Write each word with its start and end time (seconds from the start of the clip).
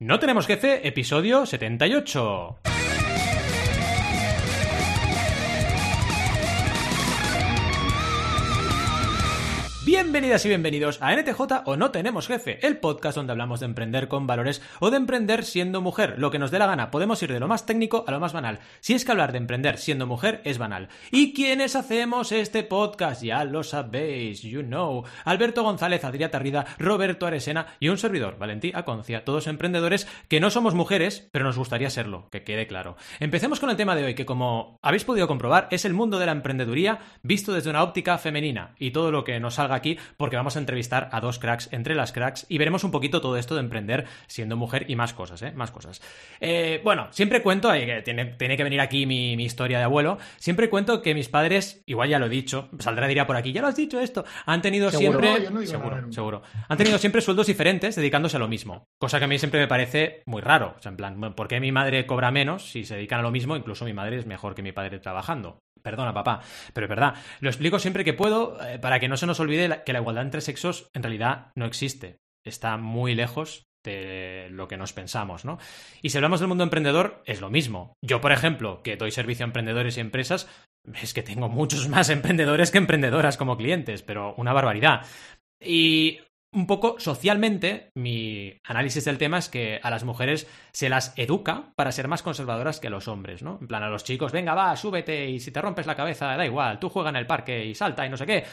No 0.00 0.20
tenemos 0.20 0.46
jefe, 0.46 0.86
episodio 0.86 1.44
78. 1.44 2.60
Bienvenidas 9.88 10.44
y 10.44 10.48
bienvenidos 10.48 10.98
a 11.00 11.16
NTJ 11.16 11.40
o 11.64 11.76
No 11.78 11.90
Tenemos 11.90 12.26
Jefe, 12.26 12.58
el 12.66 12.76
podcast 12.76 13.16
donde 13.16 13.32
hablamos 13.32 13.60
de 13.60 13.64
emprender 13.64 14.06
con 14.06 14.26
valores 14.26 14.60
o 14.80 14.90
de 14.90 14.98
emprender 14.98 15.46
siendo 15.46 15.80
mujer, 15.80 16.16
lo 16.18 16.30
que 16.30 16.38
nos 16.38 16.50
dé 16.50 16.58
la 16.58 16.66
gana. 16.66 16.90
Podemos 16.90 17.22
ir 17.22 17.32
de 17.32 17.40
lo 17.40 17.48
más 17.48 17.64
técnico 17.64 18.04
a 18.06 18.10
lo 18.10 18.20
más 18.20 18.34
banal. 18.34 18.58
Si 18.80 18.92
es 18.92 19.06
que 19.06 19.12
hablar 19.12 19.32
de 19.32 19.38
emprender 19.38 19.78
siendo 19.78 20.06
mujer 20.06 20.42
es 20.44 20.58
banal. 20.58 20.90
¿Y 21.10 21.32
quiénes 21.32 21.74
hacemos 21.74 22.32
este 22.32 22.64
podcast? 22.64 23.22
Ya 23.22 23.44
lo 23.44 23.62
sabéis, 23.62 24.42
you 24.42 24.60
know. 24.60 25.04
Alberto 25.24 25.62
González, 25.62 26.04
Adrià 26.04 26.28
Tarrida, 26.28 26.66
Roberto 26.78 27.26
Aresena 27.26 27.68
y 27.80 27.88
un 27.88 27.96
servidor, 27.96 28.36
Valentí 28.38 28.72
Aconcia, 28.74 29.24
todos 29.24 29.46
emprendedores 29.46 30.06
que 30.28 30.38
no 30.38 30.50
somos 30.50 30.74
mujeres, 30.74 31.30
pero 31.32 31.46
nos 31.46 31.56
gustaría 31.56 31.88
serlo, 31.88 32.28
que 32.30 32.44
quede 32.44 32.66
claro. 32.66 32.98
Empecemos 33.20 33.58
con 33.58 33.70
el 33.70 33.76
tema 33.78 33.96
de 33.96 34.04
hoy, 34.04 34.14
que 34.14 34.26
como 34.26 34.78
habéis 34.82 35.04
podido 35.04 35.26
comprobar, 35.26 35.66
es 35.70 35.86
el 35.86 35.94
mundo 35.94 36.18
de 36.18 36.26
la 36.26 36.32
emprendeduría 36.32 36.98
visto 37.22 37.54
desde 37.54 37.70
una 37.70 37.82
óptica 37.82 38.18
femenina 38.18 38.74
y 38.78 38.90
todo 38.90 39.10
lo 39.10 39.24
que 39.24 39.40
nos 39.40 39.54
salga 39.54 39.77
aquí 39.78 39.98
porque 40.16 40.36
vamos 40.36 40.56
a 40.56 40.58
entrevistar 40.58 41.08
a 41.12 41.20
dos 41.20 41.38
cracks 41.38 41.68
entre 41.72 41.94
las 41.94 42.12
cracks 42.12 42.46
y 42.48 42.58
veremos 42.58 42.84
un 42.84 42.90
poquito 42.90 43.20
todo 43.20 43.36
esto 43.36 43.54
de 43.54 43.60
emprender 43.60 44.06
siendo 44.26 44.56
mujer 44.56 44.84
y 44.88 44.96
más 44.96 45.14
cosas, 45.14 45.42
¿eh? 45.42 45.52
Más 45.52 45.70
cosas. 45.70 46.00
Eh, 46.40 46.80
bueno, 46.84 47.08
siempre 47.10 47.42
cuento, 47.42 47.72
eh, 47.72 48.02
tiene, 48.04 48.26
tiene, 48.26 48.56
que 48.56 48.64
venir 48.64 48.80
aquí 48.80 49.06
mi, 49.06 49.36
mi, 49.36 49.44
historia 49.44 49.78
de 49.78 49.84
abuelo, 49.84 50.18
siempre 50.36 50.68
cuento 50.68 51.02
que 51.02 51.14
mis 51.14 51.28
padres, 51.28 51.82
igual 51.86 52.08
ya 52.08 52.18
lo 52.18 52.26
he 52.26 52.30
dicho, 52.30 52.68
saldrá 52.78 53.06
diría 53.06 53.26
por 53.26 53.36
aquí, 53.36 53.52
ya 53.52 53.62
lo 53.62 53.68
has 53.68 53.76
dicho 53.76 54.00
esto, 54.00 54.24
han 54.46 54.62
tenido 54.62 54.90
¿Seguro? 54.90 55.20
siempre... 55.20 55.50
No, 55.50 55.60
no 55.60 55.66
seguro, 55.66 56.12
seguro. 56.12 56.42
Han 56.68 56.76
tenido 56.76 56.98
siempre 56.98 57.20
sueldos 57.20 57.46
diferentes 57.46 57.96
dedicándose 57.96 58.36
a 58.36 58.40
lo 58.40 58.48
mismo, 58.48 58.88
cosa 58.98 59.18
que 59.18 59.24
a 59.24 59.28
mí 59.28 59.38
siempre 59.38 59.60
me 59.60 59.68
parece 59.68 60.22
muy 60.26 60.42
raro. 60.42 60.74
O 60.78 60.82
sea, 60.82 60.90
en 60.90 60.96
plan, 60.96 61.34
¿por 61.34 61.48
qué 61.48 61.60
mi 61.60 61.72
madre 61.72 62.06
cobra 62.06 62.30
menos 62.30 62.70
si 62.70 62.84
se 62.84 62.96
dedican 62.96 63.20
a 63.20 63.22
lo 63.22 63.30
mismo? 63.30 63.56
Incluso 63.56 63.84
mi 63.84 63.92
madre 63.92 64.18
es 64.18 64.26
mejor 64.26 64.54
que 64.54 64.62
mi 64.62 64.72
padre 64.72 64.98
trabajando. 64.98 65.58
Perdona, 65.82 66.14
papá, 66.14 66.40
pero 66.72 66.86
es 66.86 66.90
verdad. 66.90 67.14
Lo 67.40 67.48
explico 67.48 67.78
siempre 67.78 68.04
que 68.04 68.14
puedo 68.14 68.58
eh, 68.64 68.78
para 68.78 69.00
que 69.00 69.08
no 69.08 69.16
se 69.16 69.26
nos 69.26 69.40
olvide 69.40 69.82
que 69.84 69.92
la 69.92 70.00
igualdad 70.00 70.24
entre 70.24 70.40
sexos 70.40 70.88
en 70.94 71.02
realidad 71.02 71.52
no 71.54 71.66
existe. 71.66 72.18
Está 72.44 72.76
muy 72.76 73.14
lejos 73.14 73.64
de 73.84 74.48
lo 74.50 74.68
que 74.68 74.76
nos 74.76 74.92
pensamos, 74.92 75.44
¿no? 75.44 75.58
Y 76.02 76.10
si 76.10 76.18
hablamos 76.18 76.40
del 76.40 76.48
mundo 76.48 76.64
emprendedor, 76.64 77.22
es 77.26 77.40
lo 77.40 77.50
mismo. 77.50 77.94
Yo, 78.04 78.20
por 78.20 78.32
ejemplo, 78.32 78.82
que 78.82 78.96
doy 78.96 79.10
servicio 79.10 79.44
a 79.44 79.48
emprendedores 79.48 79.96
y 79.96 80.00
empresas, 80.00 80.48
es 81.00 81.14
que 81.14 81.22
tengo 81.22 81.48
muchos 81.48 81.88
más 81.90 82.10
emprendedores 82.10 82.70
que 82.70 82.78
emprendedoras 82.78 83.36
como 83.36 83.56
clientes, 83.56 84.02
pero 84.02 84.34
una 84.36 84.52
barbaridad. 84.52 85.06
Y 85.60 86.20
un 86.52 86.66
poco 86.66 86.98
socialmente, 86.98 87.90
mi 87.94 88.58
análisis 88.64 89.04
del 89.04 89.18
tema 89.18 89.38
es 89.38 89.48
que 89.48 89.80
a 89.82 89.90
las 89.90 90.04
mujeres 90.04 90.48
se 90.72 90.88
las 90.88 91.12
educa 91.16 91.72
para 91.76 91.92
ser 91.92 92.08
más 92.08 92.22
conservadoras 92.22 92.80
que 92.80 92.86
a 92.86 92.90
los 92.90 93.06
hombres, 93.06 93.42
¿no? 93.42 93.58
En 93.60 93.68
plan, 93.68 93.82
a 93.82 93.90
los 93.90 94.04
chicos, 94.04 94.32
venga, 94.32 94.54
va, 94.54 94.74
súbete 94.76 95.28
y 95.28 95.40
si 95.40 95.50
te 95.50 95.60
rompes 95.60 95.86
la 95.86 95.94
cabeza, 95.94 96.36
da 96.36 96.46
igual, 96.46 96.78
tú 96.78 96.88
juega 96.88 97.10
en 97.10 97.16
el 97.16 97.26
parque 97.26 97.66
y 97.66 97.74
salta 97.74 98.06
y 98.06 98.08
no 98.08 98.16
sé 98.16 98.26
qué. 98.26 98.44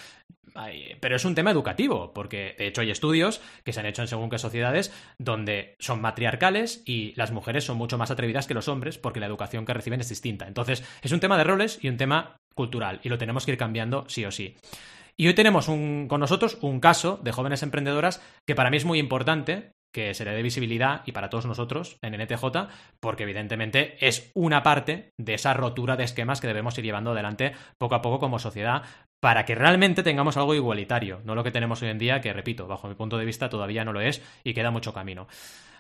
Pero 1.02 1.16
es 1.18 1.26
un 1.26 1.36
tema 1.36 1.52
educativo, 1.52 2.14
porque 2.14 2.56
de 2.58 2.68
hecho 2.68 2.82
hay 2.82 2.90
estudios 2.90 3.42
que 3.64 3.74
se 3.74 3.82
han 3.82 3.86
hecho 3.86 4.02
en 4.02 4.08
según 4.08 4.30
qué 4.30 4.38
sociedades 4.38 4.94
donde 5.18 5.76
son 5.80 6.02
matriarcales 6.02 6.82
y 6.86 7.14
las 7.16 7.32
mujeres 7.32 7.66
son 7.66 7.78
mucho 7.78 7.98
más 7.98 8.12
atrevidas 8.12 8.48
que 8.48 8.54
los 8.54 8.70
hombres 8.70 8.98
porque 8.98 9.20
la 9.20 9.26
educación 9.26 9.66
que 9.66 9.74
reciben 9.74 10.00
es 10.00 10.10
distinta. 10.10 10.48
Entonces, 10.48 10.84
es 11.02 11.12
un 11.12 11.20
tema 11.20 11.38
de 11.38 11.44
roles 11.44 11.80
y 11.82 11.90
un 11.90 11.98
tema 11.98 12.38
cultural 12.54 13.02
y 13.04 13.10
lo 13.10 13.18
tenemos 13.18 13.46
que 13.46 13.52
ir 13.52 13.58
cambiando 13.58 14.06
sí 14.08 14.24
o 14.24 14.32
sí. 14.32 14.56
Y 15.18 15.28
hoy 15.28 15.34
tenemos 15.34 15.70
un, 15.70 16.08
con 16.10 16.20
nosotros 16.20 16.58
un 16.62 16.80
caso 16.80 17.20
de 17.24 17.32
jóvenes 17.32 17.64
emprendedoras 17.64 18.22
que 18.46 18.56
para 18.56 18.70
mí 18.70 18.78
es 18.78 18.86
muy 18.86 19.00
importante, 19.00 19.72
que 19.94 20.14
será 20.14 20.34
de 20.34 20.42
visibilidad 20.42 21.04
y 21.06 21.14
para 21.14 21.30
todos 21.30 21.46
nosotros 21.46 21.98
en 22.02 22.20
NTJ, 22.22 22.44
porque 23.00 23.24
evidentemente 23.24 23.96
es 24.06 24.30
una 24.34 24.62
parte 24.62 25.14
de 25.18 25.36
esa 25.36 25.54
rotura 25.54 25.96
de 25.96 26.04
esquemas 26.04 26.42
que 26.42 26.48
debemos 26.48 26.78
ir 26.78 26.84
llevando 26.84 27.12
adelante 27.12 27.54
poco 27.78 27.96
a 27.96 28.02
poco 28.02 28.20
como 28.20 28.40
sociedad 28.40 28.84
para 29.22 29.46
que 29.46 29.56
realmente 29.56 30.04
tengamos 30.04 30.36
algo 30.36 30.54
igualitario, 30.54 31.22
no 31.24 31.34
lo 31.34 31.46
que 31.46 31.52
tenemos 31.52 31.82
hoy 31.82 31.90
en 31.90 31.98
día, 31.98 32.20
que 32.20 32.34
repito, 32.34 32.68
bajo 32.68 32.90
mi 32.90 32.96
punto 32.96 33.18
de 33.18 33.26
vista 33.26 33.48
todavía 33.48 33.86
no 33.86 33.94
lo 33.94 34.02
es 34.02 34.22
y 34.44 34.54
queda 34.54 34.70
mucho 34.70 34.94
camino. 34.94 35.28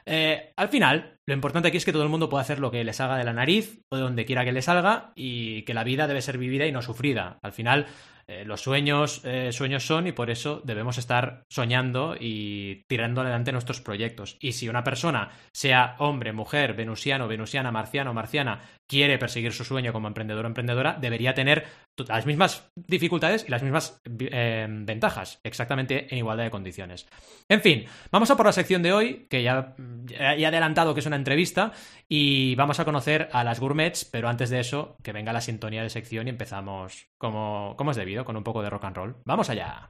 Eh, 0.05 0.53
al 0.55 0.69
final, 0.69 1.17
lo 1.27 1.33
importante 1.33 1.67
aquí 1.67 1.77
es 1.77 1.85
que 1.85 1.91
todo 1.91 2.03
el 2.03 2.09
mundo 2.09 2.29
pueda 2.29 2.41
hacer 2.41 2.59
lo 2.59 2.71
que 2.71 2.83
le 2.83 2.93
salga 2.93 3.17
de 3.17 3.23
la 3.23 3.33
nariz 3.33 3.81
o 3.91 3.97
de 3.97 4.03
donde 4.03 4.25
quiera 4.25 4.45
que 4.45 4.51
le 4.51 4.61
salga 4.61 5.11
y 5.15 5.63
que 5.63 5.73
la 5.73 5.83
vida 5.83 6.07
debe 6.07 6.21
ser 6.21 6.37
vivida 6.37 6.65
y 6.65 6.71
no 6.71 6.81
sufrida. 6.81 7.39
Al 7.41 7.51
final, 7.51 7.87
eh, 8.27 8.43
los 8.43 8.61
sueños, 8.61 9.21
eh, 9.23 9.51
sueños 9.51 9.85
son 9.85 10.07
y 10.07 10.11
por 10.11 10.31
eso 10.31 10.61
debemos 10.63 10.97
estar 10.97 11.43
soñando 11.47 12.15
y 12.19 12.83
tirando 12.87 13.21
adelante 13.21 13.51
nuestros 13.51 13.81
proyectos. 13.81 14.37
Y 14.39 14.53
si 14.53 14.67
una 14.67 14.83
persona, 14.83 15.29
sea 15.51 15.95
hombre, 15.99 16.33
mujer, 16.33 16.73
venusiano, 16.73 17.27
venusiana, 17.27 17.71
marciano, 17.71 18.13
marciana, 18.13 18.61
quiere 18.87 19.19
perseguir 19.19 19.53
su 19.53 19.63
sueño 19.63 19.93
como 19.93 20.07
emprendedor 20.07 20.45
o 20.45 20.47
emprendedora, 20.47 20.97
debería 20.99 21.33
tener 21.35 21.65
las 22.07 22.25
mismas 22.25 22.71
dificultades 22.75 23.45
y 23.47 23.51
las 23.51 23.63
mismas 23.63 24.01
eh, 24.19 24.67
ventajas, 24.69 25.39
exactamente 25.43 26.07
en 26.11 26.17
igualdad 26.17 26.45
de 26.45 26.51
condiciones. 26.51 27.07
En 27.47 27.61
fin, 27.61 27.85
vamos 28.11 28.29
a 28.31 28.37
por 28.37 28.45
la 28.45 28.51
sección 28.51 28.81
de 28.81 28.93
hoy, 28.93 29.27
que 29.29 29.43
ya, 29.43 29.75
ya 30.07 30.33
he 30.33 30.45
adelantado 30.45 30.93
que 30.93 30.99
es 30.99 31.05
una 31.05 31.15
entrevista, 31.15 31.73
y 32.07 32.55
vamos 32.55 32.79
a 32.79 32.85
conocer 32.85 33.29
a 33.31 33.43
las 33.43 33.59
gourmets, 33.59 34.05
pero 34.05 34.29
antes 34.29 34.49
de 34.49 34.59
eso, 34.59 34.97
que 35.03 35.13
venga 35.13 35.33
la 35.33 35.41
sintonía 35.41 35.83
de 35.83 35.89
sección 35.89 36.27
y 36.27 36.31
empezamos 36.31 37.07
como, 37.17 37.75
como 37.77 37.91
es 37.91 37.97
debido, 37.97 38.14
con 38.23 38.37
un 38.37 38.43
poco 38.43 38.61
de 38.61 38.69
rock 38.69 38.85
and 38.85 38.95
roll. 38.95 39.15
¡Vamos 39.25 39.49
allá! 39.49 39.89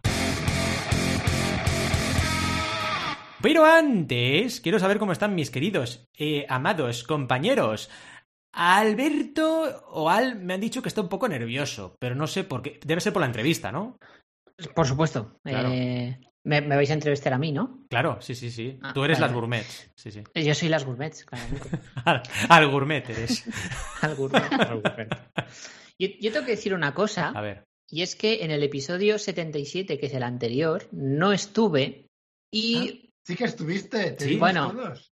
Pero 3.42 3.64
antes, 3.64 4.60
quiero 4.60 4.80
saber 4.80 4.98
cómo 4.98 5.12
están 5.12 5.36
mis 5.36 5.52
queridos, 5.52 6.08
eh, 6.18 6.48
amados, 6.50 7.04
compañeros. 7.04 7.92
Alberto 8.52 9.84
o 9.90 10.10
Al 10.10 10.38
me 10.38 10.56
han 10.56 10.62
dicho 10.62 10.82
que 10.82 10.88
está 10.88 11.02
un 11.02 11.10
poco 11.10 11.28
nervioso, 11.28 11.96
pero 12.00 12.16
no 12.16 12.26
sé 12.26 12.44
por 12.44 12.64
qué. 12.64 12.80
Debe 12.84 13.02
ser 13.02 13.14
por 13.14 13.20
la 13.20 13.28
entrevista, 13.28 13.72
¿no? 13.72 14.00
Por 14.74 14.88
supuesto. 14.88 15.38
Claro. 15.44 15.70
Eh, 15.72 16.20
me, 16.46 16.62
me, 16.62 16.76
vais 16.76 16.90
a 16.90 16.94
entrevistar 16.94 17.34
a 17.34 17.38
mí, 17.38 17.52
¿no? 17.52 17.86
Claro, 17.90 18.22
sí, 18.22 18.34
sí, 18.34 18.50
sí. 18.50 18.80
Ah, 18.82 18.94
Tú 18.94 19.04
eres 19.04 19.20
las 19.20 19.34
gourmets. 19.34 19.92
Sí, 19.96 20.12
sí. 20.12 20.24
Yo 20.34 20.56
soy 20.56 20.70
las 20.70 20.86
gourmets, 20.86 21.26
claramente. 21.26 21.70
Al, 22.06 22.24
al 22.50 22.68
gourmet 22.72 23.10
eres. 23.10 23.46
Al 24.02 24.16
gourmet. 24.16 25.10
Yo, 26.00 26.08
yo 26.20 26.32
tengo 26.32 26.46
que 26.46 26.52
decir 26.54 26.74
una 26.74 26.94
cosa, 26.94 27.30
A 27.30 27.42
ver. 27.42 27.66
Y 27.90 28.02
es 28.02 28.16
que 28.16 28.44
en 28.44 28.52
el 28.52 28.64
episodio 28.64 29.18
77, 29.20 29.98
que 30.00 30.06
es 30.08 30.14
el 30.14 30.24
anterior, 30.24 30.88
no 30.92 31.32
estuve 31.34 32.10
y 32.52 33.02
Sí 33.24 33.36
que 33.36 33.46
estuviste. 33.46 34.12
Te 34.12 34.24
Sí, 34.24 34.30
vimos 34.32 34.40
bueno. 34.42 34.72
todos. 34.72 35.12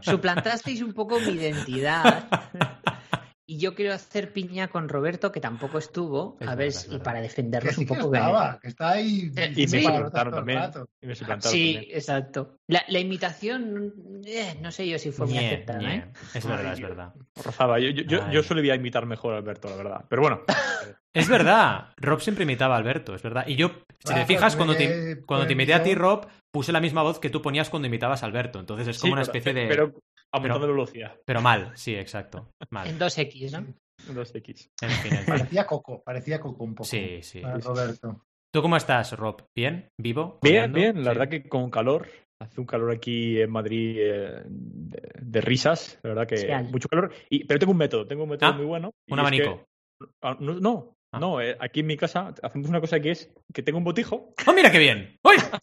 suplantasteis 0.00 0.80
un 0.80 0.94
poco 0.94 1.20
mi 1.20 1.32
identidad. 1.32 2.28
Y 3.48 3.58
yo 3.58 3.76
quiero 3.76 3.92
hacer 3.94 4.32
piña 4.32 4.66
con 4.68 4.88
Roberto, 4.88 5.30
que 5.30 5.40
tampoco 5.40 5.78
estuvo, 5.78 6.36
Es 6.40 6.48
a 6.48 6.56
ver, 6.56 6.72
verdad. 6.72 7.02
para 7.04 7.18
Que 7.18 7.22
defendernos 7.28 7.74
sí 7.76 7.80
un 7.82 7.86
que 7.86 7.94
poco. 7.94 8.10
que- 8.10 8.16
estaba, 8.18 8.58
que 8.60 8.68
está 8.68 8.90
ahí. 8.90 9.30
Eh, 9.36 9.52
y 9.54 9.66
me 9.68 9.82
suplantaron 9.82 10.34
también. 10.34 10.58
rato. 10.58 10.88
Y 11.00 11.06
me 11.06 11.14
suplantaron 11.14 11.52
Sí, 11.52 11.74
también. 11.74 11.96
exacto. 11.96 12.56
La, 12.66 12.82
la 12.88 12.98
imitación, 12.98 13.92
eh, 14.24 14.56
no 14.60 14.72
sé 14.72 14.88
yo 14.88 14.98
si 14.98 15.12
fue 15.12 15.26
muy 15.26 15.38
aceptada. 15.38 15.94
¿eh? 15.94 16.10
Es 16.34 16.44
verdad, 16.44 16.72
es 16.72 16.80
verdad. 16.80 17.14
Rozaba. 17.44 17.78
Yo, 17.78 17.90
yo, 17.90 18.02
yo, 18.02 18.30
yo 18.32 18.42
solía 18.42 18.74
imitar 18.74 19.06
mejor 19.06 19.34
a 19.34 19.38
Alberto, 19.38 19.68
la 19.70 19.76
verdad. 19.76 20.04
Pero 20.08 20.22
bueno, 20.22 20.40
Es 21.14 21.28
verdad. 21.30 21.94
Rob 21.96 22.20
siempre 22.20 22.44
imitaba 22.44 22.74
a 22.74 22.78
Alberto, 22.78 23.14
es 23.14 23.22
verdad. 23.22 23.44
Y 23.46 23.56
yo, 23.56 23.68
si 23.68 23.74
te 24.08 24.12
Claro, 24.12 24.26
fijas, 24.26 24.54
cuando 24.54 24.74
porque, 24.74 24.86
te, 24.86 25.22
cuando 25.24 25.46
te 25.46 25.54
pues, 25.54 25.62
imité 25.64 25.72
a 25.72 25.82
ti, 25.82 25.94
Rob, 25.94 26.26
puse 26.50 26.72
la 26.72 26.80
misma 26.80 27.02
voz 27.02 27.18
que 27.18 27.30
tú 27.30 27.40
ponías 27.40 27.70
cuando 27.70 27.88
imitabas 27.88 28.22
a 28.22 28.26
Alberto. 28.26 28.60
Entonces 28.60 28.88
es 28.88 28.98
como 28.98 29.10
sí, 29.10 29.12
una 29.14 29.22
pero- 29.22 29.38
especie 29.38 29.54
de. 29.54 29.66
Pero 29.66 29.94
aumentando 30.32 30.66
velocidad. 30.66 31.16
pero 31.24 31.40
mal, 31.40 31.72
sí, 31.76 31.94
exacto. 31.94 32.50
Mal. 32.70 32.88
En 32.88 32.98
2X, 32.98 33.50
¿no? 33.52 33.74
2X. 34.14 34.70
En 34.82 34.90
fin, 34.90 35.12
en 35.14 35.18
fin. 35.18 35.26
Parecía 35.26 35.66
Coco, 35.66 36.02
parecía 36.04 36.40
Coco 36.40 36.64
un 36.64 36.74
poco. 36.74 36.84
Sí, 36.88 37.20
sí. 37.22 37.40
para 37.40 37.58
Roberto. 37.58 38.24
¿Tú 38.54 38.62
cómo 38.62 38.76
estás, 38.76 39.12
Rob? 39.12 39.44
¿Bien? 39.56 39.88
¿Vivo? 40.00 40.38
Bien, 40.42 40.70
¿Coleando? 40.72 40.78
bien. 40.78 40.96
La 41.04 41.12
Sí. 41.12 41.18
verdad 41.18 41.28
que 41.30 41.48
con 41.48 41.70
calor. 41.70 42.08
Hace 42.40 42.60
un 42.60 42.66
calor 42.66 42.90
aquí 42.92 43.40
en 43.40 43.50
Madrid 43.50 43.96
eh, 43.98 44.42
de, 44.46 45.10
de 45.22 45.40
risas. 45.40 45.98
La 46.02 46.10
verdad 46.10 46.26
que 46.26 46.36
Sí, 46.36 46.46
mucho 46.70 46.86
calor. 46.88 47.10
Y, 47.30 47.44
pero 47.44 47.58
tengo 47.58 47.72
un 47.72 47.78
método. 47.78 48.06
Tengo 48.06 48.24
un 48.24 48.28
método 48.30 48.50
Ah, 48.50 48.52
muy 48.52 48.66
bueno. 48.66 48.90
Un 49.08 49.18
es 49.18 49.20
abanico. 49.22 49.66
que- 50.00 50.06
ah, 50.22 50.36
no, 50.40 50.54
no, 50.60 50.92
Ah. 51.12 51.18
no, 51.20 51.40
eh, 51.40 51.56
aquí 51.60 51.80
en 51.80 51.86
mi 51.86 51.96
casa 51.96 52.34
hacemos 52.42 52.68
una 52.68 52.80
cosa 52.80 53.00
que 53.00 53.12
es 53.12 53.32
que 53.54 53.62
tengo 53.62 53.78
un 53.78 53.84
botijo 53.84 54.34
¡Oh, 54.46 54.52
mira 54.52 54.70
qué 54.70 54.78
bien! 54.78 55.16
¡Uy! 55.24 55.36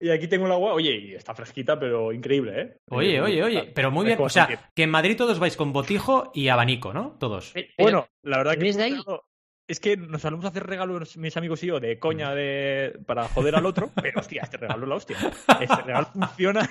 y 0.00 0.10
aquí 0.10 0.28
tengo 0.28 0.46
el 0.46 0.52
agua. 0.52 0.72
Oye, 0.74 0.94
y 0.94 1.14
está 1.14 1.34
fresquita, 1.34 1.78
pero 1.78 2.12
increíble, 2.12 2.60
¿eh? 2.60 2.76
Oye, 2.90 3.16
Eh, 3.16 3.20
oye, 3.20 3.42
oye. 3.42 3.58
está- 3.60 3.72
Pero 3.74 3.90
muy 3.90 4.06
bien. 4.06 4.18
O 4.20 4.28
sea, 4.28 4.48
que 4.74 4.82
en 4.82 4.90
Madrid 4.90 5.16
todos 5.16 5.38
vais 5.38 5.56
con 5.56 5.72
botijo 5.72 6.30
y 6.34 6.48
abanico, 6.48 6.92
¿no? 6.92 7.16
Todos. 7.18 7.50
Pero- 7.54 7.66
pero- 7.76 7.84
Bueno, 7.84 8.08
la 8.22 8.38
verdad 8.38 8.52
que 8.54 8.60
¿Eres 8.60 8.76
de 8.76 8.82
ahí? 8.84 8.96
es 9.68 9.80
que 9.80 9.96
nos 9.96 10.22
solemos 10.22 10.44
hacer 10.44 10.64
regalos 10.66 11.16
mis 11.16 11.36
amigos 11.36 11.62
y 11.64 11.66
yo 11.66 11.80
de 11.80 11.98
coña 11.98 12.34
de 12.34 12.98
para 13.06 13.26
joder 13.28 13.56
al 13.56 13.66
otro, 13.66 13.90
pero 14.00 14.20
hostia, 14.20 14.42
este 14.42 14.58
regalo 14.58 14.84
es 14.84 14.88
la 14.88 14.94
hostia. 14.94 15.16
Este 15.60 15.82
regalo 15.82 16.06
funciona 16.12 16.70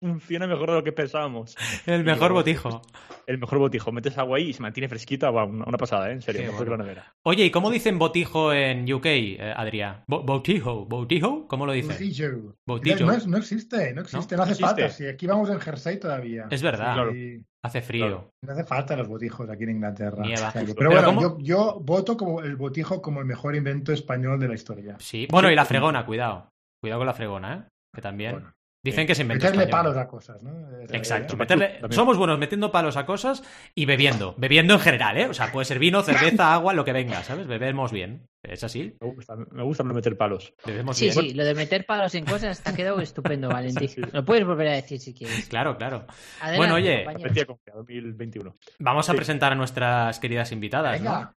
funciona 0.00 0.46
mejor 0.46 0.70
de 0.70 0.76
lo 0.76 0.84
que 0.84 0.92
pensábamos. 0.92 1.56
El 1.86 2.04
mejor 2.04 2.28
Digo, 2.28 2.34
botijo. 2.40 2.82
el 3.26 3.38
mejor 3.38 3.58
botijo. 3.58 3.92
Metes 3.92 4.18
agua 4.18 4.38
ahí 4.38 4.48
y 4.50 4.52
se 4.52 4.62
mantiene 4.62 4.88
fresquita. 4.88 5.30
va, 5.30 5.44
una, 5.44 5.64
una 5.64 5.78
pasada, 5.78 6.10
¿eh? 6.10 6.12
En 6.12 6.22
serio. 6.22 6.42
Qué 6.42 6.46
mejor 6.48 6.64
que 6.64 6.68
bueno. 6.70 6.84
la 6.84 6.88
nevera. 6.90 7.14
Oye, 7.24 7.44
¿y 7.44 7.50
cómo 7.50 7.70
dicen 7.70 7.98
botijo 7.98 8.52
en 8.52 8.90
UK, 8.92 9.06
eh, 9.06 9.52
Adrián? 9.56 10.04
Bo- 10.06 10.22
botijo, 10.22 10.84
botijo, 10.86 11.46
¿cómo 11.48 11.66
lo 11.66 11.72
dicen? 11.72 11.92
Botillo. 11.92 12.56
Botillo. 12.66 13.06
No, 13.06 13.16
no 13.26 13.36
existe, 13.38 13.94
no 13.94 14.02
existe, 14.02 14.36
no, 14.36 14.42
hace 14.42 14.52
existe. 14.52 14.66
falta. 14.82 14.88
Si 14.90 15.06
aquí 15.06 15.26
vamos 15.26 15.48
en 15.50 15.60
jersey 15.60 15.98
todavía. 15.98 16.46
Es 16.50 16.62
verdad, 16.62 16.94
claro. 16.94 17.12
Sí, 17.12 17.42
hace 17.62 17.80
frío. 17.82 18.06
Claro. 18.06 18.30
no 18.42 18.52
hace 18.52 18.64
falta 18.64 18.96
los 18.96 19.08
botijos 19.08 19.48
aquí 19.48 19.64
en 19.64 19.70
Inglaterra. 19.70 20.22
O 20.22 20.36
sea 20.36 20.52
Pero 20.52 20.74
pero 20.76 20.90
bueno, 20.90 21.20
yo, 21.20 21.38
yo 21.38 21.80
voto 21.82 22.16
como 22.16 22.42
el 22.42 22.56
botijo 22.56 23.00
como 23.00 23.20
el 23.20 23.26
mejor 23.26 23.54
invento 23.56 23.92
español 23.92 24.38
de 24.38 24.48
la 24.48 24.54
historia. 24.54 24.96
Sí. 24.98 25.26
Bueno, 25.30 25.50
y 25.50 25.54
la 25.54 25.64
fregona, 25.64 26.04
cuidado. 26.04 26.48
Cuidado 26.80 27.00
con 27.00 27.06
la 27.06 27.14
fregona, 27.14 27.54
¿eh? 27.54 27.68
Que 27.94 28.02
también. 28.02 28.32
Bueno, 28.32 28.52
Dicen 28.84 29.06
que 29.06 29.14
se 29.14 29.22
inventó 29.22 29.46
meterle 29.46 29.64
español. 29.64 29.84
palos 29.92 29.96
a 29.96 30.06
cosas, 30.08 30.42
¿no? 30.42 30.52
Exacto. 30.92 31.34
Eh, 31.34 31.38
meterle- 31.38 31.80
también. 31.80 31.92
Somos 31.92 32.18
buenos 32.18 32.38
metiendo 32.38 32.70
palos 32.70 32.96
a 32.98 33.06
cosas 33.06 33.42
y 33.74 33.86
bebiendo. 33.86 34.34
Bebiendo 34.36 34.74
en 34.74 34.80
general, 34.80 35.16
¿eh? 35.16 35.26
O 35.26 35.32
sea, 35.34 35.50
puede 35.50 35.64
ser 35.64 35.78
vino, 35.78 36.02
cerveza, 36.02 36.52
agua, 36.52 36.74
lo 36.74 36.84
que 36.84 36.92
venga, 36.92 37.22
¿sabes? 37.24 37.46
Bebemos 37.46 37.90
bien. 37.90 38.28
Es 38.42 38.62
así. 38.62 38.94
Me 39.00 39.08
gusta, 39.08 39.34
me 39.36 39.62
gusta 39.62 39.82
no 39.84 39.94
meter 39.94 40.18
palos. 40.18 40.52
Bebemos 40.66 40.98
Sí, 40.98 41.06
bien. 41.06 41.14
sí, 41.14 41.32
lo 41.32 41.44
de 41.46 41.54
meter 41.54 41.86
palos 41.86 42.14
en 42.14 42.26
cosas 42.26 42.62
te 42.62 42.70
ha 42.70 42.74
quedado 42.74 43.00
estupendo, 43.00 43.48
Valentín. 43.48 43.88
Sí. 43.88 44.02
Lo 44.12 44.22
puedes 44.22 44.44
volver 44.44 44.68
a 44.68 44.72
decir 44.72 45.00
si 45.00 45.14
quieres. 45.14 45.48
Claro, 45.48 45.78
claro. 45.78 46.04
Adelante, 46.40 46.58
Bueno, 46.58 46.74
oye, 46.74 46.96
compañero. 47.04 47.20
Aprecié 47.26 47.46
confiado, 47.46 47.78
2021. 47.80 48.56
Vamos 48.80 49.08
a 49.08 49.12
Sí. 49.12 49.16
presentar 49.16 49.52
a 49.52 49.54
nuestras 49.56 50.20
queridas 50.20 50.52
invitadas, 50.52 51.00
¿no? 51.00 51.10
Venga, 51.10 51.34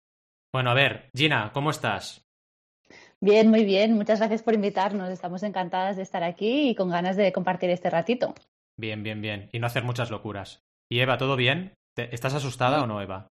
Bueno, 0.53 0.71
a 0.71 0.75
ver, 0.75 1.11
Gina, 1.15 1.51
¿cómo 1.53 1.71
estás? 1.71 2.26
Bien, 3.23 3.49
muy 3.49 3.65
bien. 3.65 3.95
Muchas 3.95 4.19
gracias 4.19 4.43
por 4.43 4.55
invitarnos. 4.55 5.09
Estamos 5.11 5.43
encantadas 5.43 5.97
de 5.97 6.03
estar 6.03 6.23
aquí 6.23 6.71
y 6.71 6.75
con 6.75 6.91
ganas 6.91 7.17
de 7.17 7.33
compartir 7.33 7.71
este 7.71 7.91
ratito. 7.91 8.35
Bien, 8.79 9.03
bien, 9.03 9.23
bien. 9.23 9.49
Y 9.53 9.59
no 9.59 9.67
hacer 9.67 9.85
muchas 9.85 10.11
locuras. 10.11 10.61
¿Y 10.91 11.01
Eva, 11.01 11.17
todo 11.17 11.37
bien? 11.37 11.73
¿Te- 11.97 12.15
¿Estás 12.15 12.35
asustada 12.35 12.83
o 12.83 12.87
no, 12.87 13.01
Eva? 13.01 13.29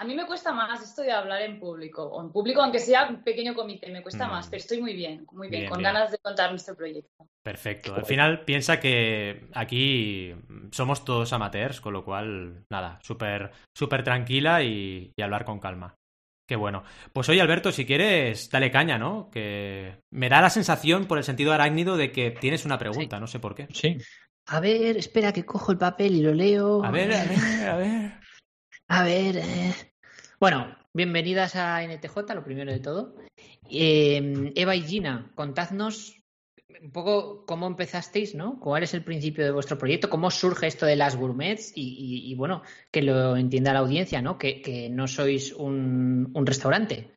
A 0.00 0.04
mí 0.04 0.14
me 0.14 0.26
cuesta 0.26 0.52
más 0.52 0.80
esto 0.80 1.02
de 1.02 1.10
hablar 1.10 1.42
en 1.42 1.58
público, 1.58 2.04
o 2.04 2.20
en 2.22 2.30
público, 2.30 2.62
aunque 2.62 2.78
sea 2.78 3.08
un 3.08 3.24
pequeño 3.24 3.54
comité, 3.54 3.90
me 3.90 4.02
cuesta 4.02 4.28
Mm. 4.28 4.30
más, 4.30 4.46
pero 4.48 4.58
estoy 4.60 4.80
muy 4.80 4.94
bien, 4.94 5.26
muy 5.32 5.48
bien, 5.48 5.62
Bien, 5.62 5.70
con 5.70 5.78
bien. 5.78 5.92
ganas 5.92 6.12
de 6.12 6.18
contar 6.18 6.50
nuestro 6.50 6.76
proyecto. 6.76 7.26
Perfecto. 7.42 7.94
Al 7.96 8.04
final 8.04 8.44
piensa 8.44 8.78
que 8.78 9.48
aquí 9.54 10.34
somos 10.70 11.04
todos 11.04 11.32
amateurs, 11.32 11.80
con 11.80 11.94
lo 11.94 12.04
cual, 12.04 12.64
nada, 12.70 13.00
súper 13.02 13.50
súper 13.76 14.04
tranquila 14.04 14.62
y, 14.62 15.10
y 15.16 15.22
hablar 15.22 15.44
con 15.44 15.58
calma. 15.58 15.94
Qué 16.48 16.56
bueno. 16.56 16.82
Pues 17.12 17.28
oye, 17.28 17.42
Alberto, 17.42 17.70
si 17.72 17.84
quieres, 17.84 18.48
dale 18.48 18.70
caña, 18.70 18.96
¿no? 18.96 19.28
Que 19.30 20.00
me 20.10 20.30
da 20.30 20.40
la 20.40 20.48
sensación, 20.48 21.04
por 21.04 21.18
el 21.18 21.24
sentido 21.24 21.52
arácnido, 21.52 21.98
de 21.98 22.10
que 22.10 22.30
tienes 22.30 22.64
una 22.64 22.78
pregunta, 22.78 23.20
no 23.20 23.26
sé 23.26 23.38
por 23.38 23.54
qué. 23.54 23.68
Sí. 23.70 23.98
A 24.46 24.58
ver, 24.58 24.96
espera 24.96 25.34
que 25.34 25.44
cojo 25.44 25.72
el 25.72 25.76
papel 25.78 26.14
y 26.14 26.22
lo 26.22 26.32
leo. 26.32 26.82
A 26.82 26.90
ver, 26.90 27.12
a 27.12 27.24
ver, 27.24 27.68
a 27.68 27.76
ver. 27.76 28.12
A 28.90 29.04
ver. 29.04 29.36
eh. 29.36 29.74
Bueno, 30.40 30.74
bienvenidas 30.94 31.54
a 31.54 31.82
NTJ, 31.82 32.16
lo 32.34 32.42
primero 32.42 32.72
de 32.72 32.80
todo. 32.80 33.16
Eh, 33.70 34.50
Eva 34.56 34.74
y 34.74 34.80
Gina, 34.80 35.30
contadnos 35.34 36.17
un 36.82 36.90
poco 36.90 37.44
cómo 37.46 37.66
empezasteis, 37.66 38.34
¿no? 38.34 38.60
¿Cuál 38.60 38.82
es 38.82 38.92
el 38.94 39.02
principio 39.02 39.44
de 39.44 39.50
vuestro 39.50 39.78
proyecto? 39.78 40.10
¿Cómo 40.10 40.30
surge 40.30 40.66
esto 40.66 40.84
de 40.86 40.96
las 40.96 41.16
gourmets? 41.16 41.72
Y, 41.74 41.82
y- 41.82 42.30
y, 42.30 42.34
bueno, 42.34 42.62
que 42.90 43.02
lo 43.02 43.36
entienda 43.36 43.72
la 43.72 43.78
audiencia, 43.80 44.20
¿no? 44.20 44.36
Que, 44.38 44.60
que 44.60 44.88
no 44.90 45.08
sois 45.08 45.52
un, 45.52 46.30
un 46.34 46.46
restaurante. 46.46 47.10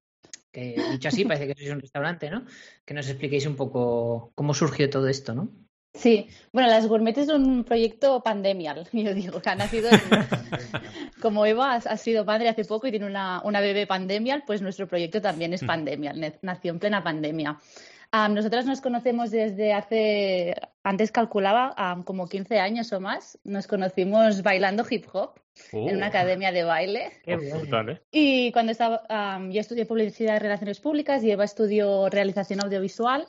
Que 0.52 0.76
dicho 0.92 1.10
así, 1.10 1.26
parece 1.26 1.48
que 1.48 1.56
sois 1.56 1.72
un 1.72 1.82
restaurante, 1.82 2.30
¿no? 2.30 2.46
Que 2.86 2.94
nos 2.94 3.08
expliquéis 3.10 3.46
un 3.46 3.56
poco 3.56 4.32
cómo 4.36 4.54
surgió 4.54 4.90
todo 4.90 5.08
esto, 5.08 5.36
¿no? 5.36 5.50
Sí, 5.94 6.28
bueno, 6.54 6.70
las 6.70 6.88
gourmet 6.88 7.18
es 7.18 7.28
un 7.28 7.66
proyecto 7.66 8.24
pandemial, 8.24 8.88
yo 8.94 9.14
digo, 9.14 9.42
que 9.42 9.50
ha 9.50 9.56
nacido 9.56 9.90
en- 9.90 10.00
como 11.22 11.46
Eva 11.46 11.74
ha, 11.76 11.98
sido 11.98 12.24
madre 12.24 12.48
hace 12.48 12.64
poco 12.64 12.88
y 12.88 12.92
tiene 12.92 13.06
una, 13.06 13.42
una 13.44 13.60
bebé 13.60 13.86
pandemial, 13.86 14.44
pues 14.48 14.62
nuestro 14.62 14.88
proyecto 14.88 15.22
también 15.22 15.54
es 15.54 15.62
pandemial, 15.64 16.18
ne- 16.18 16.40
nació 16.42 16.72
en 16.72 16.80
plena 16.80 17.04
pandemia. 17.04 17.60
Am, 18.14 18.34
nosotras 18.34 18.66
nos 18.66 18.82
conocemos 18.82 19.32
desde 19.32 19.72
hace, 19.72 20.54
antes 20.84 21.14
calculaba, 21.14 21.74
am, 21.78 22.04
como 22.04 22.28
15 22.28 22.60
años 22.60 22.92
o 22.92 23.00
más. 23.00 23.40
Nos 23.46 23.68
conocimos 23.68 24.44
bailando 24.44 24.84
hip 24.90 25.06
hop 25.14 25.36
en 25.72 25.96
una 25.96 26.08
Oh. 26.08 26.10
academia 26.10 26.52
de 26.52 26.64
baile. 26.66 27.12
Qué 27.26 27.38
brutal, 27.38 27.90
¿eh? 27.90 28.02
Y 28.12 28.52
cuando 28.52 28.74
estaba, 28.74 29.04
yo 29.50 29.62
estudié 29.62 29.86
publicidad 29.86 30.36
y 30.36 30.40
relaciones 30.40 30.82
públicas 30.82 31.24
y 31.24 31.32
Eva 31.32 31.46
estudió 31.46 32.10
realización 32.10 32.62
audiovisual. 32.62 33.28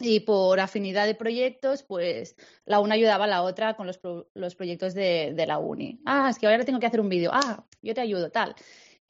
Y 0.00 0.20
por 0.20 0.60
afinidad 0.60 1.06
de 1.06 1.16
proyectos, 1.16 1.82
pues 1.82 2.36
la 2.64 2.78
una 2.78 2.94
ayudaba 2.94 3.24
a 3.24 3.28
la 3.28 3.42
otra 3.42 3.74
con 3.74 3.86
los, 3.88 3.98
pro- 3.98 4.28
los 4.34 4.54
proyectos 4.54 4.94
de, 4.94 5.32
de 5.34 5.46
la 5.46 5.58
uni. 5.58 6.00
Ah, 6.06 6.28
es 6.30 6.38
que 6.38 6.46
ahora 6.46 6.64
tengo 6.64 6.78
que 6.78 6.86
hacer 6.86 7.00
un 7.00 7.08
vídeo. 7.08 7.30
Ah, 7.32 7.64
yo 7.82 7.94
te 7.94 8.00
ayudo, 8.00 8.30
tal. 8.30 8.54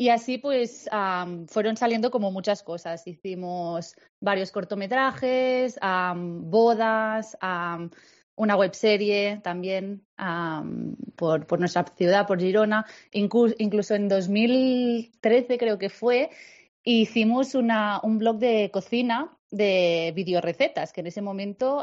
Y 0.01 0.11
así 0.11 0.39
pues 0.39 0.89
am, 0.93 1.49
fueron 1.49 1.77
saliendo 1.77 2.13
como 2.13 2.31
muchas 2.31 2.63
cosas. 2.63 3.05
Hicimos 3.05 3.97
varios 4.21 4.53
cortometrajes, 4.53 5.77
bodas, 6.15 7.37
una 8.37 8.57
webserie 8.57 9.41
también 9.43 10.07
am, 10.17 10.95
por, 11.17 11.49
por 11.49 11.59
nuestra 11.59 11.85
ciudad, 11.97 12.29
por 12.29 12.39
Girona. 12.39 12.87
Inclu- 13.13 13.57
incluso 13.59 13.97
en 13.97 14.09
2013 14.09 15.59
creo 15.59 15.79
que 15.79 15.91
fue, 15.91 16.31
hicimos 16.85 17.57
una, 17.57 18.01
un 18.05 18.19
blog 18.19 18.39
de 18.39 18.71
cocina 18.73 19.37
de 19.51 20.13
videorecetas, 20.15 20.93
que 20.93 21.01
en 21.01 21.09
ese 21.09 21.23
momento 21.23 21.83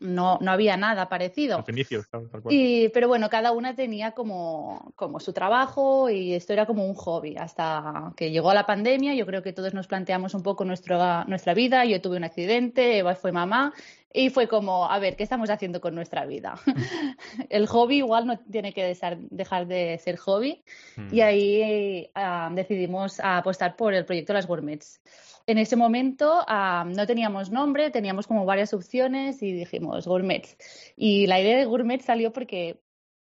no, 0.00 0.38
no 0.40 0.50
había 0.50 0.76
nada 0.76 1.08
parecido. 1.08 1.58
Los 1.58 1.68
inicios, 1.68 2.08
tal, 2.10 2.28
tal 2.28 2.42
cual. 2.42 2.54
Y, 2.54 2.88
pero 2.90 3.08
bueno, 3.08 3.28
cada 3.30 3.52
una 3.52 3.74
tenía 3.74 4.12
como, 4.12 4.92
como 4.94 5.20
su 5.20 5.32
trabajo 5.32 6.10
y 6.10 6.34
esto 6.34 6.52
era 6.52 6.66
como 6.66 6.84
un 6.86 6.94
hobby. 6.94 7.36
Hasta 7.36 8.12
que 8.16 8.30
llegó 8.30 8.52
la 8.54 8.66
pandemia, 8.66 9.14
yo 9.14 9.26
creo 9.26 9.42
que 9.42 9.52
todos 9.52 9.74
nos 9.74 9.86
planteamos 9.86 10.34
un 10.34 10.42
poco 10.42 10.64
nuestra, 10.64 11.24
nuestra 11.26 11.54
vida. 11.54 11.84
Yo 11.84 12.00
tuve 12.00 12.16
un 12.16 12.24
accidente, 12.24 12.98
Eva 12.98 13.14
fue 13.14 13.32
mamá 13.32 13.72
y 14.12 14.30
fue 14.30 14.48
como, 14.48 14.90
a 14.90 14.98
ver, 14.98 15.16
¿qué 15.16 15.22
estamos 15.22 15.50
haciendo 15.50 15.80
con 15.80 15.94
nuestra 15.94 16.24
vida? 16.26 16.54
El 17.50 17.66
hobby 17.66 17.98
igual 17.98 18.26
no 18.26 18.38
tiene 18.38 18.72
que 18.72 18.82
desar- 18.94 19.18
dejar 19.30 19.66
de 19.66 19.98
ser 19.98 20.16
hobby 20.16 20.62
Mm. 20.96 21.14
y 21.14 21.20
ahí 21.20 22.10
ah, 22.14 22.50
decidimos 22.54 23.20
apostar 23.22 23.76
por 23.76 23.92
el 23.92 24.04
proyecto 24.06 24.32
Las 24.32 24.46
Gourmets. 24.46 25.00
En 25.48 25.58
ese 25.58 25.76
momento 25.76 26.42
ah, 26.48 26.84
no 26.86 27.06
teníamos 27.06 27.50
nombre, 27.50 27.90
teníamos 27.90 28.26
como 28.26 28.44
varias 28.44 28.74
opciones 28.74 29.42
y 29.42 29.52
dijimos 29.52 30.06
Gourmets. 30.06 30.56
Y 30.96 31.26
la 31.28 31.40
idea 31.40 31.56
de 31.56 31.64
Gourmet 31.66 32.00
salió 32.02 32.32
porque, 32.32 32.80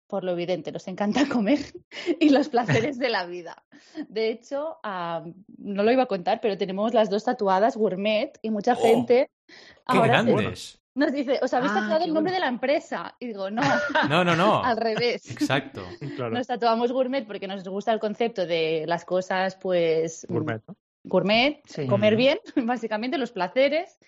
por 0.09 0.25
lo 0.25 0.33
evidente, 0.33 0.73
nos 0.73 0.89
encanta 0.89 1.21
comer 1.33 1.61
y 2.19 2.31
los 2.31 2.49
placeres 2.49 2.99
de 2.99 3.09
la 3.09 3.25
vida. 3.27 3.65
De 4.09 4.31
hecho, 4.31 4.79
ah, 4.83 5.25
no 5.59 5.83
lo 5.85 5.93
iba 5.93 6.05
a 6.05 6.07
contar, 6.07 6.41
pero 6.41 6.59
tenemos 6.59 6.93
las 6.93 7.09
dos 7.09 7.25
tatuadas 7.25 7.77
Gourmet 7.77 8.37
y 8.43 8.51
mucha 8.51 8.73
Oh, 8.73 8.83
gente 8.83 9.31
¡Qué 9.47 9.55
ahora 9.87 10.23
grandes! 10.23 10.81
nos 10.95 11.13
dice, 11.13 11.39
¿os 11.41 11.55
habéis 11.55 11.71
Ah, 11.71 11.83
tatuado 11.83 11.99
qué 12.01 12.05
el 12.07 12.15
nombre 12.15 12.33
bueno. 12.33 12.35
de 12.35 12.41
la 12.41 12.49
empresa? 12.49 13.15
Y 13.21 13.29
digo, 13.29 13.49
no, 13.51 13.63
No, 14.11 14.25
no, 14.25 14.35
no. 14.35 14.61
al 14.65 14.77
revés. 14.77 15.31
Exacto. 15.31 15.85
Claro. 16.17 16.33
Nos 16.35 16.49
tatuamos 16.49 16.91
gourmet 16.91 17.25
porque 17.25 17.47
nos 17.47 17.63
gusta 17.63 17.93
el 17.93 18.01
concepto 18.01 18.45
de 18.45 18.85
las 18.89 19.05
cosas, 19.05 19.55
pues, 19.55 20.27
Gourmet, 20.29 20.61
¿no? 20.67 20.75
Gourmet, 21.05 21.61
Sí. 21.67 21.87
comer 21.87 22.17
bien, 22.17 22.39
básicamente 22.57 23.19
los 23.19 23.33
placeres. 23.33 23.99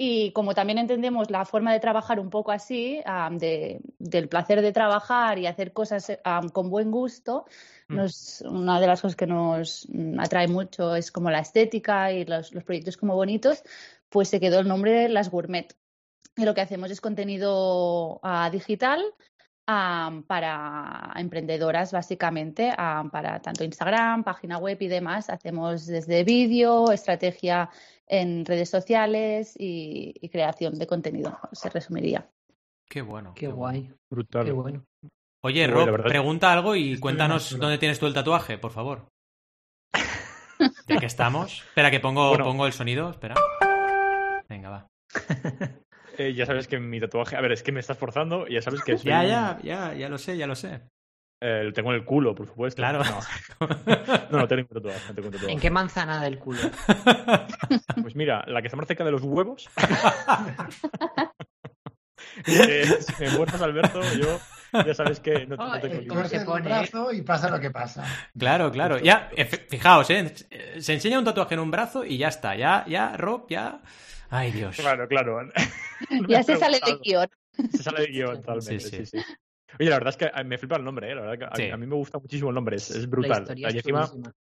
Y 0.00 0.30
como 0.30 0.54
también 0.54 0.78
entendemos 0.78 1.28
la 1.28 1.44
forma 1.44 1.72
de 1.72 1.80
trabajar 1.80 2.20
un 2.20 2.30
poco 2.30 2.52
así, 2.52 3.00
de- 3.32 3.80
del 3.98 4.28
placer 4.28 4.62
de 4.62 4.70
trabajar 4.70 5.40
y 5.40 5.46
hacer 5.48 5.72
cosas 5.72 6.18
con 6.52 6.70
buen 6.70 6.92
gusto, 6.92 7.46
Mm. 7.88 7.96
nos- 7.96 8.42
una 8.42 8.78
de 8.80 8.86
las 8.86 9.02
cosas 9.02 9.16
que 9.16 9.26
nos 9.26 9.88
atrae 10.18 10.46
mucho 10.46 10.94
es 10.94 11.10
como 11.10 11.30
la 11.30 11.40
estética 11.40 12.12
y 12.12 12.24
los, 12.24 12.54
los 12.54 12.62
proyectos 12.62 12.96
como 12.96 13.16
bonitos, 13.16 13.64
pues 14.08 14.28
se 14.28 14.38
quedó 14.38 14.60
el 14.60 14.68
nombre 14.68 14.92
de 14.92 15.08
las 15.08 15.30
gourmet. 15.30 15.74
Y 16.36 16.44
lo 16.44 16.54
que 16.54 16.60
hacemos 16.60 16.92
es 16.92 17.00
contenido 17.00 18.20
ah, 18.22 18.50
digital 18.52 19.02
para 20.26 21.12
emprendedoras, 21.16 21.92
básicamente, 21.92 22.72
am, 22.76 23.10
para 23.10 23.40
tanto 23.40 23.64
Instagram, 23.64 24.24
página 24.24 24.56
web 24.58 24.78
y 24.80 24.88
demás. 24.88 25.28
Hacemos 25.28 25.86
desde 25.86 26.24
vídeo, 26.24 26.90
estrategia 26.90 27.68
en 28.06 28.46
redes 28.46 28.70
sociales 28.70 29.54
y, 29.58 30.14
y 30.20 30.28
creación 30.30 30.78
de 30.78 30.86
contenido, 30.86 31.38
se 31.52 31.68
resumiría. 31.68 32.26
Qué 32.88 33.02
bueno. 33.02 33.34
Qué 33.34 33.48
bueno. 33.48 33.56
guay, 33.56 33.94
Brutal. 34.10 34.46
qué 34.46 34.52
bueno. 34.52 34.84
Oye, 35.44 35.66
Rob, 35.66 35.90
verdad. 35.90 36.08
pregunta 36.08 36.50
algo 36.52 36.74
y 36.74 36.98
cuéntanos 36.98 37.50
bien, 37.50 37.60
dónde 37.60 37.78
tienes 37.78 37.98
tú 37.98 38.06
el 38.06 38.14
tatuaje, 38.14 38.56
por 38.58 38.70
favor. 38.72 39.08
Ya 40.88 40.96
que 40.98 41.06
estamos. 41.06 41.62
Espera, 41.68 41.90
que 41.90 42.00
pongo, 42.00 42.30
Bueno. 42.30 42.44
pongo 42.44 42.66
el 42.66 42.72
sonido. 42.72 43.10
Espera. 43.10 43.34
Venga, 44.48 44.70
va. 44.70 44.86
Eh, 46.18 46.34
ya 46.34 46.46
sabes 46.46 46.66
que 46.66 46.78
mi 46.78 47.00
tatuaje. 47.00 47.36
A 47.36 47.40
ver, 47.40 47.52
es 47.52 47.62
que 47.62 47.70
me 47.72 47.80
estás 47.80 47.96
forzando 47.96 48.46
y 48.48 48.54
ya 48.54 48.62
sabes 48.62 48.82
que. 48.82 48.98
soy 48.98 49.10
Ya, 49.10 49.24
ya, 49.24 49.58
ya, 49.62 49.94
ya 49.94 50.08
lo 50.08 50.18
sé, 50.18 50.36
ya 50.36 50.46
lo 50.46 50.56
sé. 50.56 50.80
Eh, 51.40 51.62
lo 51.62 51.72
tengo 51.72 51.90
en 51.90 51.96
el 52.00 52.04
culo, 52.04 52.34
por 52.34 52.46
supuesto. 52.48 52.80
Claro. 52.80 53.02
No, 53.04 53.20
no, 54.30 54.38
no 54.40 54.48
tengo 54.48 54.62
un 54.62 54.82
tatuaje. 54.82 55.00
No 55.08 55.14
tengo 55.14 55.28
un 55.28 55.32
tatuaje. 55.34 55.52
¿En 55.52 55.60
qué 55.60 55.70
manzana 55.70 56.20
del 56.22 56.38
culo? 56.38 56.58
Pues 58.02 58.16
mira, 58.16 58.44
la 58.46 58.62
que 58.62 58.68
está 58.68 58.76
más 58.76 58.86
cerca 58.86 59.04
de 59.04 59.10
los 59.10 59.22
huevos. 59.22 59.68
Eh, 62.46 62.84
si 63.00 63.24
me 63.24 63.30
muerdas, 63.30 63.60
Alberto, 63.62 64.00
yo 64.14 64.38
ya 64.84 64.94
sabes 64.94 65.18
que 65.18 65.46
no, 65.46 65.56
no 65.56 65.80
te 65.80 65.88
Oh, 65.88 65.90
conviene. 65.90 66.06
¿Cómo 66.06 66.24
se 66.24 66.40
pone, 66.40 66.68
brazo 66.68 67.12
y 67.12 67.22
pasa 67.22 67.50
lo 67.50 67.58
que 67.58 67.70
pasa. 67.70 68.04
Claro, 68.38 68.70
claro. 68.70 68.98
Ya, 68.98 69.30
fijaos, 69.68 70.08
¿eh? 70.10 70.32
Se 70.78 70.92
enseña 70.92 71.18
un 71.18 71.24
tatuaje 71.24 71.54
en 71.54 71.60
un 71.60 71.70
brazo 71.70 72.04
y 72.04 72.16
ya 72.18 72.28
está. 72.28 72.54
Ya, 72.54 72.84
ya, 72.86 73.16
Rob, 73.16 73.46
ya. 73.48 73.80
Ay, 74.30 74.52
Dios. 74.52 74.76
Claro, 74.76 75.08
claro. 75.08 75.40
Ya 76.28 76.42
se 76.42 76.56
sale 76.56 76.78
de 76.84 76.98
guion. 77.02 77.28
Se 77.72 77.82
sale 77.82 78.02
de 78.02 78.06
guion 78.08 78.36
totalmente, 78.40 78.80
Sí, 78.80 78.90
sí, 78.90 79.06
sí. 79.06 79.18
sí. 79.18 79.24
Oye, 79.80 79.90
la 79.90 79.96
verdad 79.98 80.10
es 80.10 80.16
que 80.16 80.44
me 80.44 80.56
flipa 80.58 80.76
el 80.76 80.84
nombre, 80.84 81.10
¿eh? 81.10 81.14
La 81.14 81.22
verdad 81.22 81.38
que 81.38 81.44
a, 81.62 81.66
Sí. 81.66 81.70
a 81.72 81.76
mí 81.76 81.86
me 81.86 81.94
gusta 81.96 82.18
muchísimo 82.18 82.50
el 82.50 82.54
nombre, 82.54 82.76
es, 82.76 82.90
es 82.90 83.02
La 83.02 83.06
brutal. 83.08 83.46
sea, 83.46 83.56
y 83.56 83.64
encima, 83.76 84.08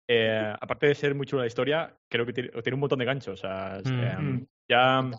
eh, 0.08 0.54
aparte 0.60 0.86
de 0.86 0.94
ser 0.94 1.14
muy 1.14 1.26
chula 1.26 1.42
la 1.42 1.46
historia, 1.48 1.94
creo 2.10 2.24
que 2.24 2.32
tiene, 2.32 2.50
tiene 2.62 2.74
un 2.74 2.80
montón 2.80 2.98
de 2.98 3.04
ganchos. 3.04 3.34
O 3.34 3.36
sea, 3.36 3.78
es, 3.78 3.90
Mm. 3.90 4.00
eh, 4.00 4.16
Mm. 4.18 4.46
ya... 4.70 5.10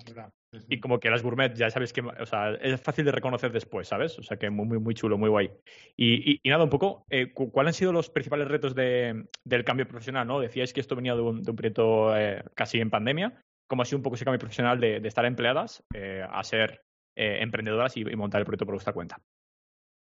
Y 0.70 0.80
como 0.80 1.00
que 1.00 1.10
las 1.10 1.24
gourmet 1.24 1.52
ya 1.56 1.72
sabes 1.72 1.92
que, 1.92 2.02
o 2.02 2.26
sea, 2.28 2.52
es 2.54 2.80
fácil 2.80 3.06
de 3.06 3.12
reconocer 3.12 3.52
después, 3.52 3.88
¿sabes? 3.88 4.20
O 4.20 4.24
sea, 4.24 4.38
que 4.38 4.52
muy, 4.52 4.68
muy, 4.68 4.78
muy 4.78 4.94
chulo, 4.94 5.18
muy 5.18 5.28
guay. 5.30 5.50
Y, 5.98 6.32
y- 6.34 6.40
y 6.44 6.50
nada, 6.50 6.64
un 6.64 6.70
poco, 6.70 7.06
eh, 7.10 7.34
cu- 7.34 7.52
¿cuáles 7.52 7.70
han 7.70 7.80
sido 7.80 7.92
los 7.92 8.12
principales 8.12 8.48
retos 8.48 8.76
de- 8.76 9.26
del 9.44 9.64
cambio 9.64 9.88
profesional, 9.88 10.28
no? 10.28 10.40
Decíais 10.40 10.72
que 10.72 10.80
esto 10.80 10.96
venía 10.96 11.16
de 11.16 11.22
un, 11.22 11.42
de 11.42 11.50
un 11.50 11.56
proyecto 11.58 12.16
eh, 12.16 12.44
casi 12.54 12.80
en 12.80 12.92
pandemia. 12.92 13.34
¿Cómo 13.74 13.82
ha 13.82 13.86
sido 13.86 13.98
un 13.98 14.04
poco 14.04 14.18
ese 14.18 14.24
cambio 14.24 14.38
profesional 14.38 14.80
de, 14.80 15.00
de 15.00 15.08
estar 15.08 15.26
empleadas 15.26 15.84
eh, 15.96 16.24
a 16.30 16.44
ser 16.44 16.86
eh, 17.16 17.40
emprendedoras 17.42 17.98
y, 17.98 18.02
y 18.02 18.16
montar 18.16 18.40
el 18.40 18.46
proyecto 18.46 18.68
por 18.68 18.76
vuestra 18.76 18.94
cuenta? 18.94 19.20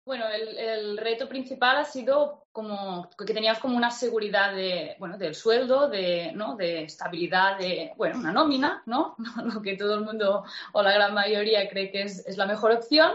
Bueno, 0.07 0.27
el, 0.27 0.57
el 0.57 0.97
reto 0.97 1.29
principal 1.29 1.77
ha 1.77 1.85
sido 1.85 2.47
como 2.51 3.11
que 3.11 3.35
tenías 3.35 3.59
como 3.59 3.77
una 3.77 3.91
seguridad 3.91 4.55
de, 4.55 4.97
bueno, 4.99 5.19
del 5.19 5.35
sueldo, 5.35 5.87
de, 5.91 6.33
¿no? 6.33 6.57
de 6.57 6.85
estabilidad, 6.85 7.59
de, 7.59 7.93
bueno, 7.99 8.19
una 8.21 8.33
nómina, 8.33 8.83
¿no? 8.87 9.17
Lo 9.55 9.61
que 9.61 9.77
todo 9.77 9.97
el 9.97 10.01
mundo 10.01 10.45
o 10.73 10.83
la 10.83 10.93
gran 10.95 11.13
mayoría 11.13 11.69
cree 11.69 11.91
que 11.91 12.05
es, 12.05 12.27
es 12.27 12.39
la 12.39 12.47
mejor 12.47 12.73
opción, 12.73 13.13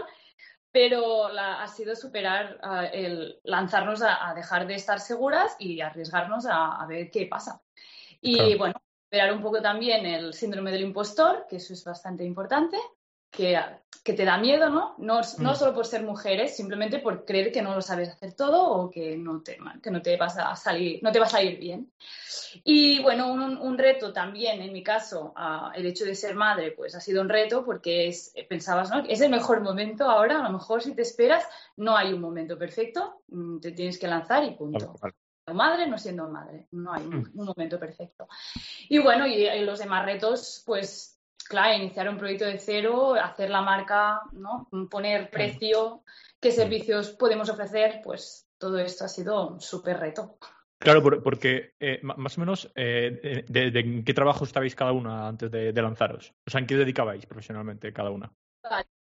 pero 0.70 1.30
la- 1.30 1.64
ha 1.64 1.66
sido 1.66 1.96
superar 1.96 2.60
ah, 2.62 2.86
el 2.86 3.40
lanzarnos 3.42 4.02
a, 4.02 4.28
a 4.30 4.34
dejar 4.34 4.68
de 4.68 4.76
estar 4.76 5.00
seguras 5.00 5.56
y 5.58 5.80
arriesgarnos 5.80 6.46
a, 6.46 6.80
a 6.80 6.86
ver 6.86 7.10
qué 7.10 7.26
pasa. 7.26 7.60
Y 8.20 8.36
Claro. 8.36 8.58
bueno, 8.58 8.74
superar 9.14 9.32
un 9.32 9.42
poco 9.42 9.62
también 9.62 10.04
el 10.06 10.34
síndrome 10.34 10.72
del 10.72 10.82
impostor, 10.82 11.46
que 11.48 11.56
eso 11.56 11.72
es 11.72 11.84
bastante 11.84 12.24
importante, 12.24 12.76
que, 13.30 13.56
que 14.02 14.12
te 14.12 14.24
da 14.24 14.38
miedo, 14.38 14.68
¿no? 14.70 14.96
No, 14.98 15.20
no 15.38 15.52
Mm. 15.52 15.54
solo 15.54 15.72
por 15.72 15.86
ser 15.86 16.02
mujeres, 16.02 16.56
simplemente 16.56 16.98
por 16.98 17.24
creer 17.24 17.52
que 17.52 17.62
no 17.62 17.76
lo 17.76 17.80
sabes 17.80 18.08
hacer 18.08 18.32
todo 18.34 18.72
o 18.72 18.90
que 18.90 19.16
no 19.16 19.40
te, 19.40 19.56
que 19.80 19.92
no 19.92 20.02
te 20.02 20.16
vas 20.16 20.36
a 20.36 20.56
salir, 20.56 21.00
no 21.00 21.12
te 21.12 21.20
va 21.20 21.26
a 21.26 21.28
salir 21.28 21.60
bien. 21.60 21.92
Y 22.64 23.00
bueno, 23.02 23.32
un, 23.32 23.56
un 23.56 23.78
reto 23.78 24.12
también, 24.12 24.60
en 24.60 24.72
mi 24.72 24.82
caso, 24.82 25.32
ah, 25.36 25.70
el 25.76 25.86
hecho 25.86 26.04
de 26.04 26.16
ser 26.16 26.34
madre, 26.34 26.72
pues 26.72 26.96
ha 26.96 27.00
sido 27.00 27.22
un 27.22 27.28
reto 27.28 27.64
porque 27.64 28.08
es, 28.08 28.34
pensabas, 28.48 28.90
¿no? 28.90 29.04
Es 29.08 29.20
el 29.20 29.30
mejor 29.30 29.60
momento 29.60 30.10
ahora, 30.10 30.40
a 30.40 30.42
lo 30.42 30.58
mejor 30.58 30.82
si 30.82 30.92
te 30.92 31.02
esperas, 31.02 31.46
no 31.76 31.96
hay 31.96 32.12
un 32.12 32.20
momento 32.20 32.58
perfecto, 32.58 33.22
mm, 33.28 33.60
te 33.60 33.70
tienes 33.70 33.96
que 33.96 34.08
lanzar 34.08 34.42
y 34.42 34.56
punto 34.56 34.96
siendo 34.98 35.23
madre, 35.52 35.86
no 35.86 35.98
siendo 35.98 36.28
madre. 36.28 36.68
No 36.72 36.92
hay 36.92 37.04
un, 37.04 37.30
un 37.34 37.44
momento 37.46 37.78
perfecto. 37.78 38.26
Y 38.88 38.98
bueno, 38.98 39.26
y, 39.26 39.46
y 39.46 39.64
los 39.64 39.78
demás 39.78 40.04
retos, 40.04 40.62
pues, 40.64 41.20
claro, 41.48 41.76
iniciar 41.76 42.08
un 42.08 42.16
proyecto 42.16 42.46
de 42.46 42.58
cero, 42.58 43.14
hacer 43.14 43.50
la 43.50 43.60
marca, 43.60 44.22
¿no? 44.32 44.68
Poner 44.90 45.30
precio, 45.30 46.02
qué 46.40 46.50
servicios 46.50 47.10
podemos 47.10 47.48
ofrecer, 47.50 48.00
pues 48.02 48.48
todo 48.58 48.78
esto 48.78 49.04
ha 49.04 49.08
sido 49.08 49.48
un 49.48 49.60
súper 49.60 49.98
reto. 49.98 50.38
Claro, 50.78 51.02
por- 51.02 51.22
porque 51.22 51.74
eh, 51.80 52.00
más 52.02 52.36
o 52.36 52.40
menos, 52.40 52.70
eh, 52.74 53.44
de, 53.48 53.70
de 53.70 54.04
qué 54.04 54.12
trabajo 54.14 54.44
estabais 54.44 54.74
cada 54.74 54.92
una 54.92 55.28
antes 55.28 55.50
de, 55.50 55.72
de 55.72 55.82
lanzaros? 55.82 56.34
O 56.46 56.50
sea, 56.50 56.60
¿en 56.60 56.66
qué 56.66 56.76
dedicabais 56.76 57.24
profesionalmente 57.26 57.92
cada 57.92 58.10
una? 58.10 58.30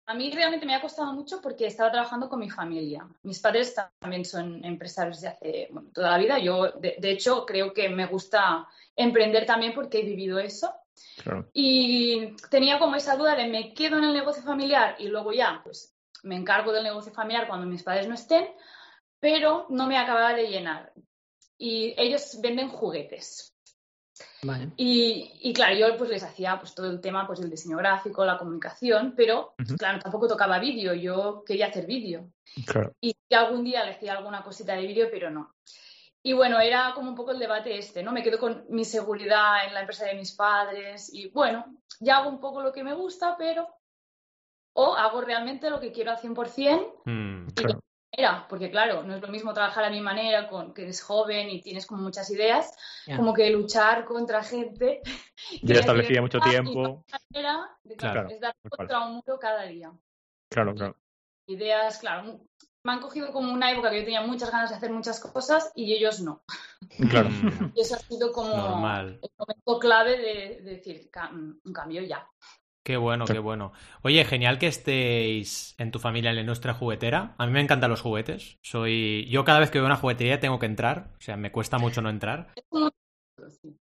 A 0.08 0.14
mí 0.14 0.32
realmente 0.32 0.66
me 0.66 0.76
ha 0.76 0.82
costado 0.82 1.14
mucho 1.14 1.42
porque 1.42 1.66
estaba 1.66 1.92
trabajando 1.92 2.30
con 2.30 2.40
mi 2.40 2.50
familia. 2.50 3.08
Mis 3.24 3.40
padres 3.40 3.76
también 4.00 4.24
son 4.24 4.64
empresarios 4.64 5.22
de 5.22 5.28
hace 5.30 5.68
bueno, 5.72 5.90
toda 5.92 6.12
la 6.12 6.18
vida. 6.18 6.38
Yo, 6.38 6.72
de, 6.74 6.96
de 7.00 7.12
hecho, 7.12 7.46
creo 7.46 7.74
que 7.74 7.90
me 7.90 8.06
gusta 8.06 8.68
emprender 8.96 9.46
también 9.46 9.74
porque 9.74 10.00
he 10.00 10.04
vivido 10.04 10.38
eso. 10.38 10.72
Claro. 11.24 11.50
Y 11.54 12.36
tenía 12.50 12.78
como 12.78 12.96
esa 12.96 13.16
duda 13.16 13.36
de 13.36 13.48
me 13.48 13.74
quedo 13.74 13.98
en 13.98 14.04
el 14.04 14.14
negocio 14.14 14.44
familiar 14.44 14.96
y 15.00 15.08
luego 15.08 15.34
ya, 15.34 15.62
pues 15.64 15.96
me 16.24 16.36
encargo 16.36 16.72
del 16.72 16.84
negocio 16.84 17.12
familiar 17.12 17.48
cuando 17.48 17.66
mis 17.66 17.84
padres 17.84 18.08
no 18.08 18.16
estén, 18.16 18.48
pero 19.20 19.66
no 19.70 19.88
me 19.88 19.98
acababa 19.98 20.34
de 20.34 20.48
llenar. 20.48 20.94
Y 21.58 21.96
ellos 21.98 22.40
venden 22.42 22.70
juguetes. 22.70 23.55
Vale. 24.46 24.72
Y, 24.78 25.32
y 25.42 25.54
claro, 25.54 25.76
yo 25.76 25.98
pues 25.98 26.10
les 26.10 26.24
hacía 26.24 26.60
pues 26.60 26.76
todo 26.76 26.90
el 26.90 27.02
tema, 27.02 27.26
pues 27.26 27.40
el 27.40 27.50
diseño 27.50 27.78
gráfico, 27.78 28.24
la 28.24 28.38
comunicación, 28.38 29.14
pero 29.16 29.56
Ujú. 29.60 29.76
claro, 29.76 30.00
tampoco 30.00 30.28
tocaba 30.28 30.60
vídeo, 30.60 30.94
yo 30.94 31.44
quería 31.46 31.68
hacer 31.68 31.86
vídeo. 31.86 32.30
Claro. 32.66 32.94
Y 33.02 33.16
algún 33.34 33.64
día 33.64 33.84
le 33.84 33.92
hacía 33.92 34.14
alguna 34.14 34.44
cosita 34.44 34.74
de 34.74 34.86
vídeo, 34.86 35.08
pero 35.12 35.30
no. 35.30 35.56
Y 36.22 36.34
bueno, 36.34 36.60
era 36.60 36.94
como 36.96 37.10
un 37.10 37.16
poco 37.16 37.32
el 37.32 37.40
debate 37.40 37.78
este, 37.78 38.02
¿no? 38.02 38.12
Me 38.12 38.24
quedo 38.24 38.40
con 38.40 38.66
mi 38.70 38.86
seguridad 38.86 39.66
en 39.68 39.74
la 39.74 39.82
empresa 39.82 40.06
de 40.06 40.16
mis 40.16 40.32
padres 40.34 41.14
y 41.14 41.30
bueno, 41.30 41.66
ya 42.00 42.18
hago 42.18 42.30
un 42.30 42.40
poco 42.40 42.62
lo 42.62 42.72
que 42.72 42.84
me 42.84 42.94
gusta, 42.94 43.36
pero 43.38 43.68
o 44.74 44.96
hago 44.96 45.22
realmente 45.22 45.70
lo 45.70 45.80
que 45.80 45.92
quiero 45.92 46.12
al 46.12 46.18
100% 46.18 47.02
Mm, 47.06 47.48
y 47.50 47.54
Claro. 47.54 47.80
Manera, 48.18 48.46
porque 48.48 48.70
claro, 48.72 49.04
no 49.04 49.16
es 49.16 49.22
lo 49.22 49.28
mismo 49.28 49.54
trabajar 49.54 49.84
a 49.86 49.90
mi 49.90 50.02
manera, 50.02 50.48
con 50.48 50.74
que 50.74 50.84
eres 50.84 51.02
joven 51.02 51.50
y 51.50 51.62
tienes 51.62 51.86
como 51.86 52.02
muchas 52.04 52.30
ideas, 52.30 52.76
como 53.16 53.34
que 53.34 53.50
luchar 53.50 54.06
contra 54.06 54.44
gente. 54.44 55.02
que 55.62 55.74
Ya 55.74 55.80
establecía 55.80 56.22
mucho 56.22 56.40
tiempo. 56.40 57.04
manera 57.34 57.70
de, 57.84 57.96
claro, 57.96 58.14
Claro, 58.14 58.30
es 58.30 58.40
dar 58.42 58.56
contra 58.70 59.06
un 59.06 59.16
muro 59.16 59.40
cada 59.40 59.64
día. 59.64 59.92
Claro, 60.50 60.74
claro. 60.76 60.96
Ideas, 61.48 62.00
claro, 62.00 62.40
me 62.84 62.92
han 62.92 63.02
cogido 63.02 63.32
como 63.32 63.54
una 63.54 63.72
época 63.72 63.90
que 63.92 64.00
yo 64.00 64.04
tenía 64.06 64.22
muchas 64.22 64.52
ganas 64.52 64.70
de 64.70 64.78
hacer 64.78 64.92
muchas 64.92 65.20
cosas 65.20 65.72
y 65.76 65.94
ellos 65.94 66.22
no. 66.22 66.44
Claro. 67.10 67.30
mm, 67.30 67.74
Y 67.76 67.82
eso 67.82 67.96
ha 67.96 68.00
sido 68.00 68.32
como 68.32 68.56
Normal. 68.58 69.20
el 69.22 69.30
momento 69.38 69.80
clave 69.80 70.18
de, 70.18 70.62
de 70.62 70.72
decir, 70.78 71.10
"Ca- 71.12 71.30
un 71.32 71.74
cambio 71.74 72.02
ya. 72.02 72.28
Qué 72.86 72.98
bueno, 72.98 73.26
qué 73.26 73.40
bueno. 73.40 73.74
Oye, 74.04 74.24
genial 74.26 74.60
que 74.60 74.68
estéis 74.68 75.74
en 75.80 75.90
tu 75.90 75.98
familia 75.98 76.30
en 76.30 76.36
la 76.36 76.42
industria 76.42 76.76
juguetera. 76.76 77.34
A 77.40 77.48
mí 77.48 77.52
me 77.52 77.60
encantan 77.62 77.90
los 77.90 78.02
juguetes. 78.02 78.58
Soy. 78.64 79.26
Yo 79.28 79.44
cada 79.44 79.60
vez 79.60 79.72
que 79.72 79.80
veo 79.80 79.88
una 79.88 79.96
juguetería 79.96 80.40
tengo 80.40 80.60
que 80.60 80.68
entrar. 80.68 81.10
O 81.18 81.22
sea, 81.22 81.36
me 81.36 81.52
cuesta 81.52 81.80
mucho 81.80 82.04
no 82.04 82.10
entrar. 82.12 82.52
Es 82.56 82.64
como- 82.70 82.92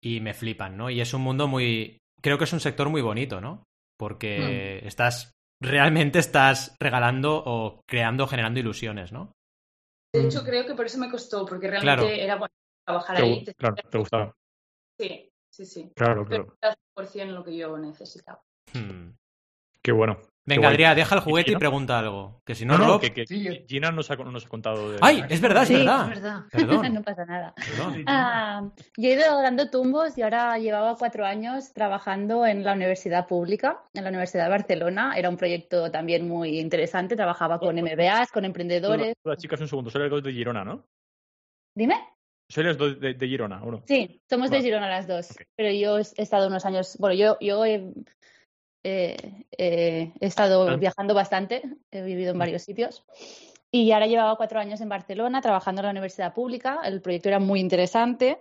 Y 0.03 0.19
me 0.21 0.35
flipan, 0.35 0.77
¿no? 0.77 0.91
Y 0.91 1.01
es 1.01 1.15
un 1.15 1.23
mundo 1.23 1.47
muy. 1.47 1.99
Creo 2.21 2.39
que 2.39 2.45
es 2.45 2.53
un 2.53 2.59
sector 2.59 2.89
muy 2.89 3.01
bonito, 3.01 3.41
¿no? 3.41 3.63
Porque 3.97 4.81
estás. 4.85 5.31
Realmente 5.61 6.19
estás 6.19 6.77
regalando 6.81 7.43
o 7.45 7.81
creando, 7.89 8.27
generando 8.27 8.59
ilusiones, 8.61 9.13
¿no? 9.13 9.33
De 10.13 10.25
hecho, 10.25 10.43
creo 10.45 10.67
que 10.67 10.75
por 10.75 10.87
eso 10.87 10.99
me 10.99 11.11
costó, 11.11 11.45
porque 11.47 11.69
realmente 11.69 12.03
Claro. 12.05 12.09
era 12.23 12.37
bueno 12.37 12.55
trabajar 12.85 13.17
Te, 13.17 13.23
ahí. 13.23 13.45
claro, 13.57 13.75
te 13.77 13.99
gustaba. 13.99 14.33
Sí, 14.99 15.31
sí, 15.53 15.67
sí. 15.67 15.93
Claro, 15.95 16.25
Pero 16.29 16.47
claro. 16.47 16.59
era 16.63 16.75
100% 16.75 17.33
lo 17.35 17.45
que 17.45 17.57
yo 17.57 17.77
necesitaba. 17.79 18.41
Hmm. 18.75 19.13
Qué 19.83 19.93
bueno. 19.93 20.19
Venga. 20.45 20.69
Adrián, 20.71 20.97
deja 20.97 21.15
el 21.15 21.21
juguete 21.21 21.53
y 21.53 21.57
pregunta 21.57 21.99
algo. 21.99 22.41
Que 22.47 22.55
si 22.55 22.65
no, 22.65 22.79
No, 22.79 22.87
no, 22.87 22.99
Rob- 22.99 23.13
que, 23.13 23.65
Gina 23.69 23.93
nos 23.93 24.11
ha, 24.11 24.17
nos 24.17 24.47
ha 24.47 24.49
contado 24.49 24.93
de... 24.93 24.99
¡Ay! 25.03 25.23
Es 25.29 25.43
verdad, 25.43 25.65
es 25.65 25.69
Sí, 25.69 25.75
verdad. 25.75 26.11
Es 26.11 26.23
verdad. 26.23 26.43
Perdón. 26.51 26.95
no 26.95 27.03
pasa 27.03 27.27
nada. 27.27 27.55
perdón. 27.55 28.05
Ah, 28.07 28.63
yo 28.97 29.09
he 29.11 29.13
ido 29.13 29.43
dando 29.43 29.69
tumbos 29.69 30.17
y 30.17 30.23
ahora 30.23 30.57
llevaba 30.57 30.97
cuatro 30.97 31.27
años 31.27 31.75
trabajando 31.75 32.47
en 32.47 32.65
la 32.65 32.73
universidad 32.73 33.27
pública, 33.27 33.83
en 33.93 34.05
la 34.05 34.09
Universidad 34.09 34.45
de 34.45 34.51
Barcelona. 34.51 35.13
Era 35.19 35.29
un 35.29 35.37
proyecto 35.37 35.91
también 35.91 36.27
muy 36.27 36.59
interesante. 36.59 37.15
Trabajaba 37.15 37.59
con 37.59 37.77
MBAs, 37.77 38.33
con 38.33 38.47
emprendedores. 38.47 39.15
Las 39.25 39.37
chicas, 39.37 39.61
un 39.61 39.69
segundo, 39.69 39.91
soy 39.91 40.01
las 40.01 40.11
dos 40.11 40.23
de 40.23 40.33
Girona, 40.33 40.65
¿no? 40.65 40.83
Dime. 41.75 41.97
Soy 42.51 42.65
las 42.65 42.79
dos 42.79 42.99
de, 42.99 43.13
de 43.13 43.29
Girona, 43.29 43.63
¿o 43.63 43.71
no? 43.71 43.83
Sí, 43.87 44.23
somos 44.31 44.49
de. 44.51 44.63
Girona 44.63 44.89
las 44.89 45.07
dos. 45.07 45.29
Pero 45.57 45.71
yo 45.73 45.99
he 45.99 46.01
he 46.17 46.23
estado 46.23 46.47
unos 46.49 46.65
años. 46.65 46.97
Bueno, 46.99 47.15
yo, 47.15 47.37
yo 47.43 47.63
he, 47.67 47.93
eh, 48.89 49.45
eh, 49.57 50.13
he 50.21 50.27
estado 50.27 50.69
Ah. 50.69 50.77
viajando 50.77 51.15
bastante, 51.15 51.63
he 51.91 52.03
vivido 52.03 52.31
en 52.31 52.37
Mm. 52.37 52.41
varios 52.41 52.63
sitios. 52.63 53.05
Y 53.71 53.93
ahora 53.93 54.07
llevaba 54.07 54.37
cuatro 54.37 54.59
años 54.61 54.81
en 54.81 54.89
Barcelona 54.89 55.43
trabajando 55.43 55.81
en 55.81 55.85
la 55.87 55.91
universidad 55.91 56.33
pública. 56.33 56.81
El 56.85 57.03
proyecto 57.03 57.29
era 57.29 57.39
muy 57.39 57.61
interesante, 57.61 58.39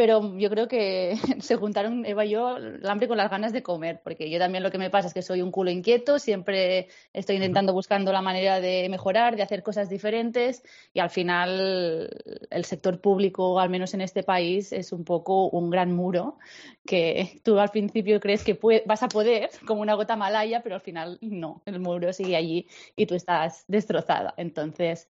pero 0.00 0.34
yo 0.38 0.48
creo 0.48 0.66
que 0.66 1.18
se 1.40 1.56
juntaron 1.56 2.06
Eva 2.06 2.24
y 2.24 2.30
yo 2.30 2.56
el 2.56 2.88
hambre 2.88 3.06
con 3.06 3.18
las 3.18 3.30
ganas 3.30 3.52
de 3.52 3.62
comer, 3.62 4.00
porque 4.02 4.30
yo 4.30 4.38
también 4.38 4.62
lo 4.62 4.70
que 4.70 4.78
me 4.78 4.88
pasa 4.88 5.08
es 5.08 5.12
que 5.12 5.20
soy 5.20 5.42
un 5.42 5.50
culo 5.50 5.70
inquieto, 5.70 6.18
siempre 6.18 6.88
estoy 7.12 7.36
intentando 7.36 7.74
buscando 7.74 8.10
la 8.10 8.22
manera 8.22 8.60
de 8.60 8.88
mejorar, 8.88 9.36
de 9.36 9.42
hacer 9.42 9.62
cosas 9.62 9.90
diferentes 9.90 10.62
y 10.94 11.00
al 11.00 11.10
final 11.10 12.08
el 12.48 12.64
sector 12.64 13.02
público, 13.02 13.60
al 13.60 13.68
menos 13.68 13.92
en 13.92 14.00
este 14.00 14.22
país, 14.22 14.72
es 14.72 14.90
un 14.92 15.04
poco 15.04 15.50
un 15.50 15.68
gran 15.68 15.92
muro 15.94 16.38
que 16.86 17.38
tú 17.42 17.58
al 17.58 17.68
principio 17.68 18.20
crees 18.20 18.42
que 18.42 18.58
vas 18.86 19.02
a 19.02 19.08
poder, 19.08 19.50
como 19.66 19.82
una 19.82 19.96
gota 19.96 20.16
malaya, 20.16 20.62
pero 20.62 20.76
al 20.76 20.80
final 20.80 21.18
no, 21.20 21.60
el 21.66 21.78
muro 21.78 22.10
sigue 22.14 22.36
allí 22.36 22.66
y 22.96 23.04
tú 23.04 23.16
estás 23.16 23.64
destrozada. 23.68 24.32
Entonces, 24.38 25.10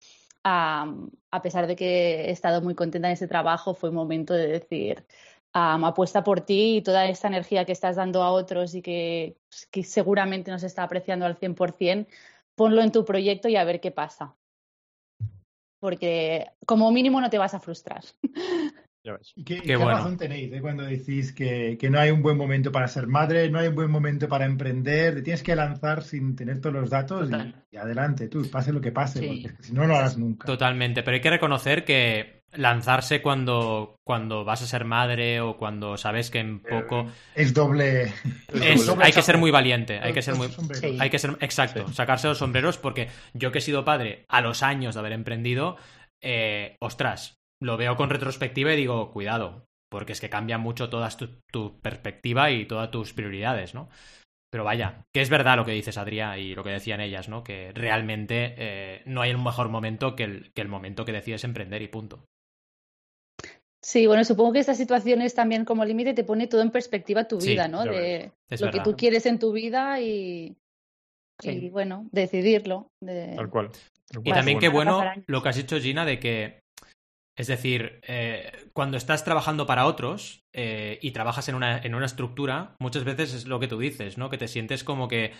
a 0.47 1.43
pesar 1.43 1.67
de 1.67 1.76
que 1.76 2.26
he 2.26 2.31
estado 2.31 2.62
muy 2.62 2.75
contenta 2.75 3.09
en 3.09 3.15
ese 3.15 3.29
trabajo, 3.29 3.75
fue 3.75 3.91
un 3.91 3.97
momento 3.97 4.35
de 4.35 4.47
decir, 4.47 5.07
am, 5.53 5.85
apuesta 5.85 6.23
por 6.25 6.41
ti 6.43 6.76
y 6.79 6.83
toda 6.83 7.07
esta 7.07 7.29
energía 7.29 7.65
que 7.65 7.73
estás 7.73 7.97
dando 7.97 8.23
a 8.23 8.31
otros 8.31 8.75
y 8.75 8.83
que, 8.83 9.37
que 9.71 9.83
seguramente 9.85 10.50
no 10.50 10.59
se 10.59 10.67
está 10.69 10.85
apreciando 10.85 11.26
al 11.26 11.37
100%, 11.37 12.07
ponlo 12.55 12.83
en 12.83 12.93
tu 12.93 13.05
proyecto 13.05 13.49
y 13.49 13.57
a 13.57 13.65
ver 13.65 13.81
qué 13.81 13.91
pasa. 13.91 14.37
porque 15.81 16.50
como 16.67 16.91
mínimo 16.91 17.21
no 17.21 17.31
te 17.31 17.38
vas 17.38 17.55
a 17.55 17.61
frustrar. 17.61 18.03
Ya 19.07 19.13
ves. 19.13 19.33
Y 19.37 19.45
qué, 19.45 19.57
Qué 19.61 19.63
qué 19.63 19.77
bueno. 19.77 19.93
razón 19.93 20.17
tenéis 20.17 20.53
eh, 20.53 20.61
cuando 20.61 20.83
decís 20.83 21.33
que, 21.33 21.79
que 21.79 21.89
no 21.91 22.01
hay 22.01 22.11
un 22.11 22.23
buen 22.23 22.37
momento 22.37 22.73
para 22.73 22.89
ser 22.89 23.07
madre, 23.07 23.49
no 23.49 23.61
hay 23.61 23.69
un 23.69 23.77
buen 23.77 23.89
momento 23.89 24.29
para 24.29 24.47
emprender, 24.47 25.15
te 25.15 25.23
tienes 25.23 25.45
que 25.45 25.55
lanzar 25.55 26.03
sin 26.03 26.35
tener 26.35 26.61
todos 26.61 26.75
los 26.75 26.91
datos 26.91 27.31
y, 27.71 27.77
adelante, 27.77 28.27
tú, 28.27 28.51
pase 28.51 28.73
lo 28.73 28.81
que 28.81 28.91
pase, 28.91 29.21
Sí. 29.21 29.27
porque 29.49 29.63
si 29.63 29.73
no, 29.73 29.83
no 29.83 29.87
lo 29.89 29.97
harás 29.97 30.19
nunca. 30.19 30.45
Totalmente, 30.47 31.05
pero 31.05 31.15
hay 31.15 31.21
que 31.21 31.31
reconocer 31.31 31.85
que 31.85 32.43
lanzarse 32.55 33.23
cuando, 33.23 34.01
cuando 34.03 34.45
vas 34.45 34.63
a 34.63 34.67
ser 34.67 34.85
madre 34.85 35.41
o 35.41 35.57
cuando 35.57 35.97
sabes 35.97 36.31
que 36.31 36.41
en 36.41 36.61
poco 36.61 37.07
Es 37.37 37.55
doble. 37.55 38.13
es- 38.53 38.87
doble 38.87 39.05
hay 39.05 39.13
que 39.13 39.23
ser 39.23 39.39
muy 39.39 39.53
valiente, 39.53 40.01
hay 40.01 40.13
que 40.13 40.23
ser 40.23 40.35
muy. 40.35 40.49
Sí. 40.49 40.97
hay 40.99 41.11
que 41.11 41.19
ser 41.21 41.37
exacto, 41.41 41.87
Sí. 41.87 41.95
sacarse 41.95 42.27
los 42.27 42.39
sombreros 42.39 42.77
porque 42.79 43.09
yo 43.35 43.53
que 43.53 43.59
he 43.59 43.61
sido 43.63 43.85
padre 43.85 44.25
a 44.29 44.41
los 44.41 44.65
años 44.65 44.95
de 44.95 45.01
haber 45.01 45.13
emprendido, 45.13 45.77
eh, 46.21 46.77
ostras, 46.81 47.36
lo 47.61 47.77
veo 47.77 47.97
con 47.97 48.11
retrospectiva 48.11 48.73
y 48.73 48.77
digo, 48.77 49.11
cuidado, 49.13 49.65
porque 49.91 50.13
es 50.13 50.21
que 50.21 50.31
cambia 50.31 50.59
mucho 50.59 50.91
toda 50.91 51.09
tu, 51.11 51.29
tu 51.53 51.81
perspectiva 51.81 52.51
y 52.51 52.67
todas 52.67 52.91
tus 52.91 53.13
prioridades, 53.13 53.75
¿no? 53.75 53.89
Pero 54.51 54.65
vaya, 54.65 55.05
que 55.13 55.21
es 55.23 55.29
verdad 55.31 55.57
lo 55.57 55.65
que 55.65 55.73
dices, 55.73 55.99
Adrià, 55.99 56.39
y 56.39 56.55
lo 56.55 56.63
que 56.65 56.71
decían 56.71 57.01
ellas, 57.01 57.29
¿no? 57.29 57.43
Que 57.43 57.73
realmente 57.73 58.55
eh, 58.57 59.03
no 59.05 59.21
hay 59.23 59.35
un 59.35 59.43
mejor 59.43 59.69
momento 59.69 60.15
que 60.17 60.25
el, 60.25 60.53
que 60.55 60.63
el 60.63 60.69
momento 60.69 61.05
que 61.05 61.13
decides 61.13 61.45
emprender 61.45 61.83
y 61.83 61.89
punto. 61.89 62.25
Sí, 63.83 64.07
bueno, 64.07 64.25
supongo 64.25 64.53
que 64.53 64.59
estas 64.61 64.79
situaciones 64.79 65.35
también 65.35 65.65
como 65.65 65.85
límite 65.85 66.15
te 66.15 66.25
pone 66.25 66.47
todo 66.49 66.61
en 66.63 66.71
perspectiva 66.71 67.29
tu 67.29 67.41
Sí, 67.41 67.51
vida, 67.51 67.69
¿no? 67.69 67.85
De 67.85 68.33
Es 68.49 68.61
lo 68.61 68.71
que 68.71 68.81
tú 68.81 68.97
quieres 68.97 69.27
en 69.27 69.39
tu 69.39 69.53
vida 69.53 70.01
y, 70.01 70.57
Sí. 71.41 71.51
y, 71.51 71.71
bueno, 71.71 72.09
decidirlo. 72.13 72.89
de- 73.01 73.35
Tal 73.37 73.51
cual. 73.51 73.71
Tal 74.09 74.21
Y 74.21 74.25
cual. 74.25 74.35
también 74.35 74.59
qué 74.59 74.69
bueno. 74.69 75.05
lo 75.27 75.43
que 75.43 75.49
has 75.49 75.57
dicho, 75.57 75.79
Gina, 75.79 76.05
de 76.05 76.19
que, 76.19 76.61
es 77.37 77.47
decir, 77.47 78.00
eh, 78.07 78.50
cuando 78.73 78.97
estás 78.97 79.25
trabajando 79.25 79.66
para 79.66 79.87
otros 79.87 80.45
eh, 80.55 80.99
y 81.02 81.11
trabajas 81.11 81.49
en 81.49 81.55
una, 81.55 81.78
en 81.78 81.95
una 81.95 82.07
estructura, 82.07 82.75
muchas 82.81 83.05
veces 83.05 83.35
es 83.35 83.47
lo 83.47 83.61
que 83.61 83.69
tú 83.69 83.78
dices, 83.78 84.16
¿no? 84.16 84.31
Que 84.31 84.38
te 84.38 84.49
sientes 84.49 84.85
como 84.85 85.07
que 85.07 85.33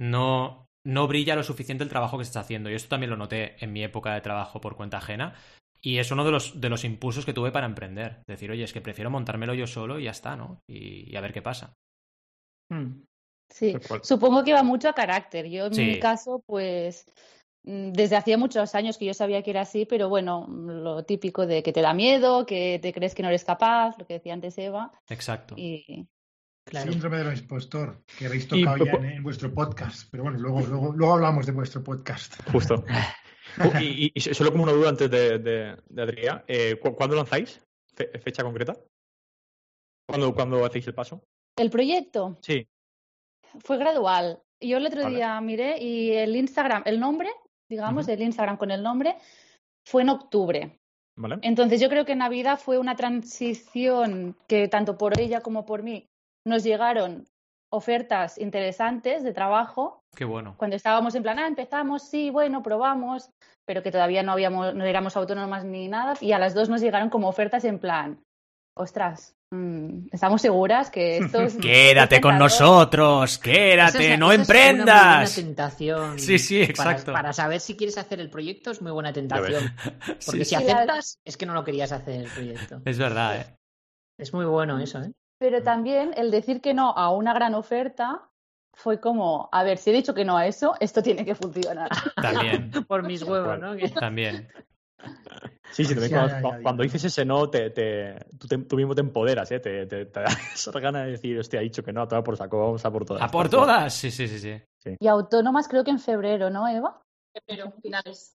no, 0.00 0.66
no 0.86 1.06
brilla 1.08 1.36
lo 1.36 1.42
suficiente 1.42 1.84
el 1.84 1.90
trabajo 1.90 2.16
que 2.16 2.22
estás 2.24 2.44
haciendo. 2.44 2.70
Y 2.70 2.74
esto 2.74 2.88
también 2.88 3.10
lo 3.10 3.16
noté 3.16 3.62
en 3.62 3.72
mi 3.72 3.84
época 3.84 4.14
de 4.14 4.22
trabajo 4.22 4.60
por 4.60 4.76
cuenta 4.76 4.96
ajena. 4.98 5.34
Y 5.84 5.98
es 5.98 6.10
uno 6.10 6.24
de 6.24 6.30
los, 6.30 6.60
de 6.60 6.68
los 6.68 6.84
impulsos 6.84 7.26
que 7.26 7.34
tuve 7.34 7.50
para 7.50 7.66
emprender. 7.66 8.22
Decir, 8.26 8.50
oye, 8.50 8.64
es 8.64 8.72
que 8.72 8.80
prefiero 8.80 9.10
montármelo 9.10 9.52
yo 9.52 9.66
solo 9.66 9.98
y 9.98 10.04
ya 10.04 10.12
está, 10.12 10.36
¿no? 10.36 10.60
Y, 10.68 11.12
y 11.12 11.16
a 11.16 11.20
ver 11.20 11.32
qué 11.32 11.42
pasa. 11.42 11.74
Mm. 12.70 13.02
Sí, 13.50 13.74
supongo 14.02 14.42
que 14.44 14.54
va 14.54 14.62
mucho 14.62 14.88
a 14.88 14.94
carácter. 14.94 15.46
Yo 15.50 15.66
en 15.66 15.74
Sí. 15.74 15.84
mi 15.84 16.00
caso, 16.00 16.42
pues 16.46 17.04
desde 17.64 18.16
hacía 18.16 18.36
muchos 18.38 18.74
años 18.74 18.98
que 18.98 19.04
yo 19.06 19.14
sabía 19.14 19.42
que 19.42 19.50
era 19.50 19.60
así, 19.62 19.86
pero 19.86 20.08
bueno, 20.08 20.46
lo 20.48 21.04
típico 21.04 21.46
de 21.46 21.62
que 21.62 21.72
te 21.72 21.80
da 21.82 21.94
miedo, 21.94 22.44
que 22.46 22.78
te 22.82 22.92
crees 22.92 23.14
que 23.14 23.22
no 23.22 23.28
eres 23.28 23.44
capaz, 23.44 23.96
lo 23.98 24.06
que 24.06 24.14
decía 24.14 24.34
antes 24.34 24.58
Eva, 24.58 24.92
Exacto. 25.08 25.54
y 25.56 26.06
Claro. 26.64 26.92
Síndrome 26.92 27.18
del 27.18 27.36
impostor, 27.36 28.04
que 28.16 28.26
habéis 28.26 28.44
Y 28.44 28.62
tocado 28.64 28.84
ya 28.84 28.92
po- 28.92 28.98
en, 28.98 29.04
en 29.06 29.22
vuestro 29.24 29.52
podcast. 29.52 30.08
Pero 30.12 30.22
bueno, 30.22 30.38
luego, 30.38 30.60
luego, 30.60 30.92
luego 30.92 31.14
hablamos 31.14 31.44
de 31.44 31.50
vuestro 31.52 31.82
podcast. 31.82 32.40
Justo. 32.50 32.84
Oh, 33.58 33.78
y, 33.80 34.06
y- 34.06 34.12
y 34.14 34.20
solo 34.20 34.50
como 34.50 34.62
una 34.62 34.72
duda 34.72 34.88
antes 34.88 35.10
de, 35.10 35.38
de, 35.38 35.76
de 35.86 36.02
Adrià, 36.02 36.42
eh, 36.46 36.78
¿cu- 36.80 36.94
¿cuándo 36.94 37.16
lanzáis? 37.16 37.60
Fe- 37.94 38.16
¿Fecha 38.20 38.42
concreta? 38.44 38.74
¿Cuándo, 40.08 40.34
¿Cuándo 40.34 40.64
hacéis 40.64 40.86
el 40.86 40.94
paso? 40.94 41.22
el 41.58 41.68
proyecto 41.68 42.38
Sí. 42.40 42.66
fue 43.58 43.76
gradual. 43.76 44.40
Yo 44.60 44.78
el 44.78 44.86
otro 44.86 45.02
Vale. 45.02 45.16
día 45.16 45.38
miré 45.42 45.76
y 45.82 46.12
el 46.12 46.34
Instagram, 46.36 46.82
el 46.86 46.98
nombre, 46.98 47.28
digamos, 47.72 48.04
Ujú. 48.04 48.12
el 48.12 48.22
Instagram 48.22 48.56
con 48.58 48.70
el 48.70 48.82
nombre, 48.82 49.16
fue 49.88 50.02
en 50.02 50.10
octubre. 50.10 50.78
¿Vale? 51.16 51.38
Entonces 51.42 51.80
yo 51.80 51.88
creo 51.88 52.04
que 52.04 52.14
Navidad 52.14 52.58
fue 52.58 52.78
una 52.78 52.94
transición 52.96 54.36
que 54.46 54.68
tanto 54.68 54.96
por 54.96 55.18
ella 55.18 55.40
como 55.40 55.64
por 55.64 55.82
mí 55.82 56.06
nos 56.46 56.62
llegaron 56.62 57.26
ofertas 57.70 58.38
interesantes 58.38 59.22
de 59.22 59.32
trabajo 59.32 60.00
Qué 60.14 60.24
bueno. 60.24 60.54
cuando 60.58 60.76
estábamos 60.76 61.14
en 61.14 61.22
plan, 61.22 61.38
ah, 61.38 61.46
empezamos, 61.46 62.02
sí, 62.02 62.30
bueno, 62.30 62.62
probamos, 62.62 63.30
pero 63.66 63.82
que 63.82 63.90
todavía 63.90 64.22
no 64.22 64.32
habíamos, 64.32 64.74
no 64.74 64.84
éramos 64.84 65.16
autónomas 65.16 65.64
ni 65.64 65.88
nada, 65.88 66.14
y 66.20 66.32
a 66.32 66.38
las 66.38 66.54
dos 66.54 66.68
nos 66.68 66.82
llegaron 66.82 67.08
como 67.08 67.28
ofertas 67.28 67.64
en 67.64 67.78
plan, 67.78 68.22
ostras, 68.76 69.34
estamos 70.10 70.40
seguras 70.40 70.90
que 70.90 71.18
esto 71.18 71.42
es 71.42 71.54
Quédate 71.60 72.20
con 72.20 72.32
tentador". 72.32 72.50
nosotros, 72.50 73.38
quédate, 73.38 74.14
es- 74.14 74.18
no 74.18 74.32
esa 74.32 74.42
es 74.42 74.48
una 74.48 74.58
emprendas. 74.58 75.16
buena 75.16 75.34
tentación. 75.34 76.18
Sí, 76.18 76.38
sí, 76.38 76.62
exacto. 76.62 77.12
Para, 77.12 77.32
saber 77.32 77.60
si 77.60 77.76
quieres 77.76 77.98
hacer 77.98 78.20
el 78.20 78.30
proyecto 78.30 78.70
es 78.70 78.80
muy 78.82 78.92
buena 78.92 79.12
tentación. 79.12 79.74
Porque 80.26 80.44
Sí, 80.44 80.44
si 80.44 80.56
Sí, 80.56 80.64
la- 80.64 80.72
aceptas, 80.78 81.18
es 81.24 81.36
que 81.36 81.46
no 81.46 81.54
lo 81.54 81.64
querías 81.64 81.92
hacer 81.92 82.22
el 82.22 82.30
proyecto. 82.30 82.80
Es 82.84 82.98
verdad, 82.98 83.36
¿eh? 83.36 83.56
Es 84.18 84.32
muy 84.32 84.44
bueno 84.46 84.78
eso, 84.78 85.00
¿eh? 85.02 85.12
Pero 85.38 85.62
también 85.62 86.12
el 86.16 86.30
decir 86.30 86.60
que 86.60 86.72
no 86.74 86.90
a 86.96 87.10
una 87.10 87.34
gran 87.34 87.54
oferta 87.54 88.28
fue 88.74 89.00
como, 89.00 89.48
a 89.52 89.64
ver, 89.64 89.76
si 89.76 89.90
he 89.90 89.92
dicho 89.92 90.14
que 90.14 90.24
no 90.24 90.36
a 90.38 90.46
eso, 90.46 90.74
esto 90.80 91.02
tiene 91.02 91.24
que 91.24 91.34
funcionar. 91.34 91.90
También, 92.14 92.70
Por 92.88 93.02
mis 93.02 93.22
huevos, 93.22 93.58
¿no? 93.58 93.74
También. 94.00 94.48
Sí, 95.70 95.84
sí, 95.86 95.94
también 95.94 96.10
Ya, 96.12 96.18
cuando, 96.20 96.34
ya, 96.36 96.42
ya, 96.42 96.56
ya. 96.58 96.62
cuando 96.62 96.82
dices 96.82 97.04
ese 97.04 97.24
no, 97.24 97.48
te, 97.48 97.70
te- 97.70 98.26
tú, 98.38 98.46
te- 98.46 98.58
tú 98.58 98.76
mismo 98.76 98.94
te 98.94 99.00
empoderas, 99.00 99.50
¿eh? 99.52 99.58
Te, 99.60 99.86
te, 99.86 100.04
te 100.06 100.20
das 100.20 100.36
esa 100.54 100.78
gana 100.80 101.04
de 101.04 101.12
decir, 101.12 101.38
hostia, 101.38 101.60
ha 101.60 101.62
dicho 101.62 101.82
que 101.82 101.92
no, 101.92 102.02
a 102.02 102.08
toda 102.08 102.22
por 102.22 102.36
saco, 102.36 102.58
vamos 102.58 102.84
a 102.84 102.90
por 102.92 103.04
todas. 103.06 103.22
¿A 103.22 103.28
por 103.28 103.48
todas? 103.48 103.94
Sí, 103.94 104.10
sí, 104.10 104.28
sí, 104.28 104.38
sí. 104.38 104.96
Y 105.00 105.06
autónomas 105.08 105.68
creo 105.68 105.82
que 105.84 105.90
en 105.90 105.98
febrero, 105.98 106.50
¿no, 106.50 106.68
Eva? 106.68 107.00
Pero 107.46 107.72
finales. 107.80 108.36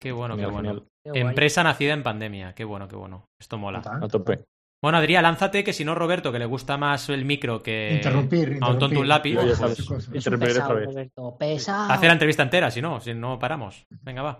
Qué 0.00 0.12
bueno, 0.12 0.36
qué 0.36 0.46
bueno. 0.46 0.86
Qué. 1.04 1.10
Empresa 1.20 1.62
nacida 1.62 1.92
en 1.92 2.02
pandemia. 2.02 2.54
Qué 2.54 2.64
bueno, 2.64 2.88
qué 2.88 2.96
bueno. 2.96 3.26
Esto 3.38 3.58
mola. 3.58 3.80
A 3.84 4.08
tope. 4.08 4.44
Bueno, 4.82 4.98
Adrián, 4.98 5.22
lánzate, 5.22 5.64
que 5.64 5.72
si 5.72 5.84
no, 5.84 5.94
Roberto, 5.94 6.30
que 6.32 6.38
le 6.38 6.44
gusta 6.46 6.76
más 6.76 7.08
el 7.08 7.24
micro 7.24 7.62
que 7.62 7.94
interrumpir, 7.94 8.58
a 8.60 8.70
un 8.70 8.78
tonto 8.78 8.86
interrumpir. 8.86 8.98
un 8.98 9.08
lápiz, 9.08 9.32
Yo 9.34 9.40
pues, 9.40 10.08
Interrumpiré 10.12 10.52
pesado, 10.52 10.64
otra 10.64 10.74
vez. 10.80 10.86
Roberto. 10.88 11.36
Pesado. 11.38 11.92
hace 11.92 12.06
la 12.06 12.12
entrevista 12.12 12.42
entera, 12.42 12.70
si 12.70 12.82
no, 12.82 13.00
si 13.00 13.14
no 13.14 13.38
paramos. 13.38 13.84
Venga, 14.02 14.22
va. 14.22 14.38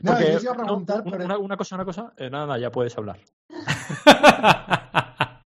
No, 0.00 0.12
Porque- 0.12 0.30
yo 0.30 0.36
os 0.36 0.42
iba 0.44 0.52
a 0.52 0.56
no, 0.56 0.62
preguntar, 0.64 1.00
una, 1.02 1.10
pero- 1.10 1.24
una- 1.24 1.38
una 1.38 1.56
cosa, 1.56 1.74
una 1.74 1.84
cosa, 1.84 2.12
eh, 2.16 2.30
nada, 2.30 2.46
nada, 2.46 2.58
ya 2.58 2.70
puedes 2.70 2.96
hablar. 2.96 3.18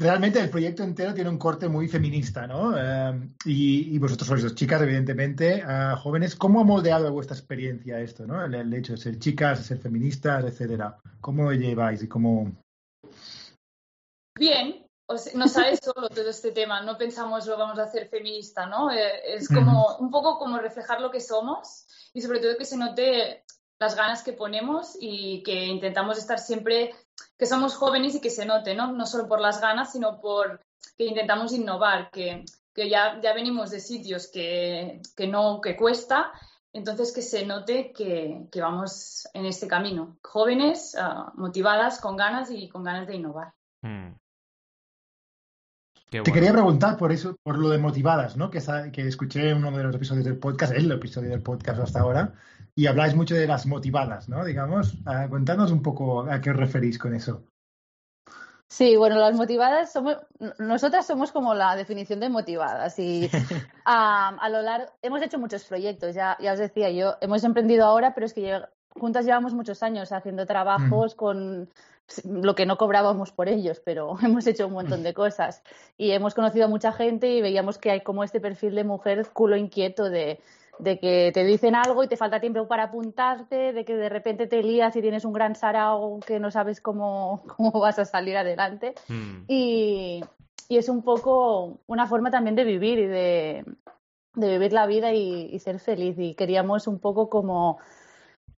Realmente 0.00 0.38
el 0.38 0.48
proyecto 0.48 0.84
entero 0.84 1.12
tiene 1.12 1.28
un 1.28 1.38
corte 1.38 1.68
muy 1.68 1.88
feminista, 1.88 2.46
¿no? 2.46 2.72
Eh, 2.78 3.30
y, 3.46 3.96
y 3.96 3.98
vosotros 3.98 4.28
sois 4.28 4.44
dos 4.44 4.54
chicas, 4.54 4.80
evidentemente, 4.82 5.58
eh, 5.58 5.94
jóvenes. 6.00 6.36
¿Cómo 6.36 6.60
ha 6.60 6.64
moldeado 6.64 7.12
vuestra 7.12 7.36
experiencia 7.36 7.98
esto, 7.98 8.24
¿no? 8.24 8.44
El, 8.44 8.54
el 8.54 8.72
hecho 8.74 8.92
de 8.92 8.98
ser 8.98 9.18
chicas, 9.18 9.58
de 9.58 9.64
ser 9.64 9.78
feministas, 9.78 10.44
etcétera. 10.44 10.98
¿Cómo 11.20 11.42
lo 11.42 11.52
lleváis 11.52 12.00
y 12.04 12.08
cómo...? 12.08 12.52
Bien, 14.38 14.86
o 15.06 15.18
sea, 15.18 15.32
no 15.34 15.48
sale 15.48 15.76
solo 15.76 16.08
todo 16.08 16.30
este 16.30 16.52
tema, 16.52 16.80
no 16.80 16.96
pensamos 16.96 17.44
lo 17.48 17.58
vamos 17.58 17.76
a 17.80 17.82
hacer 17.82 18.08
feminista, 18.08 18.66
¿no? 18.66 18.92
Eh, 18.92 19.34
es 19.34 19.48
como 19.48 19.96
un 19.96 20.12
poco 20.12 20.38
como 20.38 20.58
reflejar 20.58 21.00
lo 21.00 21.10
que 21.10 21.20
somos 21.20 21.88
y 22.14 22.20
sobre 22.20 22.38
todo 22.38 22.56
que 22.56 22.64
se 22.64 22.76
note 22.76 23.42
las 23.78 23.96
ganas 23.96 24.22
que 24.22 24.32
ponemos 24.32 24.96
y 25.00 25.42
que 25.42 25.66
intentamos 25.66 26.18
estar 26.18 26.38
siempre, 26.38 26.94
que 27.38 27.46
somos 27.46 27.76
jóvenes 27.76 28.14
y 28.14 28.20
que 28.20 28.30
se 28.30 28.44
note, 28.46 28.74
¿no? 28.74 28.92
No 28.92 29.06
solo 29.06 29.28
por 29.28 29.40
las 29.40 29.60
ganas, 29.60 29.92
sino 29.92 30.20
por 30.20 30.60
que 30.96 31.04
intentamos 31.04 31.52
innovar, 31.52 32.10
que, 32.10 32.44
que 32.74 32.90
ya, 32.90 33.20
ya 33.20 33.32
venimos 33.34 33.70
de 33.70 33.80
sitios 33.80 34.28
que, 34.28 35.00
que 35.16 35.26
no, 35.28 35.60
que 35.60 35.76
cuesta, 35.76 36.32
entonces 36.72 37.12
que 37.12 37.22
se 37.22 37.46
note 37.46 37.92
que, 37.92 38.46
que 38.50 38.60
vamos 38.60 39.28
en 39.32 39.46
este 39.46 39.68
camino, 39.68 40.18
jóvenes, 40.22 40.96
ah, 40.98 41.32
motivadas, 41.34 42.00
con 42.00 42.16
ganas 42.16 42.50
y 42.50 42.68
con 42.68 42.82
ganas 42.82 43.06
de 43.06 43.16
innovar. 43.16 43.52
Mm. 43.82 44.12
Qué 46.10 46.10
Te 46.10 46.20
bueno. 46.20 46.34
quería 46.34 46.52
preguntar 46.52 46.96
por 46.96 47.12
eso, 47.12 47.36
por 47.42 47.58
lo 47.58 47.68
de 47.68 47.78
motivadas, 47.78 48.36
¿no? 48.36 48.50
Que, 48.50 48.60
que 48.92 49.06
escuché 49.06 49.50
en 49.50 49.58
uno 49.58 49.76
de 49.76 49.84
los 49.84 49.94
episodios 49.94 50.24
del 50.24 50.38
podcast, 50.38 50.72
el 50.72 50.90
episodio 50.90 51.30
del 51.30 51.42
podcast 51.42 51.80
hasta 51.80 52.00
ahora, 52.00 52.34
y 52.78 52.86
habláis 52.86 53.16
mucho 53.16 53.34
de 53.34 53.48
las 53.48 53.66
motivadas, 53.66 54.28
¿no? 54.28 54.44
Digamos, 54.44 54.94
Ah, 55.04 55.26
contadnos 55.28 55.72
un 55.72 55.82
poco 55.82 56.20
a 56.20 56.40
qué 56.40 56.50
os 56.50 56.56
referís 56.56 56.96
con 56.96 57.12
eso. 57.12 57.42
Sí, 58.68 58.96
bueno, 58.96 59.16
las 59.16 59.34
motivadas 59.34 59.92
somos, 59.92 60.18
nosotras 60.60 61.04
somos 61.04 61.32
como 61.32 61.54
la 61.54 61.74
definición 61.74 62.20
de 62.20 62.28
motivadas 62.28 62.96
y 63.00 63.28
a, 63.84 64.28
a 64.40 64.48
lo 64.48 64.62
largo, 64.62 64.92
hemos 65.02 65.20
hecho 65.22 65.40
muchos 65.40 65.64
proyectos, 65.64 66.14
ya, 66.14 66.36
ya 66.40 66.52
os 66.52 66.60
decía 66.60 66.88
yo, 66.92 67.16
hemos 67.20 67.42
emprendido 67.42 67.84
ahora, 67.84 68.14
pero 68.14 68.26
es 68.26 68.32
que 68.32 68.60
juntas 68.90 69.24
llevamos 69.24 69.54
muchos 69.54 69.82
años 69.82 70.12
haciendo 70.12 70.46
trabajos 70.46 71.16
con 71.16 71.68
lo 72.24 72.54
que 72.54 72.64
no 72.64 72.78
cobrábamos 72.78 73.32
por 73.32 73.48
ellos, 73.48 73.82
pero 73.84 74.16
hemos 74.22 74.46
hecho 74.46 74.68
un 74.68 74.74
montón 74.74 75.02
de 75.02 75.14
cosas 75.14 75.64
y 75.96 76.12
hemos 76.12 76.32
conocido 76.32 76.66
a 76.66 76.68
mucha 76.68 76.92
gente 76.92 77.28
y 77.28 77.42
veíamos 77.42 77.76
que 77.76 77.90
hay 77.90 78.02
como 78.02 78.22
este 78.22 78.38
perfil 78.38 78.76
de 78.76 78.84
mujer 78.84 79.26
culo 79.32 79.56
inquieto 79.56 80.08
de, 80.10 80.38
de 80.78 80.98
que 80.98 81.30
te 81.32 81.44
dicen 81.44 81.74
algo 81.74 82.04
y 82.04 82.08
te 82.08 82.16
falta 82.16 82.40
tiempo 82.40 82.66
para 82.68 82.84
apuntarte, 82.84 83.72
de 83.72 83.84
que 83.84 83.96
de 83.96 84.08
repente 84.08 84.46
te 84.46 84.62
lías 84.62 84.94
y 84.96 85.02
tienes 85.02 85.24
un 85.24 85.32
gran 85.32 85.54
sarao 85.54 86.20
que 86.20 86.38
no 86.38 86.50
sabes 86.50 86.80
cómo, 86.80 87.42
cómo 87.56 87.72
vas 87.72 87.98
a 87.98 88.04
salir 88.04 88.36
adelante. 88.36 88.94
Mm. 89.08 89.44
Y, 89.48 90.24
y 90.68 90.76
es 90.76 90.88
un 90.88 91.02
poco 91.02 91.78
una 91.86 92.06
forma 92.06 92.30
también 92.30 92.56
de 92.56 92.64
vivir 92.64 92.98
y 92.98 93.06
de, 93.06 93.64
de 94.34 94.48
vivir 94.50 94.72
la 94.72 94.86
vida 94.86 95.12
y, 95.12 95.50
y 95.52 95.58
ser 95.58 95.80
feliz. 95.80 96.16
Y 96.18 96.34
queríamos 96.34 96.86
un 96.86 96.98
poco 96.98 97.28
como 97.28 97.78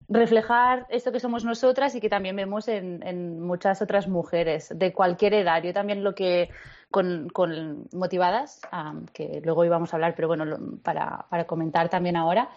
reflejar 0.09 0.87
esto 0.89 1.13
que 1.13 1.21
somos 1.21 1.45
nosotras 1.45 1.95
y 1.95 2.01
que 2.01 2.09
también 2.09 2.35
vemos 2.35 2.67
en, 2.67 3.07
en 3.07 3.41
muchas 3.41 3.81
otras 3.81 4.09
mujeres 4.09 4.73
de 4.75 4.93
cualquier 4.93 5.35
edad. 5.35 5.63
Yo 5.63 5.73
también 5.73 6.03
lo 6.03 6.17
que 6.17 6.51
con, 6.91 7.29
con 7.29 7.89
motivadas, 7.93 8.61
um, 8.73 9.07
que 9.07 9.41
luego 9.45 9.65
íbamos 9.65 9.93
a 9.93 9.97
hablar, 9.97 10.15
pero 10.15 10.29
bueno, 10.29 10.45
lo, 10.45 10.79
para, 10.83 11.27
para 11.31 11.47
comentar 11.47 11.89
también 11.89 12.17
ahora, 12.17 12.51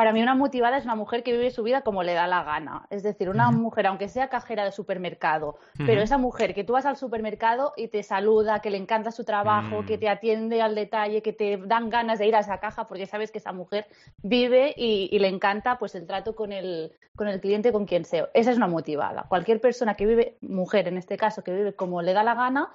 para 0.00 0.14
mí 0.14 0.22
una 0.22 0.34
motivada 0.34 0.78
es 0.78 0.86
una 0.86 0.94
mujer 0.94 1.22
que 1.22 1.32
vive 1.32 1.50
su 1.50 1.62
vida 1.62 1.82
como 1.82 2.02
le 2.02 2.14
da 2.14 2.26
la 2.26 2.42
gana. 2.42 2.86
Es 2.88 3.02
decir, 3.02 3.28
una 3.28 3.50
uh 3.50 3.52
-huh. 3.52 3.58
mujer, 3.58 3.86
aunque 3.86 4.08
sea 4.08 4.30
cajera 4.30 4.64
de 4.64 4.72
supermercado, 4.72 5.48
uh 5.48 5.52
-huh. 5.52 5.86
pero 5.86 6.00
esa 6.00 6.16
mujer 6.16 6.54
que 6.54 6.64
tú 6.64 6.72
vas 6.72 6.86
al 6.86 6.96
supermercado 6.96 7.74
y 7.76 7.88
te 7.88 8.02
saluda, 8.02 8.60
que 8.60 8.70
le 8.70 8.78
encanta 8.78 9.10
su 9.10 9.24
trabajo, 9.24 9.76
uh 9.76 9.82
-huh. 9.82 9.86
que 9.86 9.98
te 9.98 10.08
atiende 10.08 10.62
al 10.62 10.74
detalle, 10.74 11.20
que 11.20 11.34
te 11.34 11.58
dan 11.58 11.90
ganas 11.90 12.18
de 12.18 12.28
ir 12.28 12.34
a 12.34 12.38
esa 12.38 12.60
caja 12.60 12.88
porque 12.88 13.04
sabes 13.04 13.30
que 13.30 13.40
esa 13.40 13.52
mujer 13.52 13.88
vive 14.22 14.72
y, 14.74 15.10
y 15.12 15.18
le 15.18 15.28
encanta 15.28 15.78
pues 15.78 15.94
el 15.94 16.06
trato 16.06 16.34
con 16.34 16.50
el, 16.50 16.92
con 17.14 17.28
el 17.28 17.38
cliente, 17.38 17.70
con 17.70 17.84
quien 17.84 18.06
sea. 18.06 18.30
Esa 18.32 18.52
es 18.52 18.56
una 18.56 18.68
motivada. 18.68 19.26
Cualquier 19.28 19.60
persona 19.60 19.96
que 19.96 20.06
vive, 20.06 20.38
mujer 20.40 20.88
en 20.88 20.96
este 20.96 21.18
caso, 21.18 21.44
que 21.44 21.52
vive 21.52 21.74
como 21.74 22.00
le 22.00 22.14
da 22.14 22.22
la 22.22 22.34
gana 22.34 22.70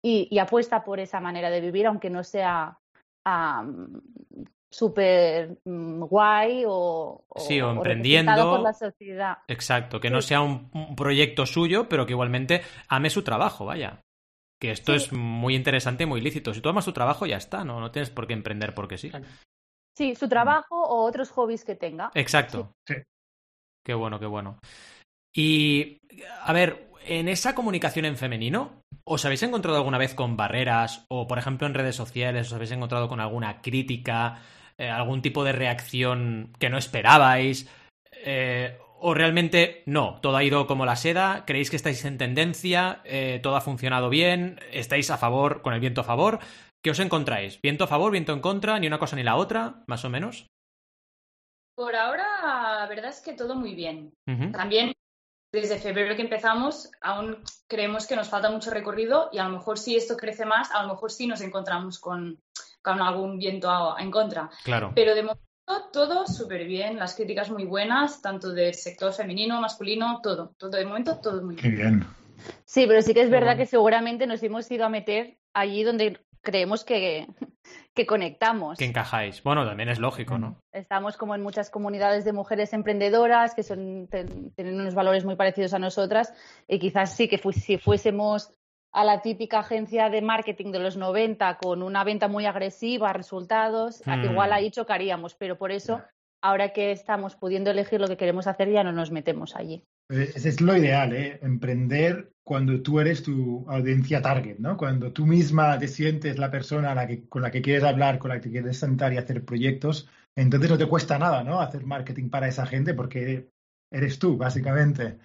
y, 0.00 0.28
y 0.30 0.38
apuesta 0.38 0.82
por 0.82 0.98
esa 0.98 1.20
manera 1.20 1.50
de 1.50 1.60
vivir, 1.60 1.86
aunque 1.86 2.08
no 2.08 2.24
sea 2.24 2.78
um, 3.26 4.00
súper 4.70 5.58
mm, 5.64 6.04
guay 6.04 6.64
o, 6.66 7.24
sí, 7.36 7.60
o, 7.60 7.70
emprendiendo 7.70 8.50
por 8.50 8.60
la 8.60 8.72
sociedad. 8.72 9.38
Exacto, 9.48 10.00
que 10.00 10.08
sí. 10.08 10.14
no 10.14 10.22
sea 10.22 10.40
un, 10.40 10.70
un, 10.72 10.94
proyecto 10.96 11.44
suyo, 11.46 11.88
pero 11.88 12.06
que 12.06 12.12
igualmente 12.12 12.62
ame 12.88 13.10
su 13.10 13.22
trabajo, 13.22 13.66
vaya. 13.66 14.00
Que 14.60 14.70
esto 14.70 14.92
sí. 14.92 15.04
es 15.04 15.12
muy 15.12 15.56
interesante 15.56 16.04
y 16.04 16.06
muy 16.06 16.20
lícito. 16.20 16.54
Si 16.54 16.60
tú 16.60 16.68
amas 16.68 16.84
tu 16.84 16.92
trabajo, 16.92 17.26
ya 17.26 17.36
está, 17.36 17.64
¿no? 17.64 17.80
No 17.80 17.90
tienes 17.90 18.10
por 18.10 18.26
qué 18.26 18.34
emprender 18.34 18.74
porque 18.74 18.98
sí. 18.98 19.10
Sí, 19.96 20.14
su 20.14 20.28
trabajo 20.28 20.80
o 20.80 21.04
otros 21.04 21.30
hobbies 21.30 21.64
que 21.64 21.74
tenga. 21.74 22.10
Exacto. 22.14 22.72
Sí. 22.86 22.94
Qué 23.84 23.94
bueno, 23.94 24.20
qué 24.20 24.26
bueno. 24.26 24.58
Y, 25.34 25.98
a 26.42 26.52
ver, 26.52 26.90
en 27.04 27.28
esa 27.28 27.54
comunicación 27.54 28.04
en 28.04 28.16
femenino, 28.16 28.82
¿os 29.04 29.24
habéis 29.24 29.42
encontrado 29.42 29.78
alguna 29.78 29.98
vez 29.98 30.14
con 30.14 30.36
barreras 30.36 31.06
o, 31.08 31.26
por 31.26 31.38
ejemplo, 31.38 31.66
en 31.66 31.74
redes 31.74 31.96
sociales, 31.96 32.48
os 32.48 32.52
habéis 32.52 32.72
encontrado 32.72 33.08
con 33.08 33.20
alguna 33.20 33.62
crítica? 33.62 34.40
Eh, 34.80 34.88
algún 34.88 35.20
tipo 35.20 35.44
de 35.44 35.52
reacción 35.52 36.54
que 36.58 36.70
no 36.70 36.78
esperabais, 36.78 37.68
eh, 38.24 38.78
o 38.98 39.12
realmente 39.12 39.82
no, 39.84 40.18
todo 40.22 40.38
ha 40.38 40.42
ido 40.42 40.66
como 40.66 40.86
la 40.86 40.96
seda, 40.96 41.44
creéis 41.46 41.68
que 41.68 41.76
estáis 41.76 42.02
en 42.06 42.16
tendencia, 42.16 43.02
eh, 43.04 43.40
todo 43.42 43.56
ha 43.56 43.60
funcionado 43.60 44.08
bien, 44.08 44.58
estáis 44.72 45.10
a 45.10 45.18
favor, 45.18 45.60
con 45.60 45.74
el 45.74 45.80
viento 45.80 46.00
a 46.00 46.04
favor, 46.04 46.38
¿qué 46.82 46.92
os 46.92 46.98
encontráis? 46.98 47.60
¿Viento 47.60 47.84
a 47.84 47.88
favor, 47.88 48.10
viento 48.10 48.32
en 48.32 48.40
contra, 48.40 48.78
ni 48.78 48.86
una 48.86 48.98
cosa 48.98 49.16
ni 49.16 49.22
la 49.22 49.36
otra, 49.36 49.84
más 49.86 50.02
o 50.06 50.08
menos? 50.08 50.46
Por 51.76 51.94
ahora, 51.94 52.24
la 52.80 52.86
verdad 52.88 53.10
es 53.10 53.20
que 53.20 53.34
todo 53.34 53.56
muy 53.56 53.74
bien. 53.74 54.14
Uh 54.26 54.32
-huh. 54.32 54.52
También 54.52 54.94
desde 55.52 55.78
febrero 55.78 56.16
que 56.16 56.22
empezamos, 56.22 56.90
aún 57.02 57.44
creemos 57.68 58.06
que 58.06 58.16
nos 58.16 58.30
falta 58.30 58.50
mucho 58.50 58.70
recorrido 58.70 59.28
y 59.30 59.36
a 59.36 59.44
lo 59.44 59.50
mejor 59.50 59.78
si 59.78 59.94
esto 59.94 60.16
crece 60.16 60.46
más, 60.46 60.70
a 60.70 60.82
lo 60.82 60.88
mejor 60.94 61.10
sí 61.10 61.26
nos 61.26 61.42
encontramos 61.42 61.98
con, 61.98 62.40
con 62.82 63.00
algún 63.00 63.38
viento 63.38 63.98
en 63.98 64.10
contra. 64.10 64.50
Claro. 64.64 64.92
Pero 64.94 65.14
de 65.14 65.22
momento 65.22 65.42
todo 65.92 66.26
súper 66.26 66.66
bien, 66.66 66.98
las 66.98 67.14
críticas 67.14 67.50
muy 67.50 67.64
buenas, 67.64 68.20
tanto 68.22 68.52
del 68.52 68.74
sector 68.74 69.12
femenino, 69.12 69.60
masculino, 69.60 70.20
todo. 70.22 70.54
todo 70.58 70.70
de 70.70 70.84
momento 70.84 71.18
todo 71.18 71.42
muy 71.42 71.54
bien. 71.56 71.70
Qué 71.70 71.76
bien. 71.76 72.06
Sí, 72.64 72.86
pero 72.86 73.02
sí 73.02 73.14
que 73.14 73.22
es 73.22 73.30
verdad 73.30 73.56
que 73.56 73.66
seguramente 73.66 74.26
nos 74.26 74.42
hemos 74.42 74.70
ido 74.70 74.84
a 74.84 74.88
meter 74.88 75.38
allí 75.52 75.82
donde 75.82 76.20
creemos 76.40 76.84
que, 76.84 77.26
que 77.94 78.06
conectamos. 78.06 78.78
Que 78.78 78.84
encajáis. 78.84 79.42
Bueno, 79.42 79.66
también 79.66 79.88
es 79.88 79.98
lógico, 79.98 80.38
¿no? 80.38 80.56
Estamos 80.72 81.16
como 81.16 81.34
en 81.34 81.42
muchas 81.42 81.70
comunidades 81.70 82.24
de 82.24 82.32
mujeres 82.32 82.72
emprendedoras 82.72 83.54
que 83.54 83.62
son, 83.62 84.08
tienen 84.56 84.80
unos 84.80 84.94
valores 84.94 85.24
muy 85.24 85.36
parecidos 85.36 85.74
a 85.74 85.78
nosotras 85.78 86.32
y 86.66 86.78
quizás 86.78 87.14
sí 87.14 87.28
que 87.28 87.38
fu 87.38 87.52
si 87.52 87.78
fuésemos 87.78 88.54
a 88.92 89.04
la 89.04 89.22
típica 89.22 89.60
agencia 89.60 90.10
de 90.10 90.22
marketing 90.22 90.72
de 90.72 90.80
los 90.80 90.96
90 90.96 91.58
con 91.58 91.82
una 91.82 92.04
venta 92.04 92.28
muy 92.28 92.46
agresiva, 92.46 93.12
resultados, 93.12 94.02
mm. 94.04 94.24
igual 94.24 94.52
ahí 94.52 94.70
chocaríamos, 94.70 95.34
pero 95.34 95.56
por 95.56 95.72
eso, 95.72 96.02
ahora 96.42 96.72
que 96.72 96.90
estamos 96.90 97.36
pudiendo 97.36 97.70
elegir 97.70 98.00
lo 98.00 98.08
que 98.08 98.16
queremos 98.16 98.46
hacer, 98.46 98.70
ya 98.70 98.82
no 98.82 98.92
nos 98.92 99.10
metemos 99.10 99.54
allí. 99.54 99.84
Ese 100.08 100.48
es 100.48 100.60
lo 100.60 100.76
ideal, 100.76 101.12
¿eh? 101.12 101.38
emprender 101.40 102.32
cuando 102.42 102.82
tú 102.82 102.98
eres 102.98 103.22
tu 103.22 103.64
audiencia 103.68 104.20
target, 104.20 104.58
¿no? 104.58 104.76
Cuando 104.76 105.12
tú 105.12 105.24
misma 105.24 105.78
te 105.78 105.86
sientes 105.86 106.36
la 106.36 106.50
persona 106.50 106.96
la 106.96 107.06
que, 107.06 107.28
con 107.28 107.42
la 107.42 107.52
que 107.52 107.62
quieres 107.62 107.84
hablar, 107.84 108.18
con 108.18 108.30
la 108.30 108.40
que 108.40 108.50
quieres 108.50 108.76
sentar 108.76 109.12
y 109.12 109.18
hacer 109.18 109.44
proyectos, 109.44 110.08
entonces 110.36 110.68
no 110.68 110.78
te 110.78 110.88
cuesta 110.88 111.16
nada, 111.16 111.44
¿no? 111.44 111.60
Hacer 111.60 111.84
marketing 111.84 112.28
para 112.28 112.48
esa 112.48 112.66
gente 112.66 112.92
porque 112.94 113.50
eres 113.92 114.18
tú, 114.18 114.36
básicamente. 114.36 115.18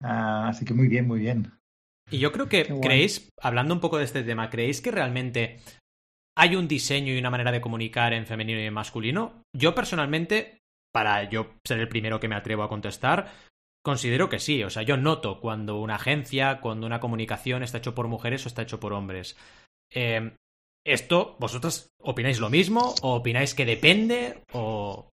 Uh, 0.00 0.46
así 0.46 0.64
que 0.64 0.74
muy 0.74 0.86
bien, 0.86 1.08
muy 1.08 1.18
bien. 1.18 1.57
Y 2.10 2.18
yo 2.18 2.32
creo 2.32 2.48
que 2.48 2.64
creéis, 2.80 3.30
hablando 3.40 3.74
un 3.74 3.80
poco 3.80 3.98
de 3.98 4.04
este 4.04 4.22
tema, 4.22 4.50
¿creéis 4.50 4.80
que 4.80 4.90
realmente 4.90 5.60
hay 6.36 6.56
un 6.56 6.68
diseño 6.68 7.12
y 7.12 7.18
una 7.18 7.30
manera 7.30 7.52
de 7.52 7.60
comunicar 7.60 8.12
en 8.12 8.26
femenino 8.26 8.60
y 8.60 8.64
en 8.64 8.74
masculino? 8.74 9.42
Yo 9.54 9.74
personalmente, 9.74 10.58
para 10.92 11.28
yo 11.28 11.54
ser 11.66 11.80
el 11.80 11.88
primero 11.88 12.20
que 12.20 12.28
me 12.28 12.36
atrevo 12.36 12.62
a 12.62 12.68
contestar, 12.68 13.32
considero 13.84 14.28
que 14.28 14.38
sí. 14.38 14.62
O 14.64 14.70
sea, 14.70 14.82
yo 14.82 14.96
noto 14.96 15.40
cuando 15.40 15.80
una 15.80 15.96
agencia, 15.96 16.60
cuando 16.60 16.86
una 16.86 17.00
comunicación 17.00 17.62
está 17.62 17.78
hecho 17.78 17.94
por 17.94 18.08
mujeres 18.08 18.44
o 18.44 18.48
está 18.48 18.62
hecho 18.62 18.80
por 18.80 18.92
hombres. 18.92 19.36
Eh, 19.92 20.32
¿Esto, 20.86 21.36
vosotros 21.38 21.90
opináis 22.00 22.40
lo 22.40 22.48
mismo? 22.48 22.94
¿O 23.02 23.16
opináis 23.16 23.54
que 23.54 23.66
depende? 23.66 24.42
¿O 24.52 25.10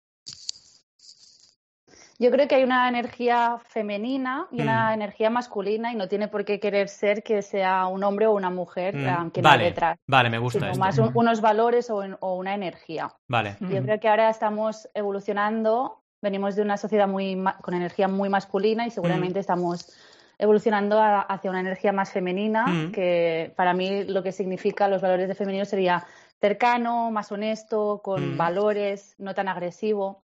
yo 2.22 2.30
creo 2.30 2.48
que 2.48 2.54
hay 2.54 2.64
una 2.64 2.88
energía 2.88 3.58
femenina 3.70 4.46
y 4.52 4.62
una 4.62 4.92
mm. 4.92 4.94
energía 4.94 5.30
masculina 5.32 5.92
y 5.92 5.96
no 5.96 6.08
tiene 6.08 6.28
por 6.28 6.46
qué 6.46 6.60
querer 6.60 6.88
ser 6.88 7.24
que 7.24 7.42
sea 7.42 7.88
un 7.88 8.04
hombre 8.04 8.28
o 8.28 8.34
una 8.34 8.52
mujer 8.52 8.96
mm. 8.96 9.32
quien 9.32 9.44
vale, 9.44 9.64
detrás. 9.64 9.98
Vale, 10.06 10.30
me 10.30 10.38
gusta 10.38 10.60
sino 10.60 10.72
esto. 10.72 10.80
más 10.80 11.00
un, 11.00 11.10
unos 11.16 11.42
valores 11.42 11.90
o, 11.90 12.04
o, 12.20 12.36
una 12.36 12.54
energía. 12.54 13.12
Vale. 13.28 13.58
Yo 13.60 13.82
mm. 13.82 13.86
creo 13.86 14.00
que 14.00 14.08
ahora 14.08 14.30
estamos 14.30 14.88
evolucionando, 14.94 16.04
venimos 16.22 16.56
de 16.56 16.62
una 16.62 16.78
sociedad 16.78 17.08
muy 17.08 17.44
con 17.64 17.74
energía 17.74 18.08
muy 18.08 18.30
masculina 18.30 18.86
y 18.86 18.92
seguramente 18.92 19.40
estamos 19.40 19.92
evolucionando 20.38 21.00
a, 21.00 21.22
hacia 21.22 21.50
una 21.50 21.62
energía 21.62 21.92
más 21.92 22.12
femenina, 22.12 22.92
que 22.94 23.52
para 23.56 23.74
mí 23.74 24.04
lo 24.04 24.22
que 24.22 24.32
significa 24.32 24.88
los 24.88 25.02
valores 25.02 25.28
de 25.28 25.34
femenino 25.34 25.66
sería 25.66 26.06
cercano, 26.40 27.10
más 27.10 27.32
honesto, 27.32 28.02
con 28.04 28.38
valores, 28.38 29.16
no 29.18 29.34
tan 29.34 29.48
agresivo. 29.48 30.24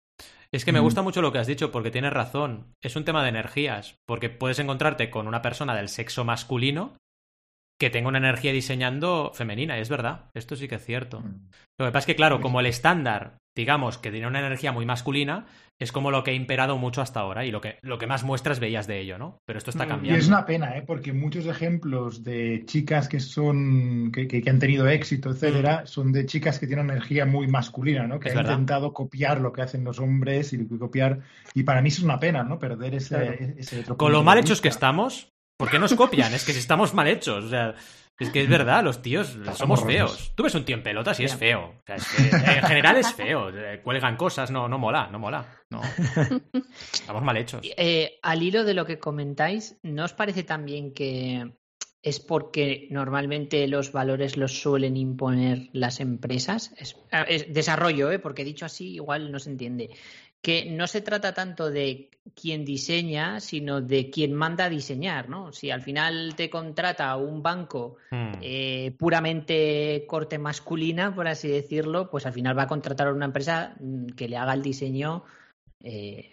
Es 0.56 0.64
que 0.64 0.72
me 0.72 0.80
gusta 0.80 1.02
mucho 1.02 1.22
lo 1.22 1.34
que 1.34 1.40
has 1.40 1.48
dicho 1.48 1.70
porque 1.70 1.92
tienes 1.92 2.14
razón. 2.14 2.74
Es 2.82 2.96
un 2.96 3.04
tema 3.04 3.22
de 3.24 3.28
energías, 3.28 3.98
porque 4.06 4.30
puedes 4.30 4.58
encontrarte 4.58 5.10
con 5.10 5.28
una 5.28 5.42
persona 5.42 5.76
del 5.76 5.90
sexo 5.90 6.24
masculino 6.24 6.96
que 7.78 7.90
tenga 7.90 8.08
una 8.08 8.20
energía 8.20 8.54
diseñando 8.54 9.34
femenina, 9.34 9.78
y 9.78 9.82
es 9.82 9.90
verdad, 9.90 10.30
esto 10.34 10.56
sí 10.56 10.70
que 10.70 10.76
es 10.76 10.86
cierto. 10.86 11.22
Lo 11.78 11.86
que 11.86 11.92
pasa 11.92 12.00
es 12.00 12.06
que, 12.06 12.16
claro, 12.16 12.40
como 12.40 12.62
el 12.62 12.68
estándar, 12.68 13.36
digamos, 13.56 13.98
que 13.98 14.12
tiene 14.12 14.28
una 14.28 14.40
energía 14.40 14.72
muy 14.72 14.86
masculina, 14.86 15.46
es 15.80 15.92
como 15.92 16.12
lo 16.12 16.24
que 16.24 16.32
ha 16.32 16.34
imperado 16.34 16.78
mucho 16.78 17.02
hasta 17.02 17.20
ahora 17.20 17.46
y 17.46 17.52
lo 17.52 17.60
que, 17.62 17.80
lo 17.82 17.98
que 17.98 18.08
más 18.08 18.24
muestras 18.24 18.60
veías 18.60 18.88
de 18.88 19.00
ello, 19.00 19.18
¿no? 19.18 19.42
Pero 19.46 19.58
esto 19.58 19.72
está 19.72 19.88
cambiando. 19.88 20.18
Y 20.18 20.22
es 20.22 20.28
una 20.28 20.46
pena, 20.46 20.78
¿eh? 20.78 20.84
Porque 20.86 21.12
muchos 21.12 21.46
ejemplos 21.48 22.24
de 22.24 22.64
chicas 22.66 23.10
que 23.10 23.20
son, 23.20 24.12
que, 24.14 24.28
que, 24.28 24.42
que 24.42 24.50
han 24.50 24.60
tenido 24.60 24.88
éxito, 24.88 25.32
etcétera, 25.32 25.82
mm. 25.84 25.88
son 25.88 26.12
de 26.12 26.26
chicas 26.26 26.60
que 26.60 26.68
tienen 26.68 26.86
una 26.86 26.94
energía 26.94 27.26
muy 27.26 27.48
masculina, 27.48 28.08
¿no? 28.08 28.20
Que 28.20 28.30
es 28.30 28.34
han 28.34 28.44
verdad. 28.44 28.52
intentado 28.54 28.94
copiar 28.94 29.42
lo 29.42 29.52
que 29.52 29.62
hacen 29.62 29.84
los 29.84 30.00
hombres 30.00 30.54
y 30.54 30.66
copiar, 30.78 31.20
y 31.54 31.64
para 31.64 31.82
mí 31.82 31.90
es 31.90 32.00
una 32.00 32.20
pena, 32.20 32.44
¿no? 32.44 32.58
Perder 32.58 32.96
ese, 32.96 33.16
claro. 33.16 33.36
ese 33.58 33.80
otro 33.80 33.98
Con 33.98 34.12
lo 34.12 34.24
mal 34.24 34.38
hechos 34.38 34.62
que 34.62 34.70
estamos, 34.70 35.36
¿Por 35.58 35.70
qué 35.70 35.80
nos 35.80 35.94
copian? 35.94 36.34
es 36.34 36.44
que 36.44 36.52
si 36.54 36.60
estamos 36.60 36.94
mal 36.94 37.08
hechos. 37.08 37.46
O 37.46 37.50
sea, 37.50 37.76
es 38.18 38.30
que 38.30 38.42
es 38.42 38.50
verdad, 38.50 38.84
los 38.84 39.02
tíos 39.02 39.38
somos 39.56 39.84
feos. 39.84 40.32
Tú 40.36 40.44
ves 40.44 40.56
un 40.56 40.64
tío 40.64 40.76
en 40.76 40.84
pelotas 40.84 41.20
y 41.20 41.26
es 41.26 41.36
feo. 41.36 41.76
O 41.78 41.84
sea, 41.86 41.96
es 41.96 42.08
que 42.08 42.24
en 42.24 42.64
general 42.64 42.98
es 42.98 43.14
feo. 43.14 43.52
Cuelgan 43.84 44.16
cosas, 44.16 44.52
no, 44.52 44.70
no 44.70 44.78
mola, 44.78 45.10
no 45.12 45.20
mola. 45.20 45.46
No. 45.70 45.82
Estamos 46.94 47.24
mal 47.24 47.36
hechos. 47.38 47.62
Eh, 47.76 48.20
al 48.22 48.42
hilo 48.42 48.64
de 48.64 48.74
lo 48.74 48.86
que 48.86 49.00
comentáis, 49.00 49.78
¿no 49.84 50.06
os 50.06 50.14
parece 50.14 50.44
también 50.44 50.94
que 50.94 51.56
es 52.02 52.20
porque 52.20 52.88
normalmente 52.92 53.68
los 53.68 53.92
valores 53.92 54.38
los 54.38 54.62
suelen 54.62 54.96
imponer 54.96 55.70
las 55.74 56.00
empresas? 56.00 56.72
Es, 56.78 56.96
es 57.28 57.54
desarrollo, 57.54 58.12
¿eh? 58.12 58.20
porque 58.20 58.46
dicho 58.46 58.66
así 58.66 58.94
igual 58.94 59.32
no 59.32 59.40
se 59.40 59.50
entiende 59.50 59.90
que 60.46 60.70
no 60.70 60.86
se 60.86 61.02
trata 61.02 61.34
tanto 61.34 61.72
de 61.72 62.12
quien 62.36 62.66
diseña, 62.66 63.40
sino 63.40 63.82
de 63.82 64.12
quien 64.12 64.32
manda 64.32 64.66
a 64.66 64.70
diseñar, 64.70 65.28
¿no? 65.28 65.52
Si 65.52 65.72
al 65.72 65.82
final 65.82 66.36
te 66.36 66.52
contrata 66.52 67.16
un 67.16 67.42
banco 67.42 67.96
mm. 68.12 68.34
eh, 68.44 68.96
puramente 68.96 70.06
corte 70.08 70.38
masculina, 70.38 71.16
por 71.16 71.28
así 71.28 71.48
decirlo, 71.48 72.12
pues 72.12 72.28
al 72.28 72.34
final 72.34 72.56
va 72.56 72.64
a 72.64 72.68
contratar 72.68 73.08
a 73.08 73.14
una 73.14 73.26
empresa 73.26 73.74
mm, 73.80 74.10
que 74.10 74.30
le 74.30 74.38
haga 74.38 74.54
el 74.54 74.62
diseño 74.62 75.24
eh, 75.84 76.30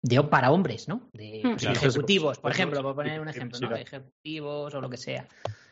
de, 0.00 0.22
para 0.22 0.52
hombres, 0.52 0.86
¿no? 0.86 1.10
De 1.12 1.40
pues, 1.42 1.62
claro. 1.62 1.76
ejecutivos, 1.76 2.38
por 2.38 2.52
ejemplo, 2.52 2.84
por 2.84 2.94
poner 2.94 3.20
un 3.20 3.28
ejemplo, 3.28 3.58
¿no? 3.58 3.68
De 3.70 3.82
ejecutivos 3.82 4.72
o 4.76 4.80
lo 4.80 4.88
que 4.88 4.96
sea. 4.96 5.26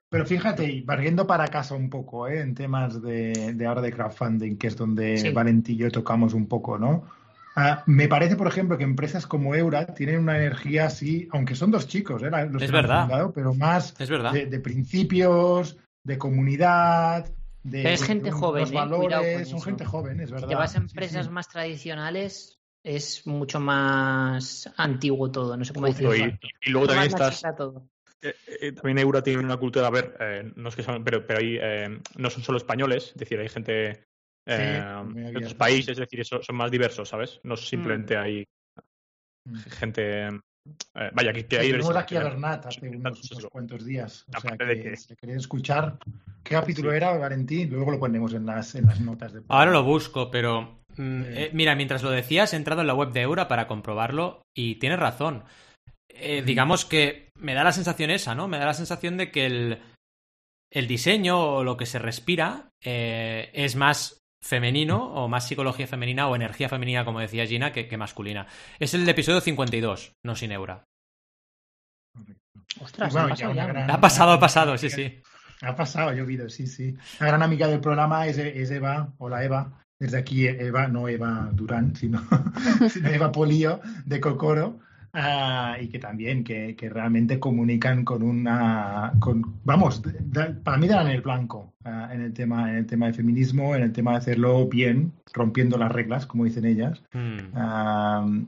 Pero 0.09 0.27
fíjate, 0.27 0.65
y 0.65 0.81
barriendo 0.81 1.29
para 1.29 1.47
casa 1.47 1.77
un 1.77 1.91
poco, 1.91 2.27
¿eh? 2.27 2.41
en 2.41 2.57
temas 2.57 3.01
de, 3.01 3.53
de 3.55 3.67
ahora 3.67 3.83
de 3.83 3.93
crowdfunding, 3.93 4.57
que 4.57 4.67
es 4.67 4.77
donde 4.77 5.17
Sí. 5.17 5.31
Valentín 5.31 5.77
y 5.77 5.79
yo 5.79 5.93
tocamos 5.93 6.35
un 6.35 6.49
poco, 6.49 6.77
¿no? 6.77 7.05
Ah, 7.57 7.85
me 7.87 8.09
parece, 8.09 8.37
por 8.37 8.47
ejemplo, 8.49 8.77
que 8.77 8.85
empresas 8.85 9.27
como 9.27 9.55
Eura 9.55 9.87
tienen 9.95 10.19
una 10.21 10.37
energía 10.37 10.87
así, 10.87 11.29
aunque 11.31 11.55
son 11.55 11.71
dos 11.71 11.87
chicos, 11.87 12.23
¿eh? 12.23 12.31
los 12.51 12.63
Es 12.63 12.71
que 12.71 12.77
han 12.77 12.85
fundado, 12.85 13.33
pero 13.33 13.55
más 13.55 13.95
Es 14.01 14.11
verdad. 14.11 14.33
de, 14.33 14.47
de 14.47 14.61
principios, 14.61 15.77
de 16.03 16.19
comunidad, 16.19 17.31
de, 17.63 17.93
es 17.95 18.03
gente 18.03 18.27
de 18.27 18.31
joven, 18.33 18.63
los 18.63 18.73
¿eh? 18.73 18.75
Valores, 18.75 19.49
son 19.49 19.63
gente 19.63 19.85
joven, 19.85 20.21
es 20.21 20.29
Si 20.29 20.35
verdad. 20.35 20.49
te 20.49 20.55
vas 20.55 20.75
a 20.75 20.79
empresas 20.79 21.27
sí. 21.27 21.33
más 21.33 21.49
tradicionales, 21.49 22.59
es 22.83 23.27
mucho 23.27 23.61
más 23.61 24.71
antiguo 24.77 25.31
todo, 25.31 25.57
no 25.57 25.65
sé 25.65 25.73
cómo 25.73 25.87
decirlo. 25.87 26.15
y, 26.15 26.39
y 26.67 26.71
luego 26.71 26.89
también 26.89 27.13
Más 27.13 27.33
estás, 27.35 27.57
todo. 27.57 27.89
Eh, 28.21 28.35
eh, 28.61 28.73
también 28.73 28.99
Eura 28.99 29.23
tiene 29.23 29.43
una 29.45 29.57
cultura, 29.59 29.87
a 29.87 29.91
ver, 29.91 30.17
eh, 30.19 30.53
no 30.57 30.69
es 30.71 30.77
que 30.77 30.83
son, 30.83 31.05
pero, 31.05 31.27
pero 31.27 31.39
ahí 31.41 31.57
eh, 31.61 32.01
no 32.17 32.31
son 32.31 32.43
solo 32.43 32.59
españoles, 32.59 33.09
es 33.11 33.17
decir, 33.17 33.39
hay 33.39 33.49
gente 33.49 34.05
eh, 34.47 34.55
de 34.55 34.81
abierto. 34.81 35.39
otros 35.39 35.55
países, 35.55 35.89
es 35.91 35.99
decir, 35.99 36.25
son, 36.25 36.43
son 36.43 36.57
más 36.57 36.71
diversos, 36.71 37.09
¿sabes? 37.09 37.41
No 37.45 37.57
simplemente 37.57 38.17
hay 38.17 38.45
Mm. 39.47 39.57
gente, 39.79 40.27
eh, 40.29 40.31
vaya, 41.13 41.33
que, 41.35 41.45
que 41.47 41.59
hay 41.59 41.71
Tuvimos 41.71 41.95
aquí 41.97 42.17
a 42.17 42.23
Bernat 42.25 42.65
hace 42.65 42.89
unos, 42.89 43.47
cuantos 43.51 43.85
días. 43.85 44.25
O 44.35 44.41
sea, 44.41 44.57
que 44.57 44.81
que- 44.83 44.97
si 44.97 45.15
queréis 45.17 45.41
escuchar 45.41 45.99
qué 46.43 46.55
capítulo 46.55 46.91
Sí. 46.91 46.97
era, 46.97 47.17
Valentín, 47.19 47.69
luego 47.71 47.91
lo 47.91 47.99
ponemos 47.99 48.33
en 48.33 48.47
las, 48.47 48.75
en 48.75 48.87
las 48.87 49.01
notas. 49.01 49.35
De 49.35 49.43
Ahora 49.49 49.71
lo 49.71 49.83
busco, 49.85 50.31
pero 50.31 50.81
mm, 50.97 51.23
Eh. 51.23 51.45
eh, 51.45 51.51
mira, 51.53 51.75
mientras 51.75 52.03
lo 52.03 52.11
decías, 52.11 52.55
he 52.55 52.57
entrado 52.57 52.81
en 52.81 52.87
la 52.87 52.95
web 52.95 53.13
de 53.13 53.21
Eura 53.21 53.49
para 53.49 53.67
comprobarlo 53.67 54.41
y 54.57 54.77
tienes 54.77 54.99
razón. 54.99 55.45
Eh, 56.09 56.43
digamos 56.43 56.85
que 56.87 57.29
me 57.39 57.53
da 57.53 57.65
la 57.65 57.73
sensación 57.73 58.09
esa, 58.11 58.35
¿no? 58.35 58.49
Me 58.49 58.59
da 58.59 58.65
la 58.67 58.75
sensación 58.75 59.19
de 59.19 59.31
que 59.31 59.45
el, 59.45 59.79
el 60.73 60.87
diseño 60.87 61.39
o 61.57 61.65
lo 61.65 61.77
que 61.77 61.85
se 61.87 61.99
respira 61.99 62.71
eh, 62.83 63.51
es 63.53 63.77
más 63.77 64.21
femenino 64.45 65.03
o 65.15 65.27
más 65.27 65.49
psicología 65.49 65.87
femenina 65.87 66.29
o 66.29 66.37
energía 66.37 66.69
femenina, 66.69 67.05
como 67.05 67.21
decía 67.21 67.47
Gina, 67.47 67.73
que, 67.73 67.89
que 67.89 67.97
masculina. 67.97 68.47
Es 68.79 68.93
el 68.93 69.09
episodio 69.09 69.41
52, 69.41 70.13
no 70.23 70.37
sin 70.37 70.53
Eura. 70.53 70.85
Ostras, 72.81 73.13
bueno, 73.13 73.29
ha 73.29 73.31
pasado 73.31 73.55
ya 73.55 73.67
gran- 73.67 73.91
Ha 73.91 74.01
pasado, 74.01 74.33
ha 74.33 74.41
pasado, 74.41 74.77
sí, 74.79 74.91
sí. 74.91 75.23
Ha 75.63 75.75
pasado, 75.75 76.11
ha 76.11 76.15
llovido, 76.15 76.49
sí, 76.51 76.67
sí. 76.67 76.95
La 77.21 77.29
gran 77.29 77.43
amiga 77.43 77.69
del 77.69 77.81
programa 77.81 78.27
es, 78.27 78.37
es 78.39 78.71
Eva, 78.71 79.13
hola 79.19 79.45
Eva. 79.45 79.81
Desde 79.99 80.19
aquí 80.19 80.47
Eva, 80.47 80.89
no 80.89 81.09
Eva 81.09 81.49
Durán, 81.53 81.95
sino, 81.97 82.21
sino 82.91 83.09
Eva 83.09 83.33
Polío 83.33 83.81
de 84.05 84.21
Cocoro. 84.21 84.81
Ah, 85.15 85.77
y 85.81 85.89
que 85.89 85.99
también, 85.99 86.45
que, 86.45 86.77
que 86.77 86.89
realmente 86.89 87.41
comunican 87.41 88.05
con 88.05 88.23
una, 88.23 89.13
con, 89.21 89.61
vamos, 89.65 90.03
para 90.63 90.77
mí 90.77 90.87
dan 90.87 91.09
el 91.09 91.23
blanco 91.23 91.73
ah, 91.85 92.11
en, 92.13 92.21
el 92.21 92.33
tema, 92.33 92.71
en 92.71 92.77
el 92.77 92.87
tema 92.87 93.07
de 93.07 93.15
feminismo, 93.15 93.75
en 93.75 93.83
el 93.83 93.93
tema 93.93 94.13
de 94.13 94.19
hacerlo 94.19 94.69
bien, 94.69 95.13
rompiendo 95.33 95.79
las 95.79 95.93
reglas, 95.93 96.27
como 96.27 96.45
dicen 96.45 96.65
ellas. 96.67 97.03
Mm. 97.13 98.45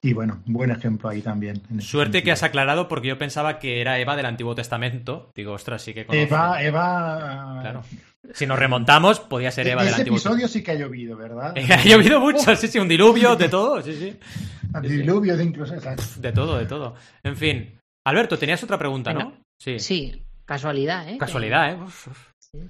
Y 0.00 0.12
bueno, 0.12 0.40
buen 0.46 0.70
ejemplo 0.70 1.08
ahí 1.08 1.22
también. 1.22 1.62
en 1.70 1.80
ese 1.80 1.88
Suerte 1.88 2.22
que 2.22 2.32
has 2.32 2.42
aclarado 2.42 2.88
porque 2.88 3.08
yo 3.08 3.18
pensaba 3.18 3.58
que 3.58 3.80
era 3.80 3.98
Eva 3.98 4.16
del 4.16 4.26
Antiguo 4.26 4.54
Testamento. 4.54 5.30
Digo, 5.34 5.52
ostras, 5.52 5.82
sí 5.82 5.94
que 5.94 6.06
conozco. 6.06 6.34
Eva, 6.34 6.62
Eva. 6.62 7.58
Claro. 7.60 7.84
Si 8.32 8.46
nos 8.46 8.58
remontamos, 8.58 9.20
podía 9.20 9.50
ser 9.50 9.66
Eva 9.68 9.82
en 9.82 9.86
del 9.86 9.94
ese 9.94 10.02
Antiguo 10.02 10.18
episodio 10.18 10.48
sí 10.48 10.62
que 10.62 10.72
ha 10.72 10.74
llovido, 10.74 11.16
¿verdad? 11.16 11.56
Eh, 11.56 11.66
Ha 11.72 11.84
llovido 11.84 12.20
mucho, 12.20 12.54
sí, 12.56 12.68
sí, 12.68 12.78
un 12.78 12.88
diluvio, 12.88 13.36
de 13.36 13.48
todo, 13.48 13.82
sí, 13.82 13.94
sí. 13.94 14.18
Diluvios 14.82 15.40
incluso. 15.40 15.74
exacto. 15.74 16.02
De 16.18 16.32
todo, 16.32 16.58
de 16.58 16.66
todo. 16.66 16.94
En 17.22 17.36
fin. 17.36 17.78
Alberto, 18.06 18.38
tenías 18.38 18.62
otra 18.62 18.78
pregunta, 18.78 19.12
¿no? 19.12 19.40
Sí. 19.60 19.78
Sí, 19.78 20.22
casualidad, 20.44 21.08
¿eh? 21.08 21.18
Casualidad, 21.18 21.72
¿eh? 21.72 21.74
Uf, 21.74 22.08
uf. 22.08 22.30
Sí. 22.38 22.60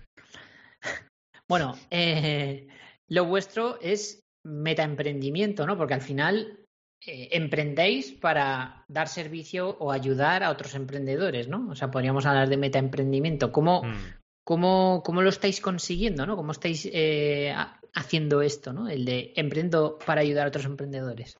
Bueno, 1.50 1.78
eh, 1.90 2.68
lo 3.08 3.24
vuestro 3.24 3.78
es 3.80 4.20
metaemprendimiento, 4.44 5.66
¿no? 5.66 5.78
Porque 5.78 5.94
al 5.94 6.02
final 6.02 6.58
eh, 7.06 7.28
emprendéis 7.32 8.12
para 8.12 8.84
dar 8.88 9.08
servicio 9.08 9.76
o 9.78 9.92
ayudar 9.92 10.42
a 10.42 10.50
otros 10.50 10.74
emprendedores, 10.74 11.48
¿no? 11.48 11.68
O 11.70 11.74
sea, 11.74 11.90
podríamos 11.90 12.26
hablar 12.26 12.48
de 12.48 12.56
metaemprendimiento. 12.56 13.52
¿Cómo, 13.52 13.82
Mm. 13.84 13.94
cómo, 14.44 15.02
cómo 15.04 15.22
lo 15.22 15.28
estáis 15.28 15.60
consiguiendo, 15.60 16.26
¿no? 16.26 16.36
¿Cómo 16.36 16.52
estáis 16.52 16.88
eh, 16.92 17.52
ha- 17.54 17.78
haciendo 17.94 18.42
esto, 18.42 18.72
¿no? 18.72 18.88
El 18.88 19.04
de 19.04 19.32
emprendo 19.36 19.98
para 20.04 20.20
ayudar 20.22 20.46
a 20.46 20.48
otros 20.48 20.64
emprendedores. 20.64 21.36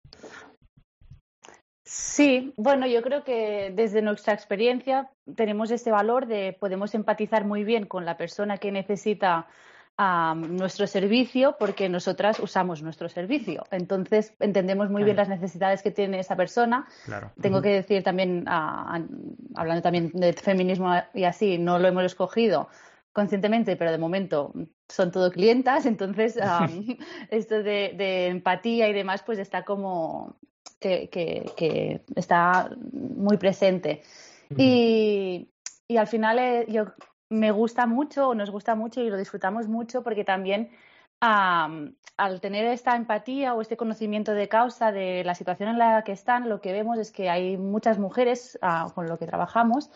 Sí, 1.85 2.53
bueno, 2.57 2.87
yo 2.87 3.01
creo 3.03 3.25
que 3.25 3.73
desde 3.75 4.03
nuestra 4.03 4.35
experiencia 4.35 5.11
tenemos 5.37 5.71
este 5.71 5.91
valor 5.91 6.27
de 6.27 6.55
podemos 6.59 6.95
empatizar 6.95 7.47
muy 7.47 7.65
bien 7.65 7.87
con 7.87 8.05
la 8.05 8.19
persona 8.19 8.59
que 8.59 8.71
necesita 8.71 9.47
am, 9.99 10.57
nuestro 10.57 10.87
servicio 10.87 11.57
porque 11.59 11.89
nosotras 11.89 12.39
usamos 12.41 12.83
nuestro 12.83 13.09
servicio. 13.09 13.65
Entonces 13.71 14.33
entendemos 14.41 14.89
muy 14.91 15.03
bien 15.05 15.17
las 15.17 15.29
necesidades 15.29 15.83
que 15.83 15.91
tiene 15.91 16.21
esa 16.21 16.37
persona. 16.37 16.87
Claro. 17.05 17.33
Tengo 17.43 17.61
que 17.61 17.69
decir 17.71 18.03
también, 18.03 18.45
ah, 18.47 18.87
an- 18.95 19.09
hablando 19.57 19.83
también 19.83 20.11
de 20.15 20.33
feminismo 20.33 20.95
y 21.13 21.25
así, 21.25 21.59
no 21.59 21.79
lo 21.79 21.89
hemos 21.89 22.05
escogido 22.05 22.69
conscientemente, 23.13 23.75
pero 23.77 23.91
de 23.91 23.99
momento 23.99 24.53
son 24.89 25.11
todo 25.11 25.31
clientas, 25.33 25.85
entonces 25.87 26.39
am, 26.41 26.97
esto 27.31 27.57
de, 27.57 27.93
de 27.97 28.29
empatía 28.29 28.89
y 28.89 28.93
demás 28.93 29.23
pues 29.27 29.39
está 29.41 29.65
como 29.65 30.37
que, 30.81 31.09
que- 31.11 31.51
que 31.57 32.03
está 32.15 32.71
muy 32.93 33.37
presente. 33.37 34.03
Y, 34.57 35.51
y 35.89 35.97
al 35.97 36.07
final 36.07 36.39
eh, 36.39 36.65
yo 36.69 36.85
me 37.31 37.51
gusta 37.51 37.87
mucho, 37.87 38.29
o 38.29 38.35
nos 38.35 38.51
gusta 38.51 38.75
mucho 38.75 39.01
y 39.01 39.11
lo 39.11 39.17
disfrutamos 39.17 39.69
mucho 39.69 40.03
porque 40.03 40.25
también 40.25 40.71
am, 41.21 41.95
al 42.17 42.41
tener 42.41 42.67
esta 42.67 42.97
empatía 42.97 43.55
o 43.55 43.61
este 43.61 43.77
conocimiento 43.77 44.33
de 44.33 44.49
causa 44.49 44.93
de 44.93 45.25
la 45.25 45.35
situación 45.35 45.69
en 45.71 45.79
la 45.79 46.03
que 46.05 46.13
están, 46.13 46.49
lo 46.49 46.61
que 46.61 46.73
vemos 46.73 46.99
es 46.99 47.13
que 47.13 47.31
hay 47.31 47.57
muchas 47.57 47.99
mujeres 47.99 48.59
ah, 48.63 48.91
con 48.95 49.09
lo 49.09 49.19
que 49.19 49.27
trabajamos 49.27 49.91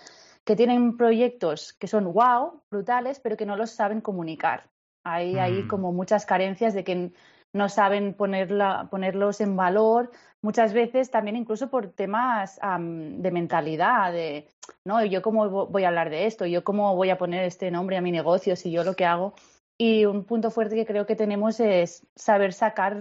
que 0.45 0.57
tienen 0.57 0.97
proyectos 0.97 1.73
que 1.73 1.87
son 1.87 2.13
wow, 2.13 2.63
brutales, 2.71 3.21
pero 3.21 3.37
que 3.37 3.47
no 3.47 3.57
los 3.57 3.71
saben 3.71 4.01
comunicar. 4.01 4.71
Hay, 5.05 5.39
hay 5.39 5.63
Mm. 5.63 5.69
como 5.69 5.93
muchas 5.93 6.27
carencias 6.27 6.75
de 6.75 6.85
que 6.85 7.13
no 7.53 7.69
saben 7.69 8.15
ponerla, 8.15 8.89
ponerlos 8.91 9.41
en 9.41 9.57
valor, 9.57 10.11
muchas 10.43 10.73
veces 10.73 11.11
también 11.11 11.37
incluso 11.37 11.71
por 11.71 11.89
temas 11.93 12.59
am, 12.63 13.23
de 13.23 13.31
mentalidad, 13.31 14.13
de, 14.13 14.49
no, 14.85 15.05
yo 15.05 15.23
cómo 15.23 15.47
vo- 15.47 15.69
voy 15.71 15.85
a 15.85 15.89
hablar 15.89 16.11
de 16.11 16.27
esto, 16.27 16.45
yo 16.47 16.65
cómo 16.65 16.95
voy 16.97 17.11
a 17.11 17.19
poner 17.19 17.45
este 17.45 17.71
nombre 17.71 17.97
a 17.97 18.01
mi 18.03 18.11
negocio 18.13 18.57
si 18.57 18.71
yo 18.71 18.85
lo 18.85 18.95
que 18.95 19.07
hago. 19.07 19.35
Y 19.79 20.05
un 20.05 20.25
punto 20.25 20.51
fuerte 20.51 20.75
que 20.77 20.87
creo 20.87 21.07
que 21.07 21.17
tenemos 21.17 21.59
es 21.61 22.07
saber 22.15 22.53
sacar, 22.53 23.01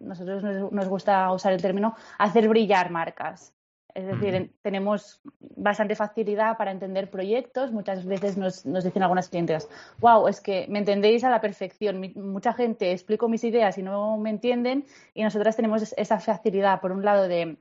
nosotros 0.00 0.42
nos, 0.42 0.70
nos 0.72 0.88
gusta 0.88 1.32
usar 1.32 1.52
el 1.52 1.62
término, 1.62 1.96
hacer 2.18 2.48
brillar 2.48 2.90
marcas. 2.90 3.54
Es 3.94 4.06
decir, 4.06 4.50
tenemos 4.62 5.20
bastante 5.56 5.94
facilidad 5.94 6.56
para 6.56 6.70
entender 6.70 7.10
proyectos. 7.10 7.72
Muchas 7.72 8.04
veces 8.04 8.36
nos, 8.36 8.64
nos 8.64 8.84
dicen 8.84 9.02
algunas 9.02 9.28
clientes, 9.28 9.68
wow, 10.00 10.28
es 10.28 10.40
que 10.40 10.66
me 10.68 10.78
entendéis 10.78 11.24
a 11.24 11.30
la 11.30 11.40
perfección. 11.40 12.00
Mi- 12.00 12.14
mucha 12.14 12.52
gente 12.54 12.92
explico 12.92 13.28
mis 13.28 13.44
ideas 13.44 13.76
y 13.78 13.82
no 13.82 14.16
me 14.16 14.30
entienden 14.30 14.86
y 15.14 15.22
nosotras 15.22 15.56
tenemos 15.56 15.82
es- 15.82 15.94
esa 15.98 16.18
facilidad, 16.18 16.80
por 16.80 16.92
un 16.92 17.04
lado, 17.04 17.28
de, 17.28 17.58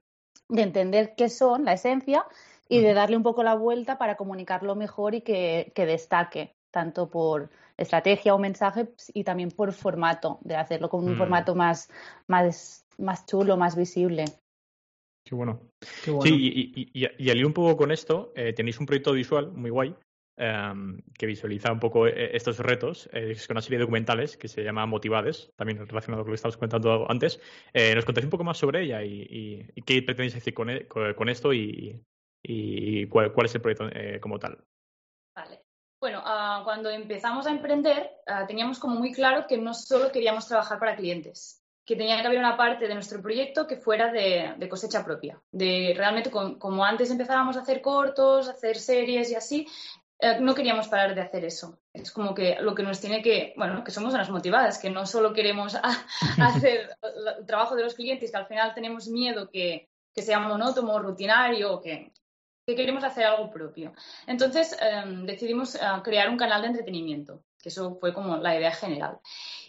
de 0.49 0.61
entender 0.61 1.13
qué 1.15 1.27
son, 1.29 1.65
la 1.65 1.73
esencia, 1.73 2.25
y 2.69 2.79
de 2.79 2.93
darle 2.93 3.17
un 3.17 3.23
poco 3.23 3.43
la 3.43 3.55
vuelta 3.55 3.97
para 3.97 4.15
comunicarlo 4.15 4.75
mejor 4.75 5.13
y 5.13 5.21
que, 5.21 5.73
que 5.75 5.85
destaque, 5.85 6.55
tanto 6.71 7.09
por 7.09 7.49
estrategia 7.75 8.33
o 8.33 8.37
mensaje 8.37 8.85
ps, 8.85 9.11
y 9.13 9.25
también 9.25 9.51
por 9.51 9.73
formato, 9.73 10.39
de 10.41 10.55
hacerlo 10.55 10.87
con 10.87 11.03
un 11.03 11.11
Mm. 11.11 11.17
formato 11.17 11.55
más, 11.55 11.89
más, 12.27 12.85
más 12.97 13.25
chulo, 13.25 13.57
más 13.57 13.75
visible. 13.75 14.23
Qué 15.31 15.35
bueno. 15.35 15.61
Qué 16.03 16.11
bueno. 16.11 16.23
Sí, 16.35 16.37
y, 16.37 16.81
y, 16.81 17.05
y, 17.05 17.07
y 17.25 17.29
al 17.29 17.37
ir 17.37 17.45
un 17.45 17.53
poco 17.53 17.77
con 17.77 17.89
esto, 17.93 18.33
eh, 18.35 18.51
tenéis 18.51 18.81
un 18.81 18.85
proyecto 18.85 19.13
visual 19.13 19.49
muy 19.53 19.69
guay 19.69 19.95
em, 20.35 21.01
que 21.17 21.25
visualiza 21.25 21.71
un 21.71 21.79
poco 21.79 22.05
eh, 22.05 22.35
estos 22.35 22.59
retos. 22.59 23.09
eh, 23.13 23.31
es 23.31 23.49
una 23.49 23.61
serie 23.61 23.77
de 23.77 23.83
documentales 23.83 24.35
que 24.35 24.49
se 24.49 24.61
llama 24.61 24.85
Motivades, 24.85 25.53
también 25.55 25.77
relacionado 25.87 26.23
con 26.23 26.31
lo 26.31 26.33
que 26.33 26.35
estábamos 26.35 26.57
comentando 26.57 27.09
antes. 27.09 27.39
Eh, 27.71 27.95
¿Nos 27.95 28.03
contáis 28.03 28.25
un 28.25 28.29
poco 28.29 28.43
más 28.43 28.57
sobre 28.57 28.83
ella 28.83 29.03
y, 29.05 29.21
y- 29.21 29.65
y 29.73 29.81
qué 29.83 30.01
pretendéis 30.03 30.33
decir 30.33 30.53
con, 30.53 30.69
e- 30.69 30.85
con- 30.85 31.13
con 31.13 31.29
esto 31.29 31.53
y, 31.53 31.97
y 32.43 33.07
cuál, 33.07 33.31
cuál 33.31 33.45
es 33.45 33.55
el 33.55 33.61
proyecto 33.61 33.87
eh, 33.93 34.19
como 34.19 34.37
tal? 34.37 34.57
Vale. 35.33 35.61
Bueno, 36.01 36.21
ah, 36.25 36.59
cuando 36.65 36.89
empezamos 36.89 37.47
a 37.47 37.51
emprender, 37.51 38.09
ah, 38.27 38.45
teníamos 38.45 38.79
como 38.79 38.95
muy 38.99 39.13
claro 39.13 39.45
que 39.47 39.57
no 39.57 39.73
solo 39.73 40.11
queríamos 40.11 40.45
trabajar 40.45 40.77
para 40.77 40.97
clientes, 40.97 41.60
que 41.85 41.95
tenía 41.95 42.19
que 42.21 42.27
haber 42.27 42.39
una 42.39 42.55
parte 42.57 42.87
de 42.87 42.93
nuestro 42.93 43.21
proyecto 43.21 43.65
que 43.67 43.75
fuera 43.77 44.11
de, 44.11 44.53
de 44.57 44.69
cosecha 44.69 45.03
propia. 45.03 45.41
De 45.51 45.93
realmente, 45.95 46.29
con- 46.29 46.57
como 46.59 46.85
antes 46.85 47.09
empezábamos 47.11 47.57
a 47.57 47.61
hacer 47.61 47.81
cortos, 47.81 48.47
a 48.47 48.51
hacer 48.51 48.77
series 48.77 49.31
y 49.31 49.35
así, 49.35 49.67
eh, 50.19 50.39
no 50.39 50.53
queríamos 50.53 50.87
parar 50.87 51.15
de 51.15 51.21
hacer 51.21 51.43
eso. 51.45 51.79
Es 51.91 52.11
como 52.11 52.35
que 52.35 52.57
lo 52.61 52.75
que 52.75 52.83
nos 52.83 53.01
tiene 53.01 53.21
que, 53.23 53.53
bueno, 53.57 53.83
que 53.83 53.91
somos 53.91 54.13
unas 54.13 54.29
motivadas, 54.29 54.77
que 54.77 54.89
no 54.91 55.05
solo 55.07 55.33
queremos 55.33 55.73
a- 55.75 55.81
hacer 56.39 56.89
el 57.39 57.45
trabajo 57.45 57.75
de 57.75 57.83
los 57.83 57.95
clientes, 57.95 58.29
que 58.31 58.37
al 58.37 58.45
final 58.47 58.73
tenemos 58.75 59.07
miedo 59.07 59.49
que, 59.49 59.89
que 60.13 60.21
sea 60.21 60.39
monótono, 60.39 60.99
rutinario, 60.99 61.81
que, 61.81 62.13
que 62.67 62.75
queremos 62.75 63.03
hacer 63.03 63.25
algo 63.25 63.49
propio. 63.49 63.91
Entonces 64.27 64.77
em, 64.79 65.25
decidimos 65.25 65.73
eh, 65.75 65.79
crear 66.03 66.29
un 66.29 66.37
canal 66.37 66.61
de 66.61 66.67
entretenimiento, 66.67 67.43
que 67.59 67.69
eso 67.69 67.95
fue 67.99 68.13
como 68.13 68.37
la 68.37 68.55
idea 68.55 68.71
general. 68.71 69.17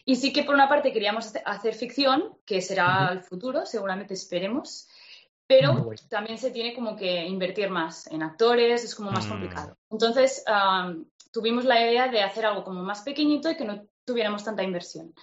Y 0.05 0.17
sí 0.17 0.33
que 0.33 0.45
por 0.45 0.55
una 0.55 0.69
parte 0.69 0.93
queríamos 0.93 1.33
hacer 1.45 1.75
ficción, 1.75 2.37
que 2.45 2.61
será 2.61 3.11
el 3.12 3.21
futuro, 3.21 3.65
seguramente 3.67 4.15
esperemos, 4.15 4.88
pero 5.47 5.91
también 6.09 6.38
se 6.38 6.51
tiene 6.51 6.75
como 6.75 6.97
que 6.97 7.25
invertir 7.27 7.71
más 7.71 8.07
en 8.09 8.23
actores, 8.23 8.85
es 8.85 8.95
como 8.95 9.11
más 9.11 9.27
Mm. 9.27 9.29
complicado. 9.29 9.77
Entonces 9.91 10.43
am, 10.47 11.05
tuvimos 11.33 11.65
la 11.65 11.81
idea 11.81 12.09
de 12.09 12.23
hacer 12.23 12.47
algo 12.47 12.65
como 12.65 12.83
más 12.83 13.03
pequeñito 13.03 13.51
y 13.51 13.57
que 13.57 13.65
no 13.65 13.87
tuviéramos 14.05 14.43
tanta 14.45 14.62
inversión. 14.62 15.15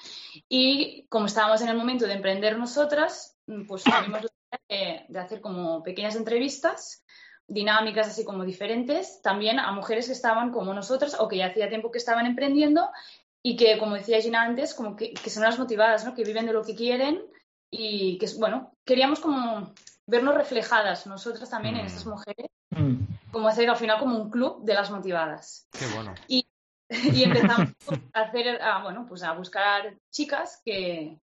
Y 0.47 1.05
como 1.09 1.25
estábamos 1.25 1.61
en 1.61 1.69
el 1.69 1.77
momento 1.77 2.05
de 2.05 2.13
emprender 2.13 2.57
nosotras, 2.57 3.37
mm, 3.47 3.65
pues 3.65 3.83
tuvimos 4.13 4.21
la 4.23 4.59
idea 4.69 5.05
de, 5.07 5.13
de 5.13 5.19
hacer 5.19 5.41
como 5.41 5.83
pequeñas 5.83 6.15
entrevistas 6.15 7.03
dinámicas 7.47 8.07
así 8.07 8.23
como 8.23 8.45
diferentes, 8.45 9.21
también 9.23 9.59
a 9.59 9.71
mujeres 9.71 10.05
que 10.05 10.13
estaban 10.13 10.51
como 10.51 10.73
nosotras 10.73 11.19
o 11.19 11.27
que 11.27 11.37
ya 11.37 11.47
hacía 11.47 11.67
tiempo 11.67 11.89
que 11.89 11.97
estaban 11.97 12.27
emprendiendo 12.27 12.89
y 13.43 13.55
que, 13.55 13.77
como 13.77 13.95
decía 13.95 14.21
Gina 14.21 14.41
antes, 14.43 14.73
como 14.73 14.95
que, 14.95 15.13
que 15.13 15.29
son 15.29 15.43
las 15.43 15.57
motivadas, 15.59 16.05
¿no? 16.05 16.13
que 16.13 16.23
viven 16.23 16.45
de 16.45 16.53
lo 16.53 16.63
que 16.63 16.75
quieren 16.75 17.21
y 17.71 18.17
que, 18.17 18.27
bueno, 18.37 18.73
queríamos 18.85 19.19
como 19.19 19.73
vernos 20.07 20.35
reflejadas 20.35 21.05
nosotras 21.07 21.49
también 21.49 21.75
en 21.75 21.83
Mm. 21.83 21.87
estas 21.87 22.05
mujeres, 22.05 22.47
Mm. 22.71 22.95
como 23.31 23.47
hacer 23.47 23.69
al 23.69 23.77
final 23.77 23.99
como 23.99 24.17
un 24.17 24.29
club 24.29 24.63
de 24.63 24.73
las 24.73 24.91
motivadas. 24.91 25.67
Qué 25.71 25.85
bueno. 25.95 26.13
Y 26.27 26.45
empezamos 27.23 27.69
a 28.13 28.21
hacer, 28.21 28.61
a, 28.61 28.81
bueno, 28.83 29.05
pues 29.07 29.23
a 29.23 29.33
buscar 29.33 29.95
chicas 30.11 30.61
que, 30.65 31.19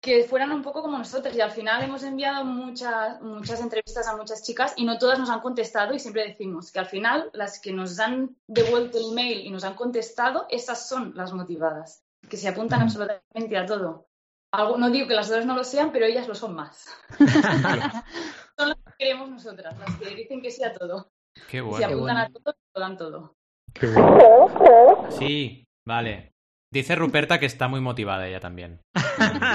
que 0.00 0.24
fueran 0.24 0.50
un 0.52 0.62
poco 0.62 0.82
como 0.82 0.98
nosotros. 0.98 1.34
Y 1.36 1.40
al 1.40 1.50
final 1.50 1.82
hemos 1.82 2.02
enviado 2.02 2.44
muchas, 2.44 3.20
muchas 3.20 3.60
entrevistas 3.60 4.08
a 4.08 4.16
muchas 4.16 4.42
chicas 4.42 4.72
y 4.76 4.84
no 4.84 4.98
todas 4.98 5.18
nos 5.18 5.30
han 5.30 5.40
contestado. 5.40 5.94
Y 5.94 5.98
siempre 5.98 6.26
decimos 6.26 6.72
que 6.72 6.78
al 6.78 6.86
final 6.86 7.30
las 7.32 7.60
que 7.60 7.72
nos 7.72 7.98
han 8.00 8.36
devuelto 8.46 8.98
el 8.98 9.12
email 9.12 9.46
y 9.46 9.50
nos 9.50 9.64
han 9.64 9.74
contestado, 9.74 10.46
esas 10.48 10.88
son 10.88 11.12
las 11.14 11.32
motivadas, 11.32 12.02
que 12.28 12.36
se 12.36 12.48
apuntan 12.48 12.82
absolutamente 12.82 13.56
a 13.56 13.66
todo. 13.66 14.06
Algo, 14.52 14.78
no 14.78 14.90
digo 14.90 15.06
que 15.06 15.14
las 15.14 15.28
dos 15.28 15.46
no 15.46 15.54
lo 15.54 15.62
sean, 15.62 15.92
pero 15.92 16.06
ellas 16.06 16.26
lo 16.26 16.34
son 16.34 16.54
más. 16.54 16.88
son 17.18 18.68
las 18.68 18.78
que 18.78 18.92
queremos 18.98 19.30
nosotras, 19.30 19.78
las 19.78 19.96
que 19.96 20.14
dicen 20.14 20.42
que 20.42 20.50
sí 20.50 20.64
a 20.64 20.72
todo. 20.72 21.12
Qué 21.48 21.58
se 21.58 21.62
bueno. 21.62 21.86
apuntan 21.86 21.98
bueno. 21.98 22.20
a 22.20 22.28
todo 22.30 22.54
y 22.58 22.70
lo 22.74 22.80
dan 22.80 22.96
todo. 22.96 23.36
Qué 23.72 23.86
bueno. 23.86 25.06
Sí, 25.10 25.64
vale. 25.86 26.32
Dice 26.72 26.96
Ruperta 26.96 27.38
que 27.38 27.46
está 27.46 27.68
muy 27.68 27.80
motivada 27.80 28.26
ella 28.26 28.40
también. 28.40 28.80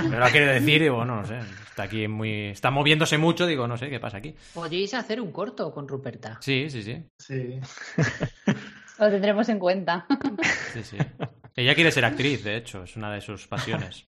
Pero 0.09 0.19
la 0.19 0.31
quiere 0.31 0.47
decir, 0.53 0.81
y 0.81 0.89
bueno, 0.89 1.17
no 1.17 1.25
sé. 1.25 1.38
Está 1.69 1.83
aquí 1.83 2.07
muy. 2.07 2.45
Está 2.49 2.71
moviéndose 2.71 3.17
mucho, 3.17 3.45
digo, 3.45 3.67
no 3.67 3.77
sé 3.77 3.89
qué 3.89 3.99
pasa 3.99 4.17
aquí. 4.17 4.35
Podríais 4.53 4.93
hacer 4.93 5.19
un 5.21 5.31
corto 5.31 5.71
con 5.73 5.88
Ruperta. 5.88 6.38
Sí, 6.41 6.69
sí, 6.69 6.81
sí. 6.83 7.03
Sí. 7.19 7.59
Lo 8.99 9.09
tendremos 9.09 9.49
en 9.49 9.59
cuenta. 9.59 10.05
sí, 10.73 10.83
sí. 10.83 10.97
Ella 11.55 11.75
quiere 11.75 11.91
ser 11.91 12.05
actriz, 12.05 12.43
de 12.43 12.55
hecho, 12.57 12.83
es 12.83 12.95
una 12.95 13.11
de 13.13 13.21
sus 13.21 13.47
pasiones. 13.47 14.05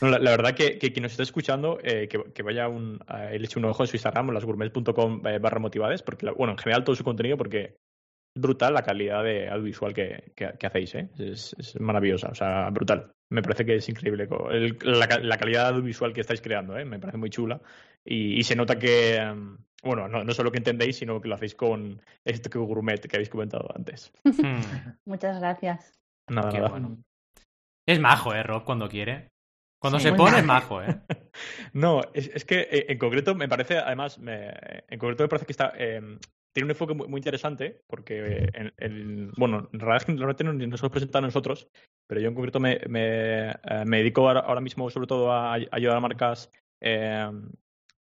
No, 0.00 0.08
la, 0.08 0.18
la 0.18 0.30
verdad 0.32 0.54
que, 0.54 0.78
que 0.78 0.92
quien 0.92 1.04
nos 1.04 1.12
está 1.12 1.22
escuchando, 1.22 1.78
eh, 1.82 2.08
que, 2.08 2.32
que 2.34 2.42
vaya 2.42 2.68
un, 2.68 2.98
a, 3.06 3.26
le 3.26 3.36
eche 3.44 3.58
un 3.58 3.64
ojo 3.66 3.84
en 3.84 3.86
su 3.86 3.96
Instagram, 3.96 4.30
lasgourmet.com 4.30 5.26
eh, 5.26 5.38
barra 5.38 5.60
motivades, 5.60 6.02
porque, 6.02 6.26
la- 6.26 6.32
bueno, 6.32 6.52
en 6.54 6.58
general 6.58 6.82
todo 6.82 6.96
su 6.96 7.04
contenido, 7.04 7.36
porque 7.36 7.76
es 8.34 8.42
brutal 8.42 8.74
la 8.74 8.82
calidad 8.82 9.22
de 9.22 9.48
audiovisual 9.48 9.94
que, 9.94 10.32
que- 10.34 10.54
que 10.58 10.66
hacéis, 10.66 10.94
¿eh? 10.96 11.10
Es, 11.18 11.54
es 11.58 11.80
maravillosa, 11.80 12.28
o 12.30 12.34
sea, 12.34 12.68
brutal. 12.70 13.12
Me 13.30 13.42
parece 13.42 13.64
que 13.64 13.76
es 13.76 13.88
increíble 13.88 14.28
el- 14.50 14.76
la, 14.82 15.06
ca- 15.08 15.20
la 15.20 15.38
calidad 15.38 15.68
audiovisual 15.68 16.12
que 16.12 16.20
estáis 16.20 16.40
creando, 16.40 16.76
¿eh? 16.76 16.84
Me 16.84 16.98
parece 16.98 17.16
muy 17.16 17.30
chula. 17.30 17.60
Y, 18.04 18.38
y 18.38 18.42
se 18.42 18.56
nota 18.56 18.78
que, 18.78 19.16
em, 19.16 19.56
bueno, 19.82 20.08
no, 20.08 20.24
no 20.24 20.32
solo 20.32 20.50
que 20.50 20.58
entendéis, 20.58 20.96
sino 20.96 21.20
que 21.20 21.28
lo 21.28 21.36
hacéis 21.36 21.54
con 21.54 22.02
este 22.24 22.48
gourmet 22.58 23.00
que 23.00 23.16
habéis 23.16 23.28
comentado 23.30 23.68
antes. 23.74 24.12
Hmm, 24.24 24.60
Muchas 25.04 25.38
gracias. 25.40 25.98
Nada, 26.28 26.50
qué 26.50 26.58
nada. 26.58 26.68
bueno. 26.70 26.98
Es 27.86 27.98
majo, 28.00 28.34
¿eh, 28.34 28.42
Rob? 28.42 28.64
Cuando 28.64 28.88
quiere. 28.88 29.28
Cuando 29.80 29.98
Sí, 29.98 30.04
se 30.06 30.12
pone 30.12 30.38
es 30.38 30.44
majo. 30.44 30.82
¿eh? 30.82 31.00
No, 31.72 32.00
es, 32.12 32.28
es 32.34 32.44
que 32.44 32.60
eh, 32.70 32.86
en 32.88 32.98
concreto 32.98 33.34
me 33.34 33.48
parece, 33.48 33.78
además, 33.78 34.18
me- 34.18 34.50
en 34.88 34.98
concreto 34.98 35.22
me 35.22 35.28
parece 35.28 35.46
que 35.46 35.52
está, 35.52 35.72
eh, 35.76 36.18
tiene 36.52 36.66
un 36.66 36.70
enfoque 36.70 36.94
muy, 36.94 37.08
muy 37.08 37.18
interesante, 37.18 37.82
porque, 37.86 38.44
eh, 38.54 38.72
en- 38.78 39.30
bueno, 39.36 39.68
en 39.72 39.80
realidad 39.80 39.98
es 39.98 40.04
que 40.06 40.12
normalmente 40.12 40.44
no, 40.44 40.52
nos 40.52 40.80
hemos 40.80 40.92
presentado 40.92 41.24
a 41.24 41.28
nosotros, 41.28 41.68
pero 42.06 42.20
yo 42.20 42.28
en 42.28 42.34
concreto 42.34 42.60
me, 42.60 42.80
me, 42.88 43.50
eh, 43.50 43.84
me 43.86 43.98
dedico 43.98 44.26
ahora, 44.26 44.40
ahora 44.40 44.60
mismo 44.60 44.90
sobre 44.90 45.06
todo 45.06 45.32
a, 45.32 45.54
a 45.54 45.58
ayudar 45.70 45.96
a 45.96 46.00
marcas, 46.00 46.50
eh, 46.80 47.30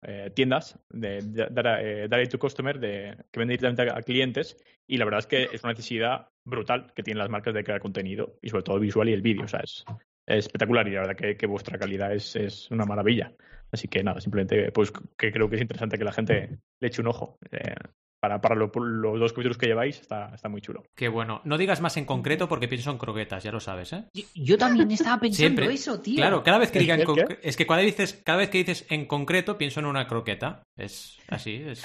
eh, 0.03 0.31
tiendas, 0.35 0.79
de, 0.91 1.21
de, 1.23 1.49
dar 1.51 1.85
eh, 1.85 2.09
direct 2.09 2.31
to 2.33 2.39
customer, 2.39 2.79
de, 2.79 3.17
que 3.31 3.39
venden 3.41 3.59
directamente 3.59 3.83
a, 3.93 3.99
a 3.99 4.03
clientes, 4.03 4.57
y 4.87 4.97
la 4.97 5.05
verdad 5.05 5.21
es 5.21 5.27
que 5.27 5.49
es 5.53 5.63
una 5.65 5.73
necesidad 5.73 6.29
brutal 6.45 6.93
que 6.95 7.03
tienen 7.03 7.19
las 7.19 7.29
marcas 7.29 7.53
de 7.53 7.65
crear 7.65 7.81
contenido, 7.81 8.39
y 8.41 8.49
sobre 8.49 8.63
todo 8.63 8.79
visual 8.79 9.09
y 9.09 9.13
el 9.13 9.23
vídeo, 9.23 9.45
o 9.45 9.49
sea, 9.49 9.61
es, 9.61 9.85
es 10.27 10.47
espectacular 10.47 10.87
y 10.89 10.93
la 10.93 11.01
verdad 11.01 11.17
que, 11.17 11.37
que 11.37 11.47
vuestra 11.47 11.79
calidad 11.79 12.15
es, 12.15 12.37
es 12.37 12.71
una 12.71 12.85
maravilla. 12.85 13.33
Así 13.71 13.87
que 13.89 14.03
nada, 14.03 14.21
simplemente 14.21 14.73
pues 14.73 14.91
que 15.19 15.31
creo 15.31 15.51
que 15.51 15.57
es 15.57 15.63
interesante 15.63 15.99
que 15.99 16.05
la 16.05 16.13
gente 16.13 16.59
le 16.81 16.89
eche 16.89 17.03
un 17.03 17.09
ojo. 17.09 17.39
Eh, 17.51 17.75
para 18.21 18.41
para 18.41 18.55
lo- 18.55 18.71
los 18.75 19.21
dos 19.21 19.33
capítulos 19.33 19.59
que 19.59 19.67
lleváis 19.67 20.01
está, 20.01 20.31
está 20.35 20.49
muy 20.49 20.61
chulo. 20.61 20.83
Qué 20.97 21.09
bueno. 21.09 21.41
No 21.45 21.57
digas 21.59 21.81
más 21.81 21.97
en 21.97 22.05
concreto 22.05 22.49
porque 22.49 22.69
pienso 22.69 22.91
en 22.91 22.99
croquetas, 22.99 23.43
ya 23.45 23.53
lo 23.53 23.61
sabes, 23.61 23.93
¿eh? 23.93 24.05
Yo, 24.15 24.25
yo 24.35 24.59
también 24.59 24.91
estaba 24.91 25.19
pensando 25.21 25.37
Siempre. 25.37 25.73
eso, 25.73 26.01
tío. 26.01 26.17
Claro, 26.17 26.43
cada 26.43 26.59
vez 26.59 26.71
que 26.71 26.79
¿El 26.79 26.85
diga 26.85 26.95
en 26.97 27.05
qué, 27.05 27.11
el 27.13 27.15
qué? 27.17 27.25
concre- 27.35 27.39
Es 27.43 27.57
que 27.57 27.67
cada 27.67 27.81
vez, 27.83 27.97
dices, 27.97 28.21
cada 28.25 28.39
vez 28.39 28.51
que 28.51 28.59
dices 28.59 28.87
en 28.91 29.07
concreto 29.07 29.57
pienso 29.59 29.81
en 29.81 29.87
una 29.87 30.07
croqueta. 30.07 30.63
Es 30.77 31.19
así, 31.29 31.63
es... 31.67 31.83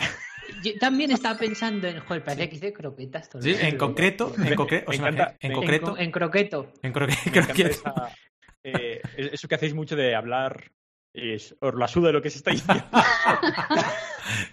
Yo 0.63 0.71
también 0.79 1.09
estaba 1.11 1.37
pensando 1.39 1.87
en. 1.87 1.99
Joder, 2.01 2.23
parece 2.23 2.49
que 2.49 2.55
hice 2.57 2.73
croquetas 2.73 3.29
todo 3.29 3.41
Sí, 3.41 3.55
en 3.59 3.77
concreto, 3.77 4.33
en, 4.37 4.55
concre- 4.55 4.83
o 4.85 4.91
sea, 4.91 5.07
encanta- 5.09 5.35
en 5.39 5.53
concreto, 5.53 5.91
co- 5.93 5.97
en 5.97 6.11
croqueto. 6.11 6.71
en 6.81 6.91
croque- 6.93 7.13
Me 7.25 7.31
encanta 7.31 7.53
croqueta. 7.53 7.69
esa, 7.69 8.15
eh, 8.65 9.01
eso 9.15 9.47
que 9.47 9.55
hacéis 9.55 9.73
mucho 9.73 9.95
de 9.95 10.15
hablar, 10.15 10.69
es, 11.13 11.55
os 11.59 11.73
la 11.75 11.87
suda 11.87 12.11
lo 12.11 12.21
que 12.21 12.29
se 12.29 12.37
está 12.39 12.51
diciendo. 12.51 12.83